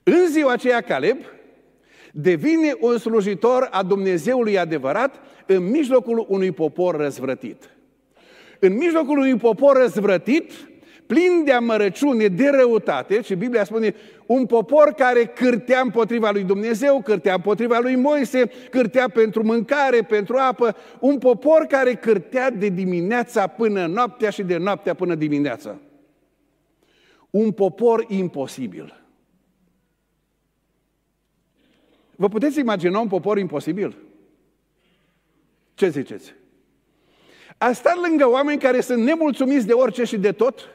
În 0.03 0.27
ziua 0.27 0.51
aceea, 0.51 0.81
Caleb 0.81 1.17
devine 2.13 2.75
un 2.79 2.97
slujitor 2.97 3.67
a 3.71 3.83
Dumnezeului 3.83 4.59
adevărat 4.59 5.19
în 5.45 5.69
mijlocul 5.69 6.25
unui 6.29 6.51
popor 6.51 6.95
răzvrătit. 6.95 7.69
În 8.59 8.73
mijlocul 8.73 9.17
unui 9.17 9.35
popor 9.35 9.77
răzvrătit, 9.77 10.51
plin 11.07 11.43
de 11.45 11.51
amărăciune, 11.51 12.27
de 12.27 12.49
răutate, 12.49 13.21
și 13.21 13.35
Biblia 13.35 13.63
spune, 13.63 13.95
un 14.25 14.45
popor 14.45 14.93
care 14.97 15.25
cârtea 15.25 15.79
împotriva 15.79 16.31
lui 16.31 16.43
Dumnezeu, 16.43 17.01
cârtea 17.01 17.33
împotriva 17.33 17.79
lui 17.79 17.95
Moise, 17.95 18.51
cârtea 18.69 19.09
pentru 19.09 19.43
mâncare, 19.43 20.01
pentru 20.01 20.35
apă, 20.37 20.75
un 20.99 21.17
popor 21.17 21.65
care 21.65 21.93
cârtea 21.93 22.49
de 22.49 22.69
dimineața 22.69 23.47
până 23.47 23.85
noaptea 23.85 24.29
și 24.29 24.43
de 24.43 24.57
noaptea 24.57 24.93
până 24.93 25.15
dimineața. 25.15 25.79
Un 27.29 27.51
popor 27.51 28.05
imposibil. 28.07 29.00
Vă 32.21 32.27
puteți 32.27 32.59
imagina 32.59 32.99
un 32.99 33.07
popor 33.07 33.37
imposibil? 33.37 33.97
Ce 35.73 35.89
ziceți? 35.89 36.33
A 37.57 37.71
stat 37.71 37.97
lângă 38.07 38.29
oameni 38.29 38.59
care 38.59 38.81
sunt 38.81 39.03
nemulțumiți 39.03 39.67
de 39.67 39.73
orice 39.73 40.03
și 40.03 40.17
de 40.17 40.31
tot? 40.31 40.69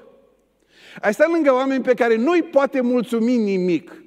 A 1.00 1.10
stat 1.10 1.30
lângă 1.30 1.52
oameni 1.52 1.82
pe 1.82 1.94
care 1.94 2.16
nu-i 2.16 2.42
poate 2.42 2.80
mulțumi 2.80 3.36
nimic. 3.36 4.02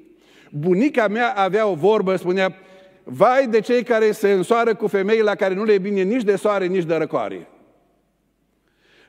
Bunica 0.51 1.07
mea 1.07 1.33
avea 1.33 1.67
o 1.67 1.73
vorbă, 1.73 2.15
spunea, 2.15 2.55
vai 3.03 3.47
de 3.47 3.59
cei 3.59 3.83
care 3.83 4.11
se 4.11 4.31
însoară 4.31 4.75
cu 4.75 4.87
femei 4.87 5.21
la 5.21 5.35
care 5.35 5.53
nu 5.53 5.63
le 5.63 5.73
e 5.73 5.77
bine 5.77 6.01
nici 6.01 6.23
de 6.23 6.35
soare, 6.35 6.65
nici 6.65 6.85
de 6.85 6.95
răcoare. 6.95 7.47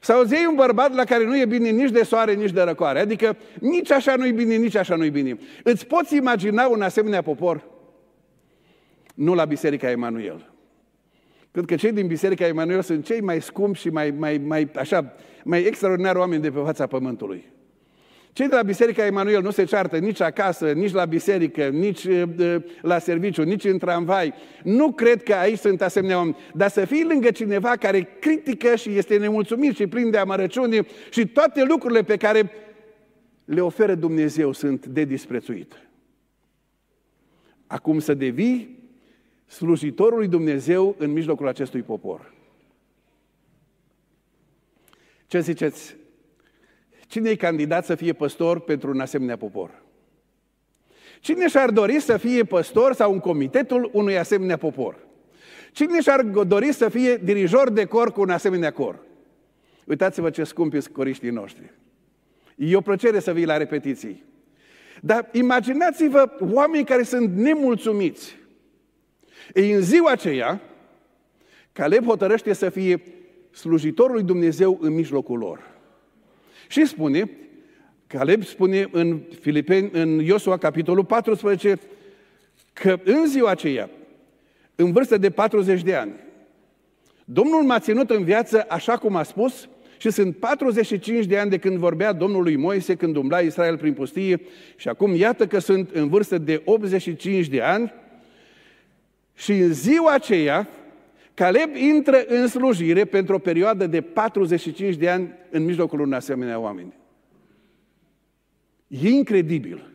Sau 0.01 0.23
zei 0.23 0.47
un 0.49 0.55
bărbat 0.55 0.95
la 0.95 1.05
care 1.05 1.25
nu 1.25 1.39
e 1.39 1.47
bine 1.47 1.71
nici 1.71 1.91
de 1.91 2.03
soare, 2.03 2.35
nici 2.35 2.53
de 2.53 2.63
răcoare. 2.63 3.01
Adică 3.01 3.37
nici 3.61 3.91
așa 3.91 4.17
nu-i 4.17 4.33
bine, 4.33 4.55
nici 4.55 4.77
așa 4.77 4.97
nu-i 4.97 5.11
bine. 5.11 5.39
Îți 5.63 5.87
poți 5.87 6.17
imagina 6.17 6.67
un 6.67 6.83
asemenea 6.83 7.23
popor? 7.23 7.79
Nu 9.21 9.35
la 9.35 9.45
Biserica 9.45 9.91
Emanuel. 9.91 10.53
Cred 11.51 11.65
că 11.65 11.75
cei 11.75 11.93
din 11.93 12.07
Biserica 12.07 12.47
Emanuel 12.47 12.83
sunt 12.83 13.05
cei 13.05 13.21
mai 13.21 13.41
scumpi 13.41 13.79
și 13.79 13.89
mai, 13.89 14.11
mai, 14.11 14.39
mai, 14.39 14.69
așa, 14.75 15.15
mai 15.45 15.65
extraordinari 15.65 16.19
oameni 16.19 16.43
de 16.43 16.51
pe 16.51 16.61
fața 16.65 16.87
pământului. 16.87 17.45
Cei 18.33 18.49
de 18.49 18.55
la 18.55 18.63
Biserica 18.63 19.07
Emanuel 19.07 19.43
nu 19.43 19.51
se 19.51 19.65
ceartă 19.65 19.99
nici 19.99 20.21
acasă, 20.21 20.73
nici 20.73 20.93
la 20.93 21.05
biserică, 21.05 21.69
nici 21.69 22.07
la 22.83 22.99
serviciu, 22.99 23.43
nici 23.43 23.65
în 23.65 23.79
tramvai. 23.79 24.35
Nu 24.63 24.93
cred 24.93 25.23
că 25.23 25.35
aici 25.35 25.59
sunt 25.59 25.83
asemenea 25.83 26.17
oameni. 26.17 26.37
Dar 26.55 26.71
să 26.71 26.85
fii 26.85 27.05
lângă 27.05 27.31
cineva 27.31 27.71
care 27.71 28.09
critică 28.21 28.75
și 28.75 28.97
este 28.97 29.17
nemulțumit 29.17 29.77
și 29.77 29.87
plin 29.87 30.11
de 30.11 30.19
amărăciune 30.19 30.87
și 31.11 31.27
toate 31.27 31.65
lucrurile 31.65 32.03
pe 32.03 32.17
care 32.17 32.51
le 33.45 33.61
oferă 33.61 33.95
Dumnezeu 33.95 34.53
sunt 34.53 34.87
de 34.87 35.05
disprețuit. 35.05 35.89
Acum 37.67 37.99
să 37.99 38.15
devii 38.15 38.80
slujitorul 39.51 40.19
lui 40.19 40.29
Dumnezeu 40.29 40.95
în 40.99 41.13
mijlocul 41.13 41.49
acestui 41.49 41.83
popor. 41.83 42.35
Ce 45.27 45.41
ziceți? 45.41 45.97
Cine 47.07 47.31
e 47.31 47.35
candidat 47.35 47.85
să 47.85 47.95
fie 47.95 48.13
păstor 48.13 48.61
pentru 48.61 48.91
un 48.91 49.01
asemenea 49.01 49.37
popor? 49.37 49.83
Cine 51.21 51.49
și-ar 51.49 51.71
dori 51.71 52.01
să 52.01 52.17
fie 52.17 52.45
păstor 52.45 52.95
sau 52.95 53.13
în 53.13 53.19
comitetul 53.19 53.91
unui 53.93 54.19
asemenea 54.19 54.57
popor? 54.57 54.99
Cine 55.73 56.01
și-ar 56.01 56.23
dori 56.23 56.73
să 56.73 56.89
fie 56.89 57.17
dirijor 57.17 57.71
de 57.71 57.85
cor 57.85 58.13
cu 58.13 58.21
un 58.21 58.31
asemenea 58.31 58.73
cor? 58.73 58.99
Uitați-vă 59.85 60.31
ce 60.31 60.45
scumpi 60.45 60.81
sunt 60.81 60.95
coriștii 60.95 61.31
noștri. 61.31 61.73
E 62.57 62.77
o 62.77 62.81
plăcere 62.81 63.21
să 63.21 63.33
vii 63.33 63.45
la 63.45 63.57
repetiții. 63.57 64.25
Dar 65.01 65.29
imaginați-vă 65.33 66.31
oameni 66.41 66.85
care 66.85 67.03
sunt 67.03 67.37
nemulțumiți. 67.37 68.40
Ei, 69.55 69.73
în 69.73 69.81
ziua 69.81 70.11
aceea, 70.11 70.61
Caleb 71.73 72.05
hotărăște 72.05 72.53
să 72.53 72.71
fie 72.71 73.03
slujitorul 73.51 74.15
lui 74.15 74.23
Dumnezeu 74.23 74.79
în 74.81 74.93
mijlocul 74.93 75.39
lor. 75.39 75.61
Și 76.69 76.87
spune, 76.87 77.31
Caleb 78.07 78.45
spune 78.45 78.89
în, 78.93 79.21
Filipeni, 79.41 79.91
în 79.93 80.19
Iosua, 80.19 80.57
capitolul 80.57 81.05
14, 81.05 81.79
că 82.73 82.99
în 83.05 83.27
ziua 83.27 83.51
aceea, 83.51 83.91
în 84.75 84.93
vârstă 84.93 85.19
de 85.19 85.31
40 85.31 85.83
de 85.83 85.95
ani, 85.95 86.13
Domnul 87.25 87.63
m-a 87.63 87.79
ținut 87.79 88.11
în 88.11 88.25
viață 88.25 88.67
așa 88.69 88.97
cum 88.97 89.17
a 89.17 89.23
spus 89.23 89.69
și 89.99 90.11
sunt 90.11 90.37
45 90.37 91.25
de 91.25 91.39
ani 91.39 91.51
de 91.51 91.59
când 91.59 91.77
vorbea 91.77 92.13
Domnului 92.13 92.57
Moise, 92.57 92.95
când 92.95 93.17
umbla 93.17 93.39
Israel 93.39 93.79
prin 93.79 93.93
pustie 93.93 94.41
și 94.77 94.89
acum 94.89 95.15
iată 95.15 95.47
că 95.47 95.59
sunt 95.59 95.91
în 95.91 96.09
vârstă 96.09 96.39
de 96.39 96.63
85 96.65 97.47
de 97.47 97.61
ani 97.61 97.93
și 99.41 99.53
în 99.53 99.73
ziua 99.73 100.13
aceea 100.13 100.69
Caleb 101.35 101.75
intră 101.75 102.25
în 102.27 102.47
slujire 102.47 103.05
pentru 103.05 103.35
o 103.35 103.39
perioadă 103.39 103.87
de 103.87 104.01
45 104.01 104.95
de 104.95 105.11
ani 105.11 105.33
în 105.51 105.65
mijlocul 105.65 106.01
unor 106.01 106.15
asemenea 106.15 106.59
oameni. 106.59 106.95
E 108.87 109.09
incredibil. 109.09 109.91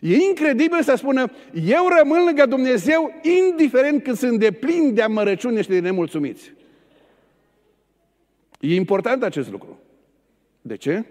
E 0.00 0.14
incredibil 0.14 0.82
să 0.82 0.94
spună, 0.96 1.30
eu 1.66 1.88
rămân 1.98 2.24
lângă 2.24 2.46
Dumnezeu 2.46 3.12
indiferent 3.22 4.02
când 4.02 4.16
sunt 4.16 4.38
de 4.38 4.50
plin 4.50 4.94
de 4.94 5.02
amărăciune 5.02 5.62
și 5.62 5.68
de 5.68 5.78
nemulțumiți. 5.78 6.52
E 8.60 8.74
important 8.74 9.22
acest 9.22 9.50
lucru. 9.50 9.80
De 10.60 10.76
ce? 10.76 11.04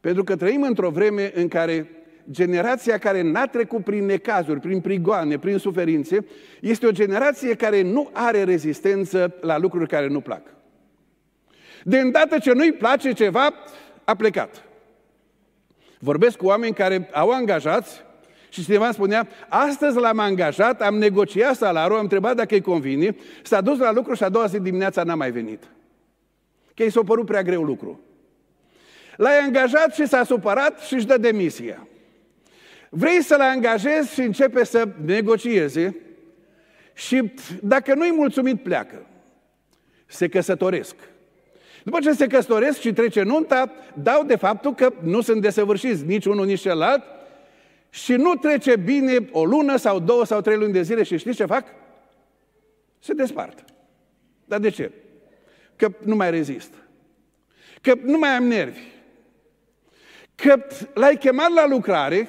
Pentru 0.00 0.24
că 0.24 0.36
trăim 0.36 0.62
într-o 0.62 0.90
vreme 0.90 1.32
în 1.34 1.48
care 1.48 2.03
generația 2.30 2.98
care 2.98 3.22
n-a 3.22 3.46
trecut 3.46 3.84
prin 3.84 4.04
necazuri, 4.04 4.60
prin 4.60 4.80
prigoane, 4.80 5.38
prin 5.38 5.58
suferințe, 5.58 6.26
este 6.60 6.86
o 6.86 6.90
generație 6.90 7.54
care 7.54 7.82
nu 7.82 8.10
are 8.12 8.44
rezistență 8.44 9.34
la 9.40 9.58
lucruri 9.58 9.88
care 9.88 10.08
nu 10.08 10.20
plac. 10.20 10.42
De 11.82 11.98
îndată 11.98 12.38
ce 12.38 12.52
nu-i 12.52 12.72
place 12.72 13.12
ceva, 13.12 13.54
a 14.04 14.14
plecat. 14.14 14.64
Vorbesc 15.98 16.36
cu 16.36 16.46
oameni 16.46 16.74
care 16.74 17.08
au 17.12 17.30
angajați 17.30 18.02
și 18.48 18.64
cineva 18.64 18.92
spunea, 18.92 19.28
astăzi 19.48 19.98
l-am 19.98 20.18
angajat, 20.18 20.82
am 20.82 20.98
negociat 20.98 21.54
salariul, 21.54 21.96
am 21.96 22.02
întrebat 22.02 22.36
dacă 22.36 22.54
îi 22.54 22.60
convine, 22.60 23.16
s-a 23.42 23.60
dus 23.60 23.78
la 23.78 23.92
lucru 23.92 24.14
și 24.14 24.22
a 24.22 24.28
doua 24.28 24.46
zi 24.46 24.60
dimineața 24.60 25.02
n-a 25.02 25.14
mai 25.14 25.30
venit. 25.30 25.62
Că 26.74 26.82
i 26.82 26.90
s-a 26.90 27.00
părut 27.04 27.26
prea 27.26 27.42
greu 27.42 27.62
lucru. 27.62 28.00
L-ai 29.16 29.38
angajat 29.38 29.94
și 29.94 30.06
s-a 30.06 30.24
supărat 30.24 30.80
și 30.80 30.94
își 30.94 31.06
dă 31.06 31.18
demisia. 31.18 31.86
Vrei 32.96 33.22
să-l 33.22 33.40
angajezi 33.40 34.12
și 34.12 34.20
începe 34.20 34.64
să 34.64 34.88
negocieze 35.04 35.96
și 36.92 37.32
dacă 37.62 37.94
nu-i 37.94 38.12
mulțumit, 38.12 38.62
pleacă. 38.62 39.06
Se 40.06 40.28
căsătoresc. 40.28 40.94
După 41.84 41.98
ce 42.00 42.12
se 42.12 42.26
căsătoresc 42.26 42.80
și 42.80 42.92
trece 42.92 43.22
nunta, 43.22 43.72
dau 44.02 44.24
de 44.24 44.36
faptul 44.36 44.74
că 44.74 44.92
nu 45.02 45.20
sunt 45.20 45.40
desăvârșiți 45.40 46.04
nici 46.04 46.24
unul, 46.24 46.46
nici 46.46 46.60
celălalt 46.60 47.02
și 47.90 48.12
nu 48.12 48.34
trece 48.34 48.76
bine 48.76 49.28
o 49.32 49.44
lună 49.44 49.76
sau 49.76 50.00
două 50.00 50.24
sau 50.24 50.40
trei 50.40 50.56
luni 50.56 50.72
de 50.72 50.82
zile 50.82 51.02
și 51.02 51.16
știți 51.16 51.36
ce 51.36 51.44
fac? 51.44 51.66
Se 52.98 53.12
despart. 53.12 53.64
Dar 54.44 54.58
de 54.58 54.70
ce? 54.70 54.90
Că 55.76 55.88
nu 56.04 56.16
mai 56.16 56.30
rezist. 56.30 56.74
Că 57.80 57.94
nu 58.02 58.18
mai 58.18 58.30
am 58.30 58.44
nervi. 58.44 58.80
Că 60.34 60.66
l-ai 60.94 61.16
chemat 61.16 61.50
la 61.50 61.66
lucrare 61.66 62.28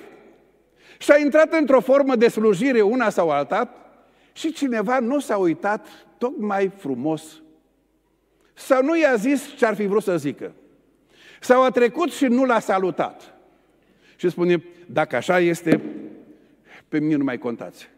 și 0.98 1.12
a 1.12 1.18
intrat 1.18 1.54
într-o 1.54 1.80
formă 1.80 2.16
de 2.16 2.28
slujire 2.28 2.82
una 2.82 3.10
sau 3.10 3.30
alta 3.30 3.70
și 4.34 4.52
cineva 4.52 5.00
nu 5.00 5.20
s-a 5.20 5.38
uitat 5.38 5.88
tocmai 6.18 6.72
frumos 6.78 7.40
sau 8.56 8.84
nu 8.84 8.98
i-a 8.98 9.16
zis 9.16 9.56
ce 9.56 9.66
ar 9.66 9.76
fi 9.76 9.86
vrut 9.86 10.04
să 10.04 10.18
zică. 10.18 10.54
Sau 11.40 11.64
a 11.64 11.70
trecut 11.70 12.12
și 12.12 12.26
nu 12.26 12.46
l-a 12.46 12.60
salutat. 12.60 13.34
Și 14.16 14.30
spune, 14.30 14.64
dacă 14.86 15.16
așa 15.16 15.40
este, 15.40 15.82
pe 16.88 17.00
mine 17.00 17.16
nu 17.16 17.24
mai 17.24 17.38
contați. 17.38 17.90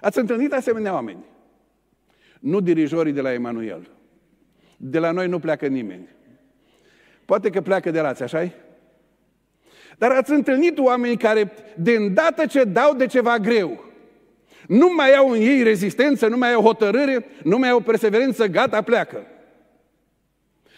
Ați 0.00 0.18
întâlnit 0.18 0.52
asemenea 0.52 0.92
oameni? 0.92 1.24
Nu 2.40 2.60
dirijorii 2.60 3.12
de 3.12 3.20
la 3.20 3.32
Emanuel. 3.32 3.90
De 4.76 4.98
la 4.98 5.10
noi 5.10 5.28
nu 5.28 5.38
pleacă 5.38 5.66
nimeni. 5.66 6.08
Poate 7.24 7.50
că 7.50 7.60
pleacă 7.60 7.90
de 7.90 8.00
rați, 8.00 8.22
așa 8.22 8.44
-i? 8.44 8.52
Dar 9.98 10.10
ați 10.10 10.30
întâlnit 10.30 10.78
oameni 10.78 11.16
care, 11.16 11.52
de 11.76 11.92
îndată 11.92 12.46
ce 12.46 12.64
dau 12.64 12.94
de 12.94 13.06
ceva 13.06 13.38
greu, 13.38 13.84
nu 14.66 14.92
mai 14.96 15.14
au 15.14 15.30
în 15.30 15.40
ei 15.40 15.62
rezistență, 15.62 16.26
nu 16.26 16.36
mai 16.36 16.52
au 16.52 16.62
hotărâre, 16.62 17.24
nu 17.42 17.58
mai 17.58 17.68
au 17.68 17.80
perseverență, 17.80 18.46
gata, 18.46 18.82
pleacă. 18.82 19.26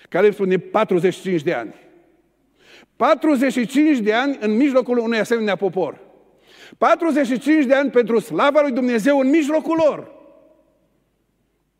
Care 0.08 0.30
spune 0.30 0.58
45 0.58 1.42
de 1.42 1.52
ani. 1.52 1.74
45 2.96 3.98
de 3.98 4.12
ani 4.12 4.38
în 4.40 4.56
mijlocul 4.56 4.98
unui 4.98 5.18
asemenea 5.18 5.56
popor. 5.56 6.00
45 6.78 7.64
de 7.64 7.74
ani 7.74 7.90
pentru 7.90 8.18
slava 8.18 8.60
lui 8.60 8.72
Dumnezeu 8.72 9.18
în 9.18 9.30
mijlocul 9.30 9.76
lor. 9.86 10.12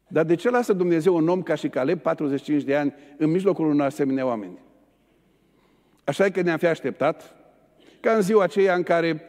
Dar 0.08 0.24
de 0.24 0.34
ce 0.34 0.50
lasă 0.50 0.72
Dumnezeu 0.72 1.14
un 1.14 1.28
om 1.28 1.42
ca 1.42 1.54
și 1.54 1.68
Caleb 1.68 1.98
45 1.98 2.62
de 2.62 2.76
ani 2.76 2.94
în 3.16 3.30
mijlocul 3.30 3.66
unor 3.66 3.86
asemenea 3.86 4.26
oameni? 4.26 4.58
Așa 6.04 6.30
că 6.30 6.40
ne-am 6.40 6.58
fi 6.58 6.66
așteptat 6.66 7.34
ca 8.00 8.12
în 8.12 8.20
ziua 8.20 8.42
aceea 8.42 8.74
în 8.74 8.82
care 8.82 9.28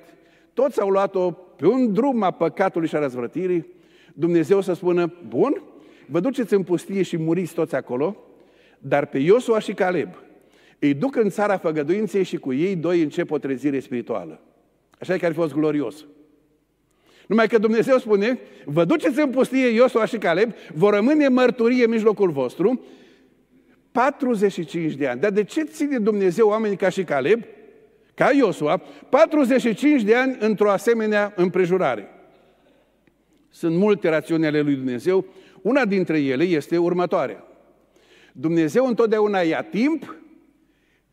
toți 0.54 0.82
au 0.82 0.90
luat-o 0.90 1.32
pe 1.32 1.68
un 1.68 1.94
drum 1.94 2.24
a 2.24 2.32
păcatului 2.32 2.88
și 2.88 2.96
a 2.96 3.00
răzvrătirii, 3.00 3.68
Dumnezeu 4.14 4.62
să 4.62 4.74
spună, 4.74 5.14
bun, 5.28 5.62
vă 6.06 6.20
duceți 6.20 6.54
în 6.54 6.64
pustie 6.64 7.02
și 7.02 7.18
muriți 7.18 7.54
toți 7.54 7.76
acolo, 7.76 8.18
dar 8.80 9.06
pe 9.06 9.18
Iosua 9.18 9.60
și 9.60 9.74
Caleb, 9.74 10.10
îi 10.80 10.94
duc 10.94 11.16
în 11.16 11.30
țara 11.30 11.58
făgăduinței 11.58 12.24
și 12.24 12.38
cu 12.38 12.54
ei 12.54 12.76
doi 12.76 13.02
încep 13.02 13.32
o 13.32 13.38
trezire 13.38 13.80
spirituală. 13.80 14.42
Așa 15.00 15.14
e 15.14 15.18
care 15.18 15.32
a 15.32 15.36
fost 15.36 15.54
glorios. 15.54 16.06
Numai 17.28 17.48
că 17.48 17.58
Dumnezeu 17.58 17.98
spune, 17.98 18.40
vă 18.66 18.86
duceți 18.86 19.20
în 19.20 19.30
pustie 19.30 19.68
Iosua 19.68 20.06
și 20.06 20.18
Caleb, 20.18 20.52
vor 20.74 20.94
rămâne 20.94 21.28
mărturie 21.28 21.84
în 21.84 21.90
mijlocul 21.90 22.30
vostru 22.30 22.82
45 23.96 24.94
de 24.94 25.08
ani. 25.08 25.20
Dar 25.20 25.32
de 25.32 25.44
ce 25.44 25.64
ține 25.64 26.00
Dumnezeu 26.00 26.48
oamenii 26.48 26.78
ca 26.78 26.90
și 26.90 27.04
Caleb, 27.04 27.44
ca 28.14 28.32
Iosua, 28.32 28.82
45 29.10 30.02
de 30.02 30.16
ani 30.16 30.38
într-o 30.40 30.70
asemenea 30.70 31.34
împrejurare? 31.36 32.10
Sunt 33.50 33.76
multe 33.76 34.10
rațiuni 34.10 34.46
ale 34.46 34.62
lui 34.62 34.76
Dumnezeu. 34.76 35.26
Una 35.62 35.86
dintre 35.86 36.20
ele 36.20 36.44
este 36.44 36.78
următoarea. 36.78 37.44
Dumnezeu 38.32 38.86
întotdeauna 38.86 39.40
ia 39.40 39.62
timp 39.62 40.16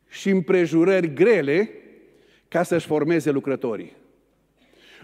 și 0.09 0.31
împrejurări 0.31 1.13
grele 1.15 1.71
ca 2.49 2.63
să-și 2.63 2.87
formeze 2.87 3.31
lucrătorii. 3.31 3.97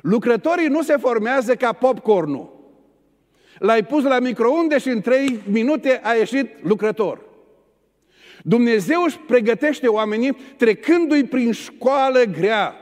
Lucrătorii 0.00 0.68
nu 0.68 0.82
se 0.82 0.96
formează 0.96 1.54
ca 1.54 1.72
popcornul. 1.72 2.72
L-ai 3.58 3.84
pus 3.84 4.02
la 4.02 4.18
microunde 4.18 4.78
și 4.78 4.88
în 4.88 5.00
trei 5.00 5.40
minute 5.50 6.00
a 6.02 6.12
ieșit 6.12 6.48
lucrător. 6.62 7.27
Dumnezeu 8.48 9.02
își 9.02 9.18
pregătește 9.18 9.88
oamenii 9.88 10.36
trecându-i 10.56 11.24
prin 11.24 11.52
școală 11.52 12.22
grea. 12.22 12.74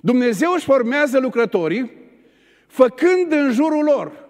Dumnezeu 0.00 0.52
își 0.52 0.64
formează 0.64 1.18
lucrătorii 1.18 1.92
făcând 2.66 3.32
în 3.32 3.52
jurul 3.52 3.84
lor 3.84 4.28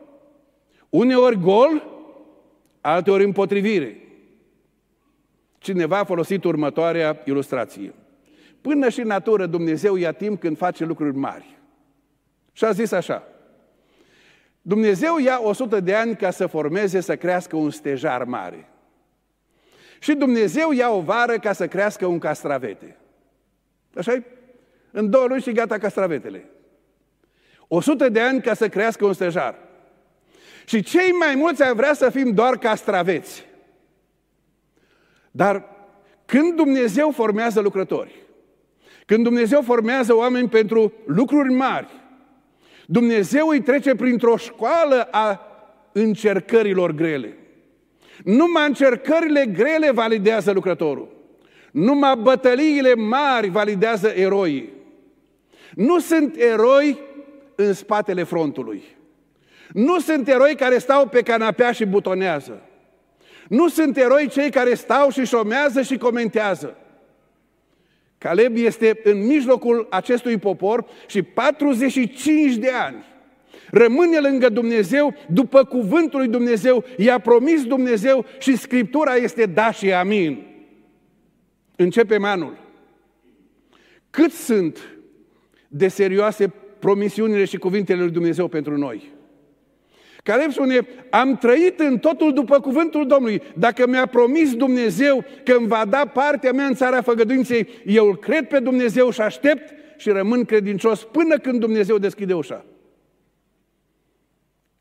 uneori 0.89 1.41
gol, 1.41 1.83
alteori 2.81 3.25
împotrivire. 3.25 3.97
Cineva 5.59 5.99
a 5.99 6.05
folosit 6.05 6.45
următoarea 6.45 7.23
ilustrație. 7.25 7.95
Până 8.61 8.89
și 8.89 9.01
în 9.01 9.07
natură 9.07 9.47
Dumnezeu 9.47 9.97
ia 9.97 10.13
timp 10.13 10.41
când 10.41 10.57
face 10.57 10.85
lucruri 10.85 11.17
mari. 11.17 11.59
Și 12.53 12.65
a 12.65 12.71
zis 12.71 12.93
așa, 12.93 13.23
Dumnezeu 14.63 15.19
ia 15.19 15.41
100 15.43 15.81
de 15.81 15.95
ani 15.95 16.17
ca 16.17 16.31
să 16.31 16.47
formeze, 16.47 17.01
să 17.01 17.17
crească 17.17 17.57
un 17.57 17.71
stejar 17.71 18.25
mare. 18.25 18.69
Și 19.99 20.15
Dumnezeu 20.15 20.73
ia 20.73 20.91
o 20.91 21.01
vară 21.01 21.39
ca 21.39 21.53
să 21.53 21.67
crească 21.67 22.07
un 22.07 22.19
castravete. 22.19 22.97
așa 23.95 24.17
-i? 24.17 24.23
În 24.91 25.11
două 25.11 25.27
luni 25.27 25.43
și 25.43 25.53
gata 25.53 25.79
castravetele. 25.79 26.51
100 27.69 28.09
de 28.09 28.21
ani 28.21 28.43
ca 28.43 28.55
să 28.55 28.69
crească 28.69 29.07
un 29.07 29.13
stejar. 29.13 29.59
Și 30.65 30.83
cei 30.83 31.11
mai 31.11 31.35
mulți 31.35 31.63
ar 31.63 31.73
vrea 31.73 31.95
să 31.95 32.11
fim 32.11 32.31
doar 32.31 32.59
castraveți. 32.59 33.47
Dar 35.31 35.65
când 36.25 36.55
Dumnezeu 36.55 37.11
formează 37.11 37.61
lucrători, 37.61 38.15
când 39.07 39.25
Dumnezeu 39.25 39.63
formează 39.63 40.15
oameni 40.15 40.49
pentru 40.49 40.93
lucruri 41.07 41.53
mari, 41.53 41.89
Dumnezeu 42.87 43.49
îi 43.49 43.63
trece 43.63 43.95
printr-o 43.95 44.37
școală 44.37 45.09
a 45.11 45.41
încercărilor 45.93 46.91
grele. 46.91 47.38
Numai 48.25 48.67
încercările 48.67 49.47
grele 49.47 49.91
validează 49.91 50.53
lucrătorul. 50.53 51.09
Numai 51.71 52.17
bătăliile 52.17 52.95
mari 52.95 53.49
validează 53.49 54.09
eroii. 54.09 54.73
Nu 55.75 55.99
sunt 55.99 56.37
eroi 56.37 56.99
în 57.55 57.73
spatele 57.73 58.23
frontului. 58.23 58.83
Nu 59.73 60.01
sunt 60.01 60.29
eroi 60.29 60.55
care 60.55 60.79
stau 60.79 61.07
pe 61.07 61.23
canapea 61.23 61.73
și 61.73 61.85
butonează. 61.87 62.63
Nu 63.49 63.69
sunt 63.69 63.97
eroi 63.97 64.29
cei 64.29 64.51
care 64.51 64.75
stau 64.75 65.11
și 65.11 65.25
șomează 65.25 65.83
și 65.83 65.97
comentează. 65.97 66.77
Caleb 68.19 68.57
este 68.57 69.01
în 69.05 69.27
mijlocul 69.27 69.87
acestui 69.91 70.39
popor 70.39 70.87
și 71.07 71.23
45 71.23 72.55
de 72.55 72.71
ani 72.71 73.05
rămâne 73.71 74.19
lângă 74.19 74.49
Dumnezeu 74.49 75.15
după 75.29 75.65
cuvântul 75.65 76.19
lui 76.19 76.29
Dumnezeu, 76.29 76.85
i-a 76.97 77.19
promis 77.19 77.65
Dumnezeu 77.65 78.25
și 78.39 78.57
Scriptura 78.57 79.15
este 79.15 79.47
da 79.47 79.71
și 79.71 79.93
amin. 79.93 80.47
Începem 81.77 82.25
anul. 82.25 82.59
Cât 84.11 84.33
sunt 84.33 84.79
de 85.69 85.89
serioase 85.89 86.53
promisiunile 86.79 87.45
și 87.45 87.57
cuvintele 87.57 88.01
lui 88.01 88.11
Dumnezeu 88.11 88.49
pentru 88.49 88.77
noi? 88.77 89.17
Caleb 90.23 90.51
spune, 90.51 90.87
am 91.11 91.37
trăit 91.37 91.81
în 91.81 91.99
totul 91.99 92.33
după 92.33 92.61
cuvântul 92.61 93.07
Domnului. 93.07 93.43
Dacă 93.55 93.87
mi-a 93.87 94.07
promis 94.07 94.55
Dumnezeu 94.55 95.25
că 95.45 95.53
îmi 95.53 95.67
va 95.67 95.85
da 95.85 96.07
partea 96.07 96.53
mea 96.53 96.67
în 96.67 96.75
țara 96.75 97.03
făgăduinței, 97.03 97.69
eu 97.85 98.07
îl 98.07 98.17
cred 98.17 98.49
pe 98.49 98.59
Dumnezeu 98.59 99.11
și 99.11 99.21
aștept 99.21 99.75
și 99.97 100.11
rămân 100.11 100.45
credincios 100.45 101.05
până 101.05 101.39
când 101.39 101.61
Dumnezeu 101.61 101.99
deschide 101.99 102.35
ușa. 102.35 102.65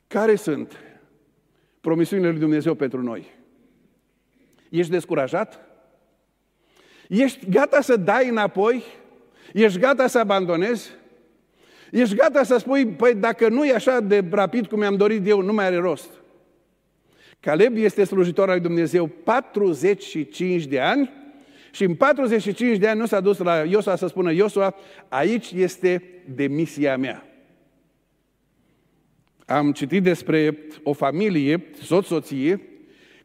Care 0.08 0.36
sunt 0.36 0.78
promisiunile 1.82 2.30
lui 2.30 2.40
Dumnezeu 2.40 2.74
pentru 2.74 3.02
noi? 3.02 3.26
Ești 4.70 4.92
descurajat? 4.92 5.60
Ești 7.08 7.50
gata 7.50 7.82
să 7.82 7.96
dai 7.96 8.30
înapoi? 8.30 8.84
Ești 9.54 9.80
gata 9.80 10.08
să 10.08 10.20
abandonezi? 10.20 10.90
Ești 11.92 12.16
gata 12.16 12.44
să 12.44 12.58
spui, 12.58 12.88
păi 12.88 13.16
dacă 13.16 13.50
nu 13.50 13.66
e 13.66 13.74
așa 13.74 14.00
de 14.00 14.24
rapid 14.30 14.68
cum 14.68 14.80
mi-am 14.80 14.96
dorit 14.96 15.28
eu, 15.28 15.42
nu 15.42 15.54
mai 15.54 15.66
are 15.66 15.78
rost. 15.78 16.10
Caleb 17.40 17.78
este 17.78 18.04
slujitor 18.04 18.50
al 18.50 18.54
lui 18.54 18.64
Dumnezeu 18.64 19.08
45 19.08 20.66
de 20.66 20.80
ani 20.80 21.12
și 21.72 21.84
în 21.84 21.96
45 21.96 22.78
de 22.78 22.88
ani 22.88 23.00
nu 23.00 23.06
s-a 23.06 23.20
dus 23.20 23.38
la 23.38 23.64
Iosua 23.64 23.96
să 23.96 24.08
spună, 24.08 24.32
Iosua, 24.32 24.76
aici 25.08 25.52
este 25.52 26.04
demisia 26.36 26.98
mea. 26.98 27.26
Am 29.48 29.72
citit 29.72 30.04
despre 30.04 30.58
o 30.84 30.94
familie, 30.94 31.64
soț-soție, 31.82 32.62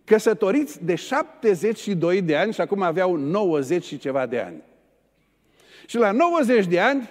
căsătoriți 0.04 0.84
de 0.84 0.94
72 0.94 2.22
de 2.22 2.36
ani 2.36 2.52
și 2.52 2.60
acum 2.60 2.82
aveau 2.82 3.16
90 3.16 3.84
și 3.84 3.98
ceva 3.98 4.26
de 4.26 4.38
ani. 4.38 4.62
Și 5.86 5.96
la 5.96 6.10
90 6.10 6.66
de 6.66 6.80
ani, 6.80 7.08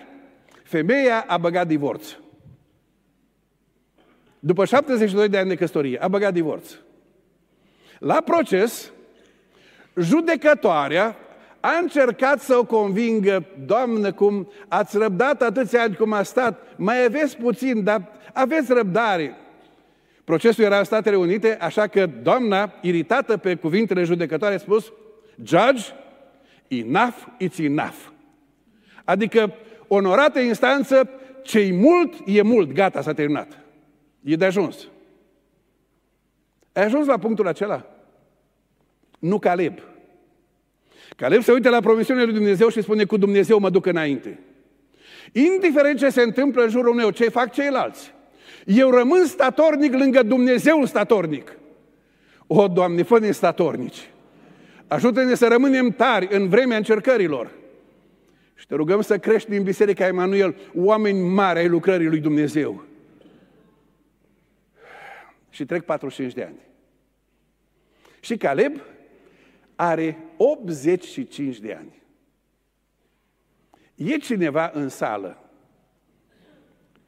Femeia 0.71 1.25
a 1.27 1.37
băgat 1.37 1.67
divorț. 1.67 2.05
După 4.39 4.65
72 4.65 5.29
de 5.29 5.37
ani 5.37 5.49
de 5.49 5.55
căsătorie, 5.55 6.01
a 6.01 6.07
băgat 6.07 6.33
divorț. 6.33 6.71
La 7.99 8.21
proces, 8.21 8.91
judecătoarea 9.95 11.17
a 11.61 11.77
încercat 11.81 12.39
să 12.39 12.55
o 12.55 12.65
convingă, 12.65 13.45
Doamnă, 13.65 14.13
cum 14.13 14.51
ați 14.67 14.97
răbdat 14.97 15.41
atâția 15.41 15.81
ani 15.81 15.95
cum 15.95 16.13
a 16.13 16.23
stat, 16.23 16.59
mai 16.77 17.03
aveți 17.05 17.37
puțin, 17.37 17.83
dar 17.83 18.07
aveți 18.33 18.73
răbdare. 18.73 19.35
Procesul 20.23 20.63
era 20.63 20.77
în 20.77 20.83
Statele 20.83 21.15
Unite, 21.15 21.57
așa 21.61 21.87
că 21.87 22.05
doamna, 22.05 22.73
iritată 22.81 23.37
pe 23.37 23.55
cuvintele 23.55 24.03
judecătoare, 24.03 24.55
a 24.55 24.57
spus, 24.57 24.91
Judge, 25.43 25.83
enough, 26.67 27.15
it's 27.43 27.57
enough. 27.57 27.97
Adică 29.03 29.53
onorată 29.87 30.39
instanță, 30.39 31.09
cei 31.43 31.71
mult 31.71 32.13
e 32.25 32.41
mult, 32.41 32.71
gata, 32.71 33.01
s-a 33.01 33.13
terminat. 33.13 33.59
E 34.23 34.35
de 34.35 34.45
ajuns. 34.45 34.87
Ai 36.73 36.83
ajuns 36.83 37.07
la 37.07 37.17
punctul 37.17 37.47
acela? 37.47 37.85
Nu 39.19 39.39
Caleb. 39.39 39.79
Caleb 41.15 41.41
se 41.41 41.51
uită 41.51 41.69
la 41.69 41.79
promisiunea 41.79 42.23
lui 42.23 42.33
Dumnezeu 42.33 42.69
și 42.69 42.81
spune, 42.81 43.03
cu 43.03 43.17
Dumnezeu 43.17 43.59
mă 43.59 43.69
duc 43.69 43.85
înainte. 43.85 44.39
Indiferent 45.31 45.97
ce 45.97 46.09
se 46.09 46.21
întâmplă 46.21 46.63
în 46.63 46.69
jurul 46.69 46.93
meu, 46.93 47.09
ce 47.09 47.29
fac 47.29 47.51
ceilalți, 47.51 48.13
eu 48.65 48.89
rămân 48.89 49.25
statornic 49.25 49.93
lângă 49.93 50.23
Dumnezeul 50.23 50.85
statornic. 50.85 51.57
O, 52.47 52.67
Doamne, 52.67 53.03
fă-ne 53.03 53.31
statornici. 53.31 54.09
Ajută-ne 54.87 55.35
să 55.35 55.47
rămânem 55.47 55.89
tari 55.89 56.27
în 56.31 56.49
vremea 56.49 56.77
încercărilor. 56.77 57.51
Și 58.55 58.67
te 58.67 58.75
rugăm 58.75 59.01
să 59.01 59.17
crești 59.17 59.49
din 59.49 59.63
Biserica 59.63 60.07
Emanuel 60.07 60.55
oameni 60.75 61.19
mari 61.19 61.59
ai 61.59 61.67
lucrării 61.67 62.07
lui 62.07 62.19
Dumnezeu. 62.19 62.83
Și 65.49 65.65
trec 65.65 65.83
45 65.83 66.33
de 66.33 66.43
ani. 66.43 66.59
Și 68.19 68.37
Caleb 68.37 68.81
are 69.75 70.17
85 70.43 71.59
de 71.59 71.73
ani. 71.73 72.01
E 73.95 74.17
cineva 74.17 74.71
în 74.73 74.89
sală, 74.89 75.37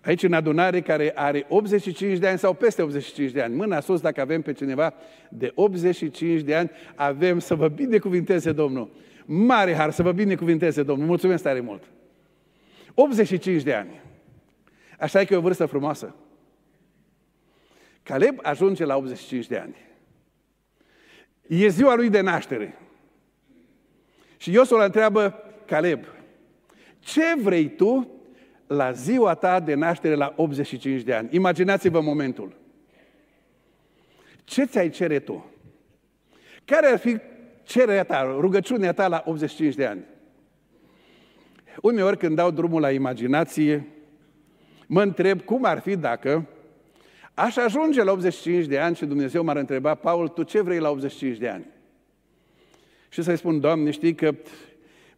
aici 0.02 0.24
în 0.24 0.34
adunare, 0.34 0.82
care 0.82 1.12
are 1.16 1.46
85 1.50 2.18
de 2.18 2.28
ani 2.28 2.40
sau 2.40 2.54
peste 2.54 2.82
85 2.82 3.32
de 3.32 3.42
ani. 3.42 3.56
Mâna 3.56 3.80
sus 3.80 4.02
dacă 4.02 4.22
avem 4.22 4.42
pe 4.42 4.54
cineva 4.54 4.94
de 5.30 5.52
85 5.56 6.42
de 6.42 6.56
ani, 6.56 6.72
avem 6.96 7.40
să 7.40 7.56
vă 7.56 7.68
binecuvinteze 7.68 8.52
Domnul. 8.52 8.92
Mare 9.26 9.74
har 9.74 9.92
să 9.92 10.04
vă 10.04 10.12
binecuvinteze 10.12 10.84
Domnul. 10.84 11.08
Mulțumesc 11.08 11.44
tare 11.44 11.60
mult. 11.60 11.84
85 12.94 13.64
de 13.64 13.74
ani. 13.74 14.02
Așa 15.00 15.22
e 15.22 15.26
că 15.26 15.34
e 15.34 15.38
o 15.38 15.42
vârstă 15.42 15.66
frumoasă. 15.66 16.16
Caleb 18.04 18.40
ajunge 18.42 18.86
la 18.86 18.96
85 18.96 19.48
de 19.48 19.58
ani. 19.58 19.76
E 21.48 21.68
ziua 21.68 21.96
lui 21.96 22.10
de 22.10 22.22
naștere. 22.22 22.78
Și 24.44 24.52
Iosua 24.52 24.78
îl 24.78 24.84
întreabă 24.84 25.44
Caleb, 25.66 26.06
ce 27.00 27.24
vrei 27.42 27.70
tu 27.70 28.08
la 28.68 28.92
ziua 28.92 29.34
ta 29.34 29.60
de 29.60 29.74
naștere 29.74 30.16
la 30.16 30.34
85 30.36 31.02
de 31.02 31.14
ani? 31.14 31.28
Imaginați-vă 31.32 32.02
momentul. 32.02 32.56
Ce 34.44 34.66
ți-ai 34.66 34.90
cere 34.90 35.20
tu? 35.20 35.46
Care 36.66 36.88
ar 36.88 36.98
fi 36.98 37.18
cererea 37.64 38.04
ta, 38.04 38.24
rugăciunea 38.40 38.94
ta 38.94 39.08
la 39.08 39.24
85 39.26 39.76
de 39.76 39.86
ani? 39.86 40.04
Uneori 41.82 42.18
când 42.18 42.36
dau 42.36 42.52
drumul 42.52 42.82
la 42.82 42.92
imaginație, 42.92 43.88
mă 44.88 45.02
întreb 45.02 45.42
cum 45.42 45.66
ar 45.66 45.80
fi 45.80 45.96
dacă 45.96 46.48
aș 47.34 47.58
ajunge 47.58 48.04
la 48.04 48.12
85 48.12 48.66
de 48.66 48.80
ani 48.80 48.96
și 48.96 49.06
Dumnezeu 49.06 49.44
m-ar 49.44 49.58
întreba, 49.58 49.96
Paul, 49.96 50.28
tu 50.28 50.44
ce 50.44 50.62
vrei 50.62 50.80
la 50.80 50.90
85 50.90 51.38
de 51.38 51.50
ani? 51.50 51.73
Și 53.14 53.22
să-i 53.22 53.38
spun, 53.38 53.60
Doamne, 53.60 53.92
știi 53.92 54.16
că 54.16 54.36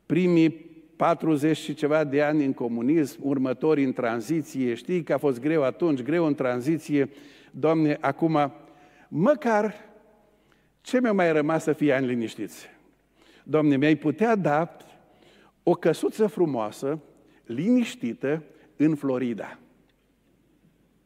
primii 0.06 0.50
40 0.96 1.58
și 1.58 1.74
ceva 1.74 2.04
de 2.04 2.22
ani 2.22 2.46
în 2.46 2.54
comunism, 2.54 3.20
următorii 3.22 3.84
în 3.84 3.93
tranziție, 3.93 4.74
știi 4.74 5.04
că 5.04 5.14
a 5.14 5.18
fost 5.18 5.39
greu 5.39 5.64
atunci, 5.64 6.02
greu 6.02 6.26
în 6.26 6.36
tranziție, 6.36 7.10
Doamne, 7.52 7.98
acum, 8.02 8.54
măcar 9.08 9.76
ce 10.82 11.00
mi-a 11.02 11.14
mai 11.14 11.32
rămas 11.32 11.64
să 11.64 11.74
fie 11.74 11.93
ani 11.93 12.06
liniștiți? 12.06 12.70
Doamne, 13.43 13.78
mi-ai 13.78 13.96
putea 13.96 14.36
da 14.36 14.78
o 15.64 15.74
căsuță 15.74 16.28
frumoasă, 16.28 17.00
liniștită, 17.46 18.43
în 18.76 18.96
Florida. 18.96 19.60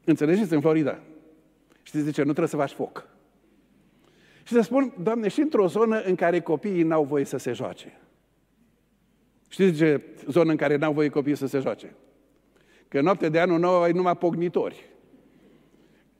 Înțelegeți? 0.03 0.53
În 0.53 0.61
Florida. 0.61 0.99
Știți 1.83 2.05
de 2.05 2.11
ce? 2.11 2.19
Nu 2.19 2.25
trebuie 2.25 2.47
să 2.47 2.55
faci 2.55 2.71
foc. 2.71 3.07
Și 4.49 4.55
să 4.55 4.61
spun, 4.61 4.93
Doamne, 5.03 5.27
și 5.27 5.39
într-o 5.39 5.67
zonă 5.67 6.01
în 6.01 6.15
care 6.15 6.39
copiii 6.39 6.83
n-au 6.83 7.03
voie 7.03 7.25
să 7.25 7.37
se 7.37 7.51
joace. 7.51 7.99
Știți 9.49 9.77
ce 9.77 10.01
zonă 10.27 10.51
în 10.51 10.57
care 10.57 10.75
n-au 10.75 10.93
voie 10.93 11.09
copiii 11.09 11.35
să 11.35 11.47
se 11.47 11.59
joace? 11.59 11.95
Că 12.87 13.01
noapte 13.01 13.29
de 13.29 13.39
anul 13.39 13.59
nou 13.59 13.81
ai 13.81 13.91
numai 13.91 14.17
pognitori. 14.17 14.89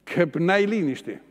Că 0.03 0.29
n-ai 0.39 0.65
liniște. 0.65 1.21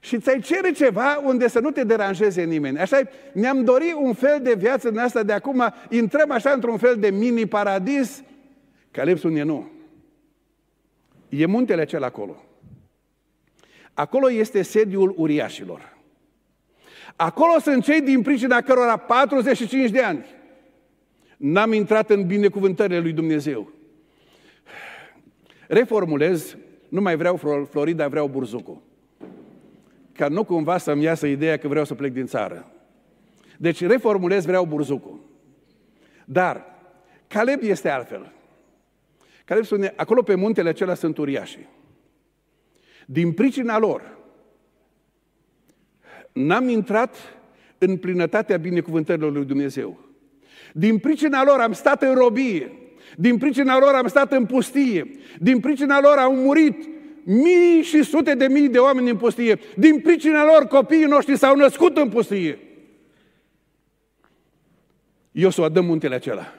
Și 0.00 0.18
ți-ai 0.18 0.40
cere 0.40 0.72
ceva 0.72 1.22
unde 1.24 1.48
să 1.48 1.60
nu 1.60 1.70
te 1.70 1.84
deranjeze 1.84 2.44
nimeni. 2.44 2.78
Așa 2.78 3.00
ne-am 3.32 3.64
dorit 3.64 3.94
un 3.94 4.12
fel 4.12 4.40
de 4.42 4.54
viață 4.54 4.88
în 4.88 4.98
asta 4.98 5.22
de 5.22 5.32
acum, 5.32 5.62
intrăm 5.90 6.30
așa 6.30 6.50
într-un 6.50 6.76
fel 6.76 6.96
de 6.96 7.10
mini-paradis. 7.10 8.22
Caleb 8.90 9.18
spune 9.18 9.42
nu. 9.42 9.70
E 11.28 11.46
muntele 11.46 11.80
acela 11.80 12.06
acolo. 12.06 12.44
Acolo 13.94 14.30
este 14.30 14.62
sediul 14.62 15.14
uriașilor. 15.16 15.98
Acolo 17.16 17.58
sunt 17.60 17.84
cei 17.84 18.00
din 18.00 18.22
pricina 18.22 18.60
cărora 18.60 18.96
45 18.96 19.90
de 19.90 20.02
ani 20.02 20.24
n-am 21.36 21.72
intrat 21.72 22.10
în 22.10 22.26
binecuvântările 22.26 22.98
lui 22.98 23.12
Dumnezeu. 23.12 23.72
Reformulez, 25.66 26.56
nu 26.88 27.00
mai 27.00 27.16
vreau 27.16 27.66
Florida, 27.70 28.08
vreau 28.08 28.28
Burzucu. 28.28 28.82
Ca 30.12 30.28
nu 30.28 30.44
cumva 30.44 30.78
să-mi 30.78 31.02
iasă 31.02 31.26
ideea 31.26 31.56
că 31.56 31.68
vreau 31.68 31.84
să 31.84 31.94
plec 31.94 32.12
din 32.12 32.26
țară. 32.26 32.72
Deci 33.58 33.86
reformulez, 33.86 34.44
vreau 34.44 34.64
Burzucu. 34.64 35.24
Dar 36.24 36.64
Caleb 37.26 37.62
este 37.62 37.88
altfel. 37.88 38.32
Caleb 39.44 39.64
spune, 39.64 39.92
acolo 39.96 40.22
pe 40.22 40.34
muntele 40.34 40.68
acela 40.68 40.94
sunt 40.94 41.18
uriașii. 41.18 41.68
Din 43.06 43.32
pricina 43.32 43.78
lor, 43.78 44.18
n-am 46.32 46.68
intrat 46.68 47.16
în 47.78 47.96
plinătatea 47.96 48.56
binecuvântărilor 48.56 49.32
lui 49.32 49.44
Dumnezeu. 49.44 49.98
Din 50.72 50.98
pricina 50.98 51.44
lor 51.44 51.60
am 51.60 51.72
stat 51.72 52.02
în 52.02 52.14
robie. 52.14 52.72
Din 53.16 53.38
pricina 53.38 53.78
lor 53.78 53.94
am 53.94 54.06
stat 54.06 54.32
în 54.32 54.46
pustie. 54.46 55.10
Din 55.38 55.60
pricina 55.60 56.00
lor 56.00 56.16
au 56.16 56.34
murit 56.34 56.88
mii 57.24 57.82
și 57.82 58.02
sute 58.02 58.34
de 58.34 58.46
mii 58.46 58.68
de 58.68 58.78
oameni 58.78 59.10
în 59.10 59.16
pustie. 59.16 59.58
Din 59.76 60.00
pricina 60.00 60.44
lor 60.44 60.66
copiii 60.66 61.04
noștri 61.04 61.36
s-au 61.36 61.56
născut 61.56 61.96
în 61.96 62.08
pustie. 62.08 62.58
Iosua 65.32 65.68
dă 65.68 65.80
muntele 65.80 66.14
acela. 66.14 66.54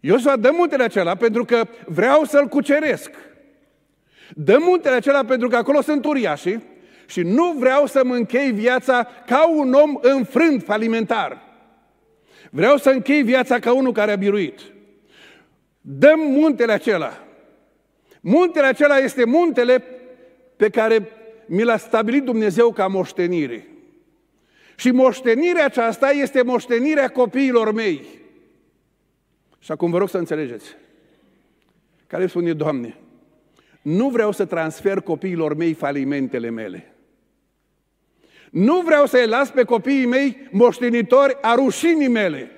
Iosua 0.00 0.36
dă 0.36 0.50
muntele 0.52 0.82
acela 0.82 1.14
pentru 1.14 1.44
că 1.44 1.68
vreau 1.86 2.24
să-l 2.24 2.46
cuceresc. 2.46 3.10
Dă 4.34 4.58
muntele 4.60 4.94
acela 4.94 5.24
pentru 5.24 5.48
că 5.48 5.56
acolo 5.56 5.80
sunt 5.80 6.04
uriașii 6.04 6.62
și 7.08 7.22
nu 7.22 7.52
vreau 7.58 7.86
să-mi 7.86 8.16
închei 8.16 8.52
viața 8.52 9.08
ca 9.26 9.48
un 9.48 9.72
om 9.72 9.98
înfrânt 10.00 10.62
falimentar. 10.62 11.42
Vreau 12.50 12.76
să 12.76 12.90
închei 12.90 13.22
viața 13.22 13.58
ca 13.58 13.72
unul 13.72 13.92
care 13.92 14.12
a 14.12 14.16
biruit. 14.16 14.60
Dăm 15.80 16.20
muntele 16.20 16.72
acela. 16.72 17.24
Muntele 18.20 18.66
acela 18.66 18.96
este 18.96 19.24
muntele 19.24 19.84
pe 20.56 20.68
care 20.68 21.08
mi 21.46 21.62
l-a 21.62 21.76
stabilit 21.76 22.24
Dumnezeu 22.24 22.72
ca 22.72 22.86
moștenire. 22.86 23.68
Și 24.76 24.90
moștenirea 24.90 25.64
aceasta 25.64 26.10
este 26.10 26.42
moștenirea 26.42 27.08
copiilor 27.08 27.72
mei. 27.72 28.06
Și 29.58 29.72
acum 29.72 29.90
vă 29.90 29.98
rog 29.98 30.08
să 30.08 30.18
înțelegeți. 30.18 30.76
Care 32.06 32.26
spune, 32.26 32.52
Doamne, 32.52 32.96
nu 33.82 34.08
vreau 34.08 34.32
să 34.32 34.44
transfer 34.44 35.00
copiilor 35.00 35.54
mei 35.54 35.72
falimentele 35.72 36.50
mele. 36.50 36.92
Nu 38.50 38.80
vreau 38.80 39.06
să-i 39.06 39.26
las 39.26 39.50
pe 39.50 39.64
copiii 39.64 40.06
mei 40.06 40.48
moștenitori 40.50 41.36
a 41.40 41.54
rușinii 41.54 42.08
mele, 42.08 42.50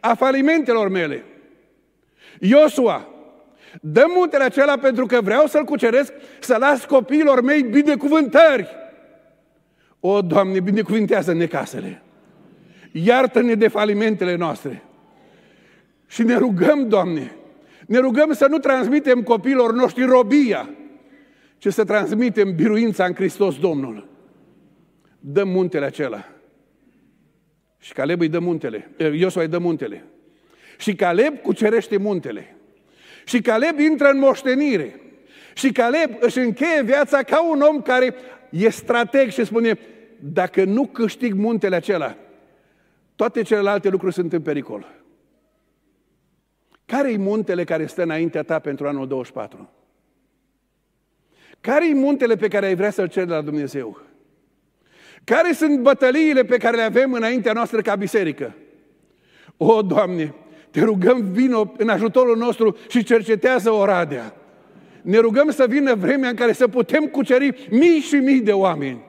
a 0.00 0.14
falimentelor 0.14 0.88
mele. 0.88 1.24
Iosua, 2.40 3.08
dă 3.80 4.04
muntele 4.08 4.44
acela 4.44 4.76
pentru 4.76 5.06
că 5.06 5.20
vreau 5.20 5.46
să-l 5.46 5.64
cuceresc, 5.64 6.12
să 6.40 6.56
las 6.58 6.84
copiilor 6.84 7.42
mei 7.42 7.62
binecuvântări. 7.62 8.68
O, 10.00 10.20
Doamne, 10.20 10.60
binecuvintează-ne 10.60 11.46
casele. 11.46 12.02
Iartă-ne 12.92 13.54
de 13.54 13.68
falimentele 13.68 14.36
noastre. 14.36 14.82
Și 16.06 16.22
ne 16.22 16.36
rugăm, 16.36 16.88
Doamne, 16.88 17.36
ne 17.86 17.98
rugăm 17.98 18.32
să 18.32 18.46
nu 18.46 18.58
transmitem 18.58 19.22
copiilor 19.22 19.72
noștri 19.72 20.04
robia, 20.04 20.70
ci 21.58 21.72
să 21.72 21.84
transmitem 21.84 22.54
biruința 22.54 23.04
în 23.04 23.14
Hristos 23.14 23.58
Domnul 23.58 24.15
dă 25.20 25.44
muntele 25.44 25.84
acela. 25.84 26.28
Și 27.78 27.92
Caleb 27.92 28.20
îi 28.20 28.28
dă 28.28 28.38
muntele, 28.38 28.90
Iosua 29.12 29.42
îi 29.42 29.48
dă 29.48 29.58
muntele. 29.58 30.04
Și 30.78 30.94
Caleb 30.94 31.38
cucerește 31.38 31.96
muntele. 31.96 32.56
Și 33.24 33.40
Caleb 33.40 33.78
intră 33.78 34.08
în 34.08 34.18
moștenire. 34.18 35.00
Și 35.54 35.72
Caleb 35.72 36.16
își 36.20 36.38
încheie 36.38 36.82
viața 36.82 37.22
ca 37.22 37.50
un 37.50 37.60
om 37.60 37.82
care 37.82 38.14
e 38.50 38.68
strateg 38.68 39.30
și 39.30 39.44
spune, 39.44 39.78
dacă 40.20 40.64
nu 40.64 40.86
câștig 40.86 41.34
muntele 41.34 41.76
acela, 41.76 42.16
toate 43.16 43.42
celelalte 43.42 43.88
lucruri 43.88 44.14
sunt 44.14 44.32
în 44.32 44.42
pericol. 44.42 44.94
Care-i 46.86 47.16
muntele 47.16 47.64
care 47.64 47.86
stă 47.86 48.02
înaintea 48.02 48.42
ta 48.42 48.58
pentru 48.58 48.88
anul 48.88 49.06
24? 49.06 49.70
Care-i 51.60 51.94
muntele 51.94 52.36
pe 52.36 52.48
care 52.48 52.66
ai 52.66 52.74
vrea 52.74 52.90
să-l 52.90 53.08
ceri 53.08 53.26
de 53.26 53.32
la 53.32 53.40
Dumnezeu? 53.40 54.05
Care 55.26 55.52
sunt 55.52 55.78
bătăliile 55.78 56.44
pe 56.44 56.56
care 56.56 56.76
le 56.76 56.82
avem 56.82 57.12
înaintea 57.12 57.52
noastră 57.52 57.80
ca 57.80 57.94
biserică? 57.94 58.54
O, 59.56 59.82
Doamne, 59.82 60.34
te 60.70 60.80
rugăm, 60.80 61.20
vină 61.32 61.72
în 61.76 61.88
ajutorul 61.88 62.36
nostru 62.36 62.76
și 62.88 63.02
cercetează 63.02 63.70
Oradea. 63.70 64.34
Ne 65.02 65.18
rugăm 65.18 65.50
să 65.50 65.66
vină 65.68 65.94
vremea 65.94 66.28
în 66.28 66.34
care 66.34 66.52
să 66.52 66.68
putem 66.68 67.04
cuceri 67.04 67.68
mii 67.70 67.98
și 67.98 68.14
mii 68.14 68.40
de 68.40 68.52
oameni. 68.52 69.04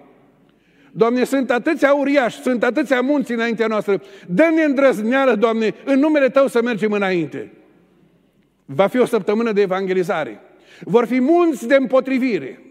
Doamne, 0.92 1.24
sunt 1.24 1.52
atâția 1.52 1.94
uriași, 1.94 2.42
sunt 2.42 2.64
atâția 2.64 3.02
munți 3.02 3.32
înaintea 3.32 3.68
noastră. 3.68 4.02
Dă-ne 4.28 4.64
îndrăzneală, 4.64 5.36
Doamne, 5.36 5.74
în 5.86 6.00
numele 6.00 6.30
Tău 6.30 6.48
să 6.48 6.62
mergem 6.62 6.92
înainte. 6.92 7.52
Va 8.66 8.88
fi 8.88 9.00
o 9.00 9.06
săptămână 9.06 9.52
de 9.52 9.62
evangelizare. 9.62 10.42
Vor 10.82 11.06
fi 11.06 11.20
munți 11.20 11.68
de 11.68 11.76
împotrivire. 11.76 12.62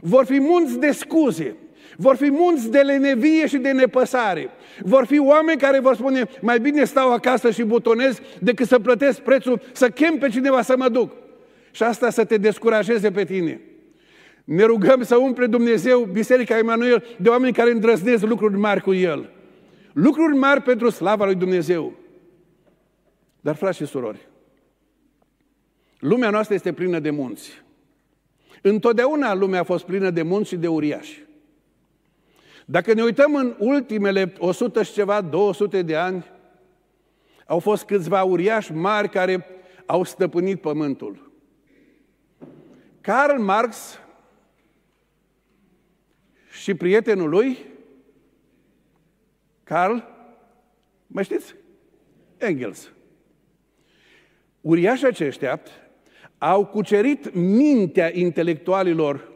Vor 0.00 0.24
fi 0.24 0.40
munți 0.40 0.78
de 0.78 0.90
scuze. 0.90 1.56
Vor 1.96 2.16
fi 2.16 2.30
munți 2.30 2.70
de 2.70 2.78
lenevie 2.78 3.46
și 3.46 3.56
de 3.56 3.70
nepăsare. 3.70 4.50
Vor 4.80 5.06
fi 5.06 5.18
oameni 5.18 5.60
care 5.60 5.78
vor 5.78 5.94
spune, 5.94 6.28
mai 6.40 6.60
bine 6.60 6.84
stau 6.84 7.12
acasă 7.12 7.50
și 7.50 7.62
butonez 7.62 8.20
decât 8.40 8.66
să 8.66 8.78
plătesc 8.78 9.20
prețul, 9.20 9.60
să 9.72 9.88
chem 9.88 10.18
pe 10.18 10.28
cineva 10.28 10.62
să 10.62 10.76
mă 10.76 10.88
duc. 10.88 11.12
Și 11.70 11.82
asta 11.82 12.10
să 12.10 12.24
te 12.24 12.36
descurajeze 12.36 13.10
pe 13.10 13.24
tine. 13.24 13.60
Ne 14.44 14.64
rugăm 14.64 15.02
să 15.02 15.16
umple 15.16 15.46
Dumnezeu 15.46 16.00
Biserica 16.00 16.58
Emanuel 16.58 17.04
de 17.18 17.28
oameni 17.28 17.52
care 17.52 17.70
îndrăznesc 17.70 18.24
lucruri 18.24 18.58
mari 18.58 18.80
cu 18.80 18.92
El. 18.92 19.30
Lucruri 19.92 20.36
mari 20.36 20.62
pentru 20.62 20.90
slava 20.90 21.24
lui 21.24 21.34
Dumnezeu. 21.34 21.92
Dar, 23.40 23.54
frați 23.54 23.76
și 23.76 23.86
surori, 23.86 24.28
lumea 25.98 26.30
noastră 26.30 26.54
este 26.54 26.72
plină 26.72 26.98
de 26.98 27.10
munți. 27.10 27.62
Întotdeauna 28.62 29.34
lumea 29.34 29.60
a 29.60 29.64
fost 29.64 29.84
plină 29.84 30.10
de 30.10 30.22
munți 30.22 30.48
și 30.48 30.56
de 30.56 30.68
uriași. 30.68 31.24
Dacă 32.66 32.92
ne 32.92 33.02
uităm 33.02 33.34
în 33.34 33.54
ultimele 33.58 34.32
100 34.38 34.82
și 34.82 34.92
ceva, 34.92 35.20
200 35.20 35.82
de 35.82 35.96
ani, 35.96 36.30
au 37.46 37.58
fost 37.58 37.84
câțiva 37.84 38.22
uriași 38.22 38.72
mari 38.72 39.08
care 39.08 39.46
au 39.86 40.04
stăpânit 40.04 40.60
pământul. 40.60 41.32
Karl 43.00 43.40
Marx 43.40 43.98
și 46.50 46.74
prietenul 46.74 47.28
lui, 47.28 47.58
Karl, 49.64 49.96
mai 51.06 51.24
știți? 51.24 51.54
Engels. 52.36 52.92
Uriașii 54.60 55.06
aceștia 55.06 55.60
au 56.38 56.66
cucerit 56.66 57.34
mintea 57.34 58.16
intelectualilor, 58.18 59.30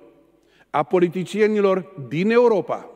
a 0.70 0.82
politicienilor 0.82 1.94
din 2.08 2.30
Europa, 2.30 2.90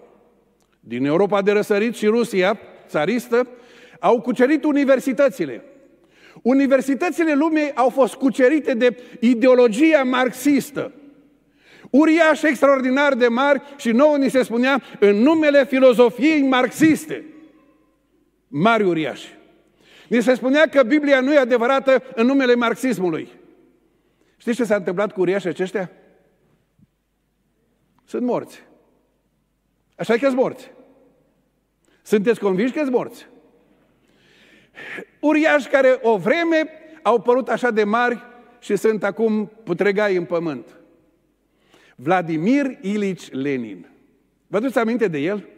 din 0.80 1.04
Europa 1.04 1.42
de 1.42 1.52
răsărit 1.52 1.94
și 1.94 2.06
Rusia, 2.06 2.58
țaristă, 2.88 3.48
au 4.00 4.20
cucerit 4.20 4.64
universitățile. 4.64 5.64
Universitățile 6.42 7.34
lumii 7.34 7.74
au 7.74 7.88
fost 7.88 8.14
cucerite 8.14 8.74
de 8.74 9.02
ideologia 9.20 10.02
marxistă. 10.02 10.92
Uriași 11.90 12.46
extraordinar 12.46 13.14
de 13.14 13.28
mari 13.28 13.62
și 13.76 13.90
nouă 13.90 14.16
ni 14.16 14.30
se 14.30 14.42
spunea 14.42 14.82
în 15.00 15.16
numele 15.16 15.64
filozofiei 15.64 16.42
marxiste. 16.42 17.24
Mari 18.48 18.84
uriași. 18.84 19.38
Ni 20.08 20.22
se 20.22 20.34
spunea 20.34 20.66
că 20.68 20.82
Biblia 20.82 21.20
nu 21.20 21.32
e 21.32 21.38
adevărată 21.38 22.02
în 22.14 22.26
numele 22.26 22.54
marxismului. 22.54 23.28
Știți 24.36 24.56
ce 24.56 24.64
s-a 24.64 24.74
întâmplat 24.74 25.12
cu 25.12 25.20
uriașii 25.20 25.48
aceștia? 25.48 25.90
Sunt 28.04 28.22
morți. 28.22 28.62
Așa 30.00 30.12
că 30.12 30.26
sunt 30.26 30.36
morți. 30.36 30.70
Sunteți 32.02 32.40
convinși 32.40 32.72
că 32.72 32.78
sunt 32.80 32.92
morți? 32.92 33.26
Uriași 35.20 35.68
care 35.68 35.98
o 36.02 36.16
vreme 36.16 36.68
au 37.02 37.20
părut 37.20 37.48
așa 37.48 37.70
de 37.70 37.84
mari 37.84 38.24
și 38.58 38.76
sunt 38.76 39.04
acum 39.04 39.52
putregai 39.64 40.16
în 40.16 40.24
pământ. 40.24 40.66
Vladimir 41.96 42.78
Ilici 42.80 43.30
Lenin. 43.30 43.88
Vă 44.46 44.56
aduceți 44.56 44.78
aminte 44.78 45.08
de 45.08 45.18
el? 45.18 45.48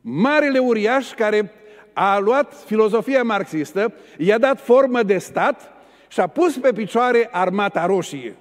Marele 0.00 0.58
uriaș 0.58 1.12
care 1.14 1.52
a 1.92 2.18
luat 2.18 2.54
filozofia 2.64 3.22
marxistă, 3.22 3.94
i-a 4.18 4.38
dat 4.38 4.60
formă 4.60 5.02
de 5.02 5.18
stat 5.18 5.72
și 6.08 6.20
a 6.20 6.26
pus 6.26 6.58
pe 6.58 6.72
picioare 6.72 7.28
armata 7.30 7.86
roșie. 7.86 8.36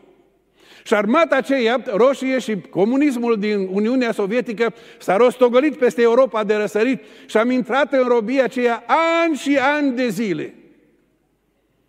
Și 0.84 0.94
armata 0.94 1.36
aceea 1.36 1.84
roșie 1.86 2.40
și 2.40 2.62
comunismul 2.70 3.40
din 3.40 3.68
Uniunea 3.72 4.12
Sovietică 4.12 4.74
s-a 5.00 5.18
rostogolit 5.18 5.78
peste 5.78 6.02
Europa 6.02 6.44
de 6.44 6.56
răsărit 6.56 7.02
și 7.26 7.38
am 7.38 7.50
intrat 7.50 7.94
în 7.94 8.08
robia 8.08 8.44
aceea 8.44 8.84
ani 9.24 9.36
și 9.36 9.58
ani 9.58 9.96
de 9.96 10.08
zile. 10.08 10.54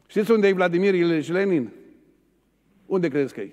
Știți 0.06 0.30
unde 0.30 0.48
e 0.48 0.52
Vladimir 0.52 0.94
Ilich 0.94 1.28
Lenin? 1.28 1.70
Unde 2.86 3.08
credeți 3.08 3.34
că 3.34 3.40
e? 3.40 3.52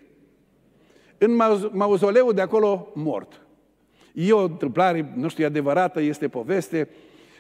În 1.18 1.36
mauzoleul 1.72 2.34
de 2.34 2.42
acolo 2.42 2.92
mort. 2.96 3.42
E 4.14 4.32
o 4.32 4.44
întâmplare, 4.44 5.12
nu 5.16 5.30
știu, 5.30 5.46
adevărată, 5.46 6.02
este 6.02 6.28
poveste. 6.28 6.90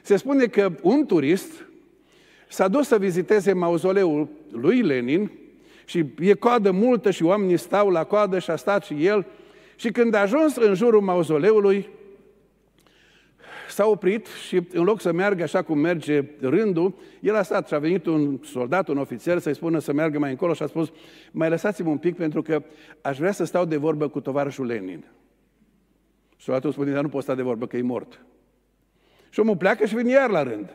Se 0.01 0.15
spune 0.15 0.45
că 0.45 0.71
un 0.81 1.05
turist 1.05 1.65
s-a 2.47 2.67
dus 2.67 2.87
să 2.87 2.97
viziteze 2.97 3.53
mauzoleul 3.53 4.27
lui 4.51 4.81
Lenin 4.81 5.31
și 5.89 6.05
e 6.19 6.33
coadă 6.33 6.71
multă 6.71 7.11
și 7.11 7.23
oamenii 7.23 7.57
stau 7.57 7.89
la 7.89 8.03
coadă 8.03 8.39
și 8.39 8.49
a 8.49 8.55
stat 8.55 8.83
și 8.83 9.05
el. 9.05 9.25
Și 9.75 9.91
când 9.91 10.13
a 10.13 10.19
ajuns 10.19 10.55
în 10.55 10.73
jurul 10.73 11.01
mauzoleului, 11.01 11.89
s-a 13.69 13.85
oprit 13.85 14.27
și 14.47 14.61
în 14.73 14.83
loc 14.83 15.01
să 15.01 15.11
meargă 15.11 15.43
așa 15.43 15.61
cum 15.61 15.79
merge 15.79 16.23
rândul, 16.39 16.95
el 17.19 17.35
a 17.35 17.41
stat 17.41 17.67
și 17.67 17.73
a 17.73 17.79
venit 17.79 18.05
un 18.05 18.39
soldat, 18.43 18.87
un 18.87 18.97
ofițer 18.97 19.39
să-i 19.39 19.55
spună 19.55 19.79
să 19.79 19.93
meargă 19.93 20.19
mai 20.19 20.29
încolo 20.29 20.53
și 20.53 20.63
a 20.63 20.67
spus 20.67 20.91
mai 21.31 21.49
lăsați-mă 21.49 21.89
un 21.89 21.97
pic 21.97 22.15
pentru 22.15 22.41
că 22.41 22.63
aș 23.01 23.17
vrea 23.17 23.31
să 23.31 23.43
stau 23.43 23.65
de 23.65 23.77
vorbă 23.77 24.07
cu 24.07 24.19
tovarășul 24.19 24.65
Lenin. 24.65 25.05
Soldatul 26.37 26.71
spune, 26.71 26.91
dar 26.91 27.01
nu 27.01 27.09
pot 27.09 27.23
sta 27.23 27.35
de 27.35 27.41
vorbă 27.41 27.67
că 27.67 27.77
e 27.77 27.81
mort. 27.81 28.25
Și 29.29 29.39
omul 29.39 29.57
pleacă 29.57 29.85
și 29.85 29.95
vine 29.95 30.11
iar 30.11 30.29
la 30.29 30.43
rând. 30.43 30.69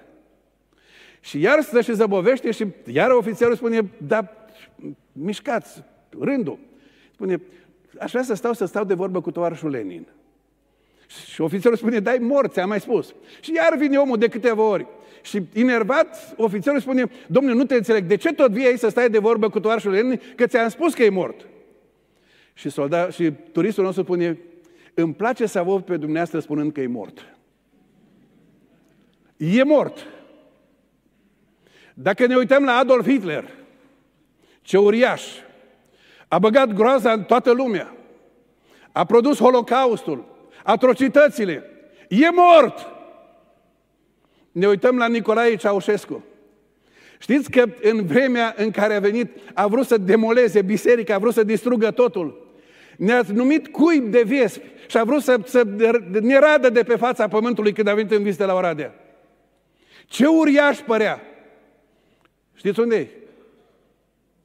Și 1.20 1.40
iar 1.40 1.60
stă 1.60 1.80
și 1.80 1.94
zăbovește 1.94 2.50
și 2.50 2.66
iar 2.86 3.10
ofițerul 3.10 3.56
spune, 3.56 3.90
da, 3.98 4.43
mișcați 5.12 5.82
rândul. 6.18 6.58
Spune, 7.12 7.40
aș 7.98 8.10
vrea 8.10 8.22
să 8.22 8.34
stau 8.34 8.52
să 8.52 8.64
stau 8.64 8.84
de 8.84 8.94
vorbă 8.94 9.20
cu 9.20 9.30
tovarășul 9.30 9.70
Lenin. 9.70 10.06
Și 11.32 11.40
ofițerul 11.40 11.76
spune, 11.76 12.00
dai 12.00 12.18
morți, 12.18 12.60
am 12.60 12.68
mai 12.68 12.80
spus. 12.80 13.14
Și 13.40 13.52
iar 13.54 13.76
vine 13.76 13.96
omul 13.96 14.18
de 14.18 14.28
câteva 14.28 14.62
ori. 14.62 14.86
Și 15.22 15.42
enervat, 15.52 16.34
ofițerul 16.36 16.80
spune, 16.80 17.10
domnule, 17.26 17.54
nu 17.56 17.64
te 17.64 17.74
înțeleg, 17.74 18.04
de 18.04 18.16
ce 18.16 18.32
tot 18.32 18.50
vii 18.50 18.66
aici 18.66 18.78
să 18.78 18.88
stai 18.88 19.10
de 19.10 19.18
vorbă 19.18 19.48
cu 19.50 19.60
tovarășul 19.60 19.90
Lenin? 19.90 20.20
Că 20.36 20.46
ți-am 20.46 20.68
spus 20.68 20.94
că 20.94 21.02
e 21.02 21.08
mort. 21.08 21.46
Și, 22.54 22.70
soldat, 22.70 23.12
și 23.12 23.32
turistul 23.52 23.84
nostru 23.84 24.02
spune, 24.02 24.38
îmi 24.94 25.14
place 25.14 25.46
să 25.46 25.58
aud 25.58 25.84
pe 25.84 25.96
dumneavoastră 25.96 26.38
spunând 26.38 26.72
că 26.72 26.80
e 26.80 26.86
mort. 26.86 27.36
E 29.36 29.64
mort. 29.64 30.06
Dacă 31.94 32.26
ne 32.26 32.36
uităm 32.36 32.64
la 32.64 32.72
Adolf 32.72 33.06
Hitler, 33.06 33.63
ce 34.64 34.78
uriaș, 34.78 35.22
a 36.28 36.38
băgat 36.38 36.72
groaza 36.72 37.12
în 37.12 37.22
toată 37.22 37.50
lumea, 37.52 37.96
a 38.92 39.04
produs 39.04 39.38
Holocaustul, 39.38 40.24
atrocitățile, 40.62 41.64
e 42.08 42.30
mort! 42.30 42.86
Ne 44.52 44.66
uităm 44.66 44.96
la 44.96 45.06
Nicolae 45.06 45.56
Ceaușescu. 45.56 46.24
Știți 47.18 47.50
că 47.50 47.64
în 47.82 48.06
vremea 48.06 48.54
în 48.56 48.70
care 48.70 48.94
a 48.94 49.00
venit, 49.00 49.30
a 49.54 49.66
vrut 49.66 49.86
să 49.86 49.96
demoleze 49.96 50.62
biserica, 50.62 51.14
a 51.14 51.18
vrut 51.18 51.34
să 51.34 51.42
distrugă 51.42 51.90
totul. 51.90 52.56
Ne-ați 52.96 53.32
numit 53.32 53.68
cuib 53.68 54.10
de 54.10 54.22
viespi 54.22 54.70
și 54.86 54.96
a 54.96 55.04
vrut 55.04 55.22
să, 55.22 55.40
să 55.44 55.62
ne 56.20 56.38
radă 56.38 56.70
de 56.70 56.82
pe 56.82 56.96
fața 56.96 57.28
pământului 57.28 57.72
când 57.72 57.88
a 57.88 57.94
venit 57.94 58.12
în 58.12 58.22
vizită 58.22 58.44
la 58.44 58.54
Oradea. 58.54 58.94
Ce 60.06 60.26
uriaș 60.26 60.78
părea! 60.78 61.20
Știți 62.54 62.80
unde 62.80 62.96
e? 62.96 63.23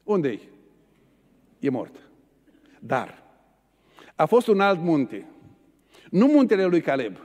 Unde 0.04 0.28
e? 0.28 0.40
E 1.58 1.70
mort. 1.70 1.94
Dar 2.78 3.22
a 4.14 4.26
fost 4.26 4.46
un 4.46 4.60
alt 4.60 4.80
munte. 4.80 5.26
Nu 6.10 6.26
muntele 6.26 6.64
lui 6.64 6.80
Caleb. 6.80 7.16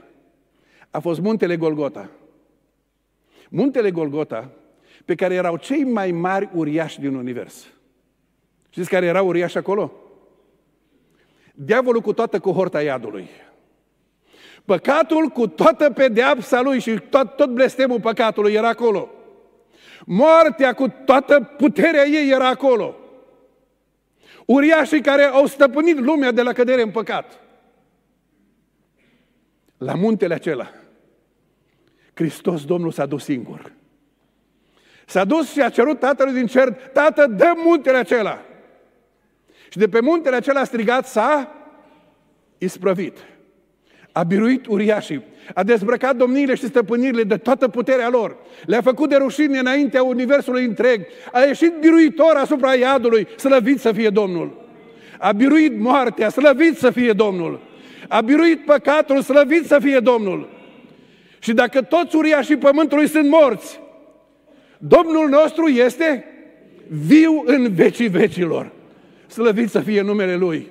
A 0.90 0.98
fost 0.98 1.20
muntele 1.20 1.56
Golgota. 1.56 2.10
Muntele 3.50 3.90
Golgota, 3.90 4.50
pe 5.04 5.14
care 5.14 5.34
erau 5.34 5.56
cei 5.56 5.84
mai 5.84 6.10
mari 6.10 6.48
uriași 6.54 7.00
din 7.00 7.14
univers. 7.14 7.66
Știți 8.68 8.90
care 8.90 9.06
erau 9.06 9.26
uriași 9.26 9.58
acolo? 9.58 9.92
Diavolul 11.54 12.00
cu 12.00 12.12
toată 12.12 12.38
cohorta 12.38 12.82
iadului. 12.82 13.28
Păcatul 14.64 15.28
cu 15.28 15.46
toată 15.48 15.90
pedeapsa 15.90 16.60
lui 16.60 16.80
și 16.80 17.00
tot, 17.10 17.36
tot 17.36 17.50
blestemul 17.50 18.00
păcatului 18.00 18.52
era 18.52 18.68
acolo. 18.68 19.10
Moartea 20.04 20.72
cu 20.72 20.88
toată 21.04 21.40
puterea 21.40 22.04
ei 22.04 22.30
era 22.30 22.48
acolo. 22.48 22.96
Uriașii 24.46 25.00
care 25.00 25.22
au 25.22 25.46
stăpânit 25.46 25.98
lumea 25.98 26.30
de 26.30 26.42
la 26.42 26.52
cădere 26.52 26.82
în 26.82 26.90
păcat. 26.90 27.40
La 29.78 29.94
muntele 29.94 30.34
acela, 30.34 30.70
Hristos 32.14 32.64
Domnul 32.64 32.92
s-a 32.92 33.06
dus 33.06 33.24
singur. 33.24 33.72
S-a 35.06 35.24
dus 35.24 35.52
și 35.52 35.62
a 35.62 35.68
cerut 35.68 35.98
Tatălui 35.98 36.32
din 36.32 36.46
cer, 36.46 36.72
Tată, 36.72 37.26
dă 37.26 37.52
muntele 37.64 37.96
acela. 37.96 38.42
Și 39.68 39.78
de 39.78 39.88
pe 39.88 40.00
muntele 40.00 40.36
acela 40.36 40.60
a 40.60 40.64
strigat, 40.64 41.06
s-a 41.06 41.54
isprăvit. 42.58 43.18
A 44.16 44.22
biruit 44.22 44.66
uriașii, 44.66 45.22
a 45.54 45.62
dezbrăcat 45.62 46.16
domniile 46.16 46.54
și 46.54 46.66
stăpânirile 46.66 47.22
de 47.22 47.36
toată 47.36 47.68
puterea 47.68 48.08
lor, 48.08 48.36
le-a 48.66 48.80
făcut 48.80 49.08
de 49.08 49.16
rușine 49.16 49.58
înaintea 49.58 50.02
universului 50.02 50.64
întreg, 50.64 51.06
a 51.32 51.40
ieșit 51.40 51.72
biruitor 51.80 52.36
asupra 52.36 52.74
iadului, 52.74 53.26
slăvit 53.36 53.80
să 53.80 53.92
fie 53.92 54.08
Domnul. 54.08 54.66
A 55.18 55.32
biruit 55.32 55.78
moartea, 55.80 56.28
slăvit 56.28 56.76
să 56.76 56.90
fie 56.90 57.12
Domnul. 57.12 57.60
A 58.08 58.20
biruit 58.20 58.64
păcatul, 58.64 59.22
slăvit 59.22 59.66
să 59.66 59.78
fie 59.78 59.98
Domnul. 59.98 60.48
Și 61.38 61.52
dacă 61.52 61.82
toți 61.82 62.16
uriașii 62.16 62.56
pământului 62.56 63.08
sunt 63.08 63.28
morți, 63.28 63.80
Domnul 64.78 65.28
nostru 65.28 65.66
este 65.66 66.24
viu 67.06 67.42
în 67.44 67.74
vecii 67.74 68.08
vecilor. 68.08 68.72
Slăvit 69.26 69.70
să 69.70 69.80
fie 69.80 70.02
numele 70.02 70.36
Lui. 70.36 70.66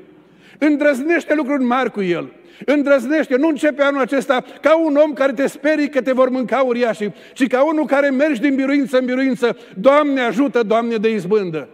Îndrăznește 0.57 1.33
lucruri 1.35 1.63
mari 1.63 1.91
cu 1.91 2.01
El. 2.01 2.31
Îndrăznește, 2.66 3.36
nu 3.36 3.47
începe 3.47 3.84
anul 3.84 4.01
acesta 4.01 4.43
ca 4.62 4.78
un 4.78 4.95
om 4.95 5.14
care 5.14 5.32
te 5.32 5.47
sperii 5.47 5.89
că 5.89 6.01
te 6.01 6.12
vor 6.12 6.30
mânca 6.30 6.62
uriașii, 6.62 7.14
ci 7.34 7.47
ca 7.47 7.66
unul 7.66 7.86
care 7.86 8.10
mergi 8.10 8.41
din 8.41 8.56
biruință 8.56 8.97
în 8.97 9.06
biruință. 9.06 9.58
Doamne 9.74 10.22
ajută, 10.22 10.64
Doamne 10.64 10.95
de 10.95 11.10
izbândă. 11.10 11.70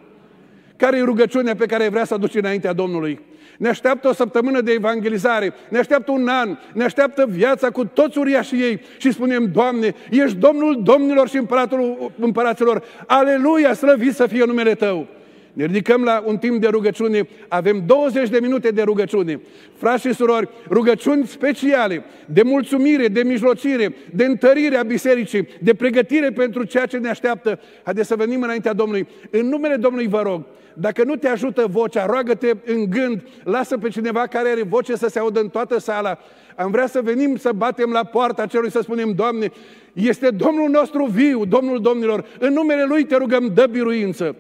Care 0.76 0.98
e 0.98 1.04
rugăciunea 1.04 1.56
pe 1.56 1.66
care 1.66 1.90
vrea 1.90 2.06
să 2.06 2.14
aduci 2.14 2.36
înaintea 2.36 2.74
Domnului? 2.74 3.20
Ne 3.58 3.70
așteaptă 3.70 4.08
o 4.08 4.14
săptămână 4.14 4.62
de 4.62 4.72
evangelizare, 4.72 5.54
ne 5.70 5.78
așteaptă 5.78 6.12
un 6.12 6.28
an, 6.28 6.58
ne 6.74 6.84
așteaptă 6.84 7.26
viața 7.30 7.70
cu 7.70 7.86
toți 7.86 8.18
uriașii 8.18 8.62
ei 8.62 8.82
și 8.98 9.12
spunem, 9.12 9.50
Doamne, 9.54 9.96
ești 10.10 10.38
Domnul 10.38 10.82
Domnilor 10.84 11.30
și 11.30 11.38
Împăratul 11.38 12.12
Împăraților, 12.20 12.84
aleluia, 13.08 13.74
slăvit 13.74 14.16
să 14.16 14.28
fie 14.28 14.44
numele 14.46 14.76
Tău. 14.76 15.08
Ne 15.54 15.66
ridicăm 15.66 16.04
la 16.04 16.24
un 16.26 16.38
timp 16.38 16.62
de 16.62 16.68
rugăciune, 16.68 17.28
avem 17.48 17.84
20 17.86 18.30
de 18.30 18.40
minute 18.42 18.70
de 18.70 18.82
rugăciune. 18.82 19.42
Frați 19.78 20.08
și 20.08 20.14
surori, 20.14 20.50
rugăciuni 20.70 21.28
speciale, 21.28 22.04
de 22.26 22.42
mulțumire, 22.44 23.08
de 23.08 23.24
mijlocire, 23.24 23.96
de 24.14 24.26
întărire 24.26 24.76
a 24.76 24.84
bisericii, 24.84 25.48
de 25.60 25.74
pregătire 25.74 26.32
pentru 26.32 26.64
ceea 26.64 26.86
ce 26.86 26.98
ne 26.98 27.10
așteaptă. 27.10 27.60
Haideți 27.84 28.08
să 28.08 28.16
venim 28.16 28.42
înaintea 28.42 28.74
Domnului. 28.74 29.08
În 29.30 29.48
numele 29.48 29.76
Domnului 29.76 30.08
vă 30.08 30.22
rog, 30.22 30.46
dacă 30.74 31.04
nu 31.04 31.16
te 31.16 31.28
ajută 31.28 31.66
vocea, 31.70 32.06
roagă-te 32.06 32.52
în 32.66 32.90
gând, 32.90 33.22
lasă 33.44 33.78
pe 33.78 33.90
cineva 33.90 34.28
care 34.28 34.50
are 34.50 34.64
voce 34.64 34.96
să 34.96 35.08
se 35.08 35.20
audă 35.20 35.40
în 35.40 35.50
toată 35.50 35.80
sala. 35.80 36.20
Am 36.56 36.72
vrea 36.72 36.88
să 36.88 37.02
venim 37.02 37.36
să 37.36 37.52
batem 37.56 37.92
la 37.92 38.04
poarta 38.04 38.46
celui 38.46 38.72
să 38.72 38.80
spunem, 38.82 39.12
Doamne, 39.12 39.52
este 39.94 40.30
Domnul 40.30 40.70
nostru 40.70 41.06
viu, 41.06 41.46
Domnul 41.46 41.82
Domnilor, 41.82 42.26
în 42.40 42.54
numele 42.54 42.84
Lui 42.84 43.04
te 43.04 43.16
rugăm, 43.16 43.52
dă 43.54 43.66
biruință. 43.72 44.36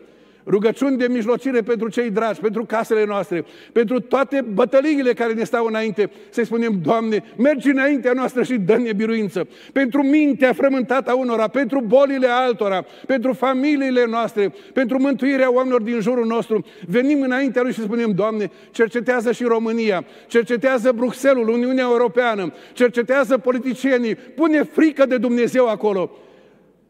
Rugăciuni 0.45 0.97
de 0.97 1.07
mijlocire 1.07 1.61
pentru 1.61 1.89
cei 1.89 2.09
dragi, 2.09 2.39
pentru 2.39 2.65
casele 2.65 3.05
noastre, 3.05 3.45
pentru 3.71 3.99
toate 3.99 4.45
bătăliile 4.53 5.13
care 5.13 5.33
ne 5.33 5.43
stau 5.43 5.65
înainte. 5.65 6.11
Să 6.29 6.43
spunem, 6.43 6.79
Doamne, 6.83 7.23
mergi 7.37 7.69
înaintea 7.69 8.11
noastră 8.13 8.43
și 8.43 8.57
dă-ne 8.57 8.93
biruință. 8.93 9.47
Pentru 9.73 10.03
mintea 10.03 10.53
frământată 10.53 11.11
a 11.11 11.15
unora, 11.15 11.47
pentru 11.47 11.81
bolile 11.81 12.27
altora, 12.27 12.85
pentru 13.07 13.33
familiile 13.33 14.05
noastre, 14.05 14.53
pentru 14.73 14.99
mântuirea 14.99 15.53
oamenilor 15.53 15.81
din 15.81 15.99
jurul 15.99 16.25
nostru. 16.25 16.65
Venim 16.87 17.21
înaintea 17.21 17.61
Lui 17.61 17.73
și 17.73 17.81
spunem, 17.81 18.11
Doamne, 18.11 18.51
cercetează 18.71 19.31
și 19.31 19.43
România, 19.43 20.05
cercetează 20.27 20.91
Bruxelles, 20.91 21.47
Uniunea 21.47 21.83
Europeană, 21.83 22.53
cercetează 22.73 23.37
politicienii, 23.37 24.15
pune 24.15 24.63
frică 24.63 25.05
de 25.05 25.17
Dumnezeu 25.17 25.67
acolo. 25.67 26.11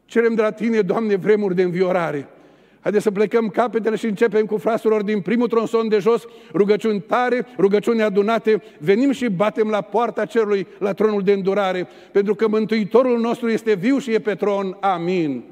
Cerem 0.04 0.34
de 0.34 0.42
la 0.42 0.50
Tine, 0.50 0.80
Doamne, 0.80 1.16
vremuri 1.16 1.54
de 1.54 1.62
înviorare. 1.62 2.28
Haideți 2.82 3.02
să 3.04 3.10
plecăm 3.10 3.48
capetele 3.48 3.96
și 3.96 4.06
începem 4.06 4.46
cu 4.46 4.56
fraților 4.56 5.02
din 5.02 5.20
primul 5.20 5.48
tronson 5.48 5.88
de 5.88 5.98
jos, 5.98 6.24
rugăciuni 6.52 7.00
tare, 7.00 7.46
rugăciuni 7.58 8.02
adunate, 8.02 8.62
venim 8.78 9.12
și 9.12 9.28
batem 9.28 9.68
la 9.68 9.80
poarta 9.80 10.24
cerului, 10.24 10.66
la 10.78 10.92
tronul 10.92 11.22
de 11.22 11.32
îndurare, 11.32 11.88
pentru 12.12 12.34
că 12.34 12.48
Mântuitorul 12.48 13.20
nostru 13.20 13.48
este 13.48 13.74
viu 13.74 13.98
și 13.98 14.12
e 14.12 14.18
pe 14.18 14.34
tron. 14.34 14.76
Amin. 14.80 15.51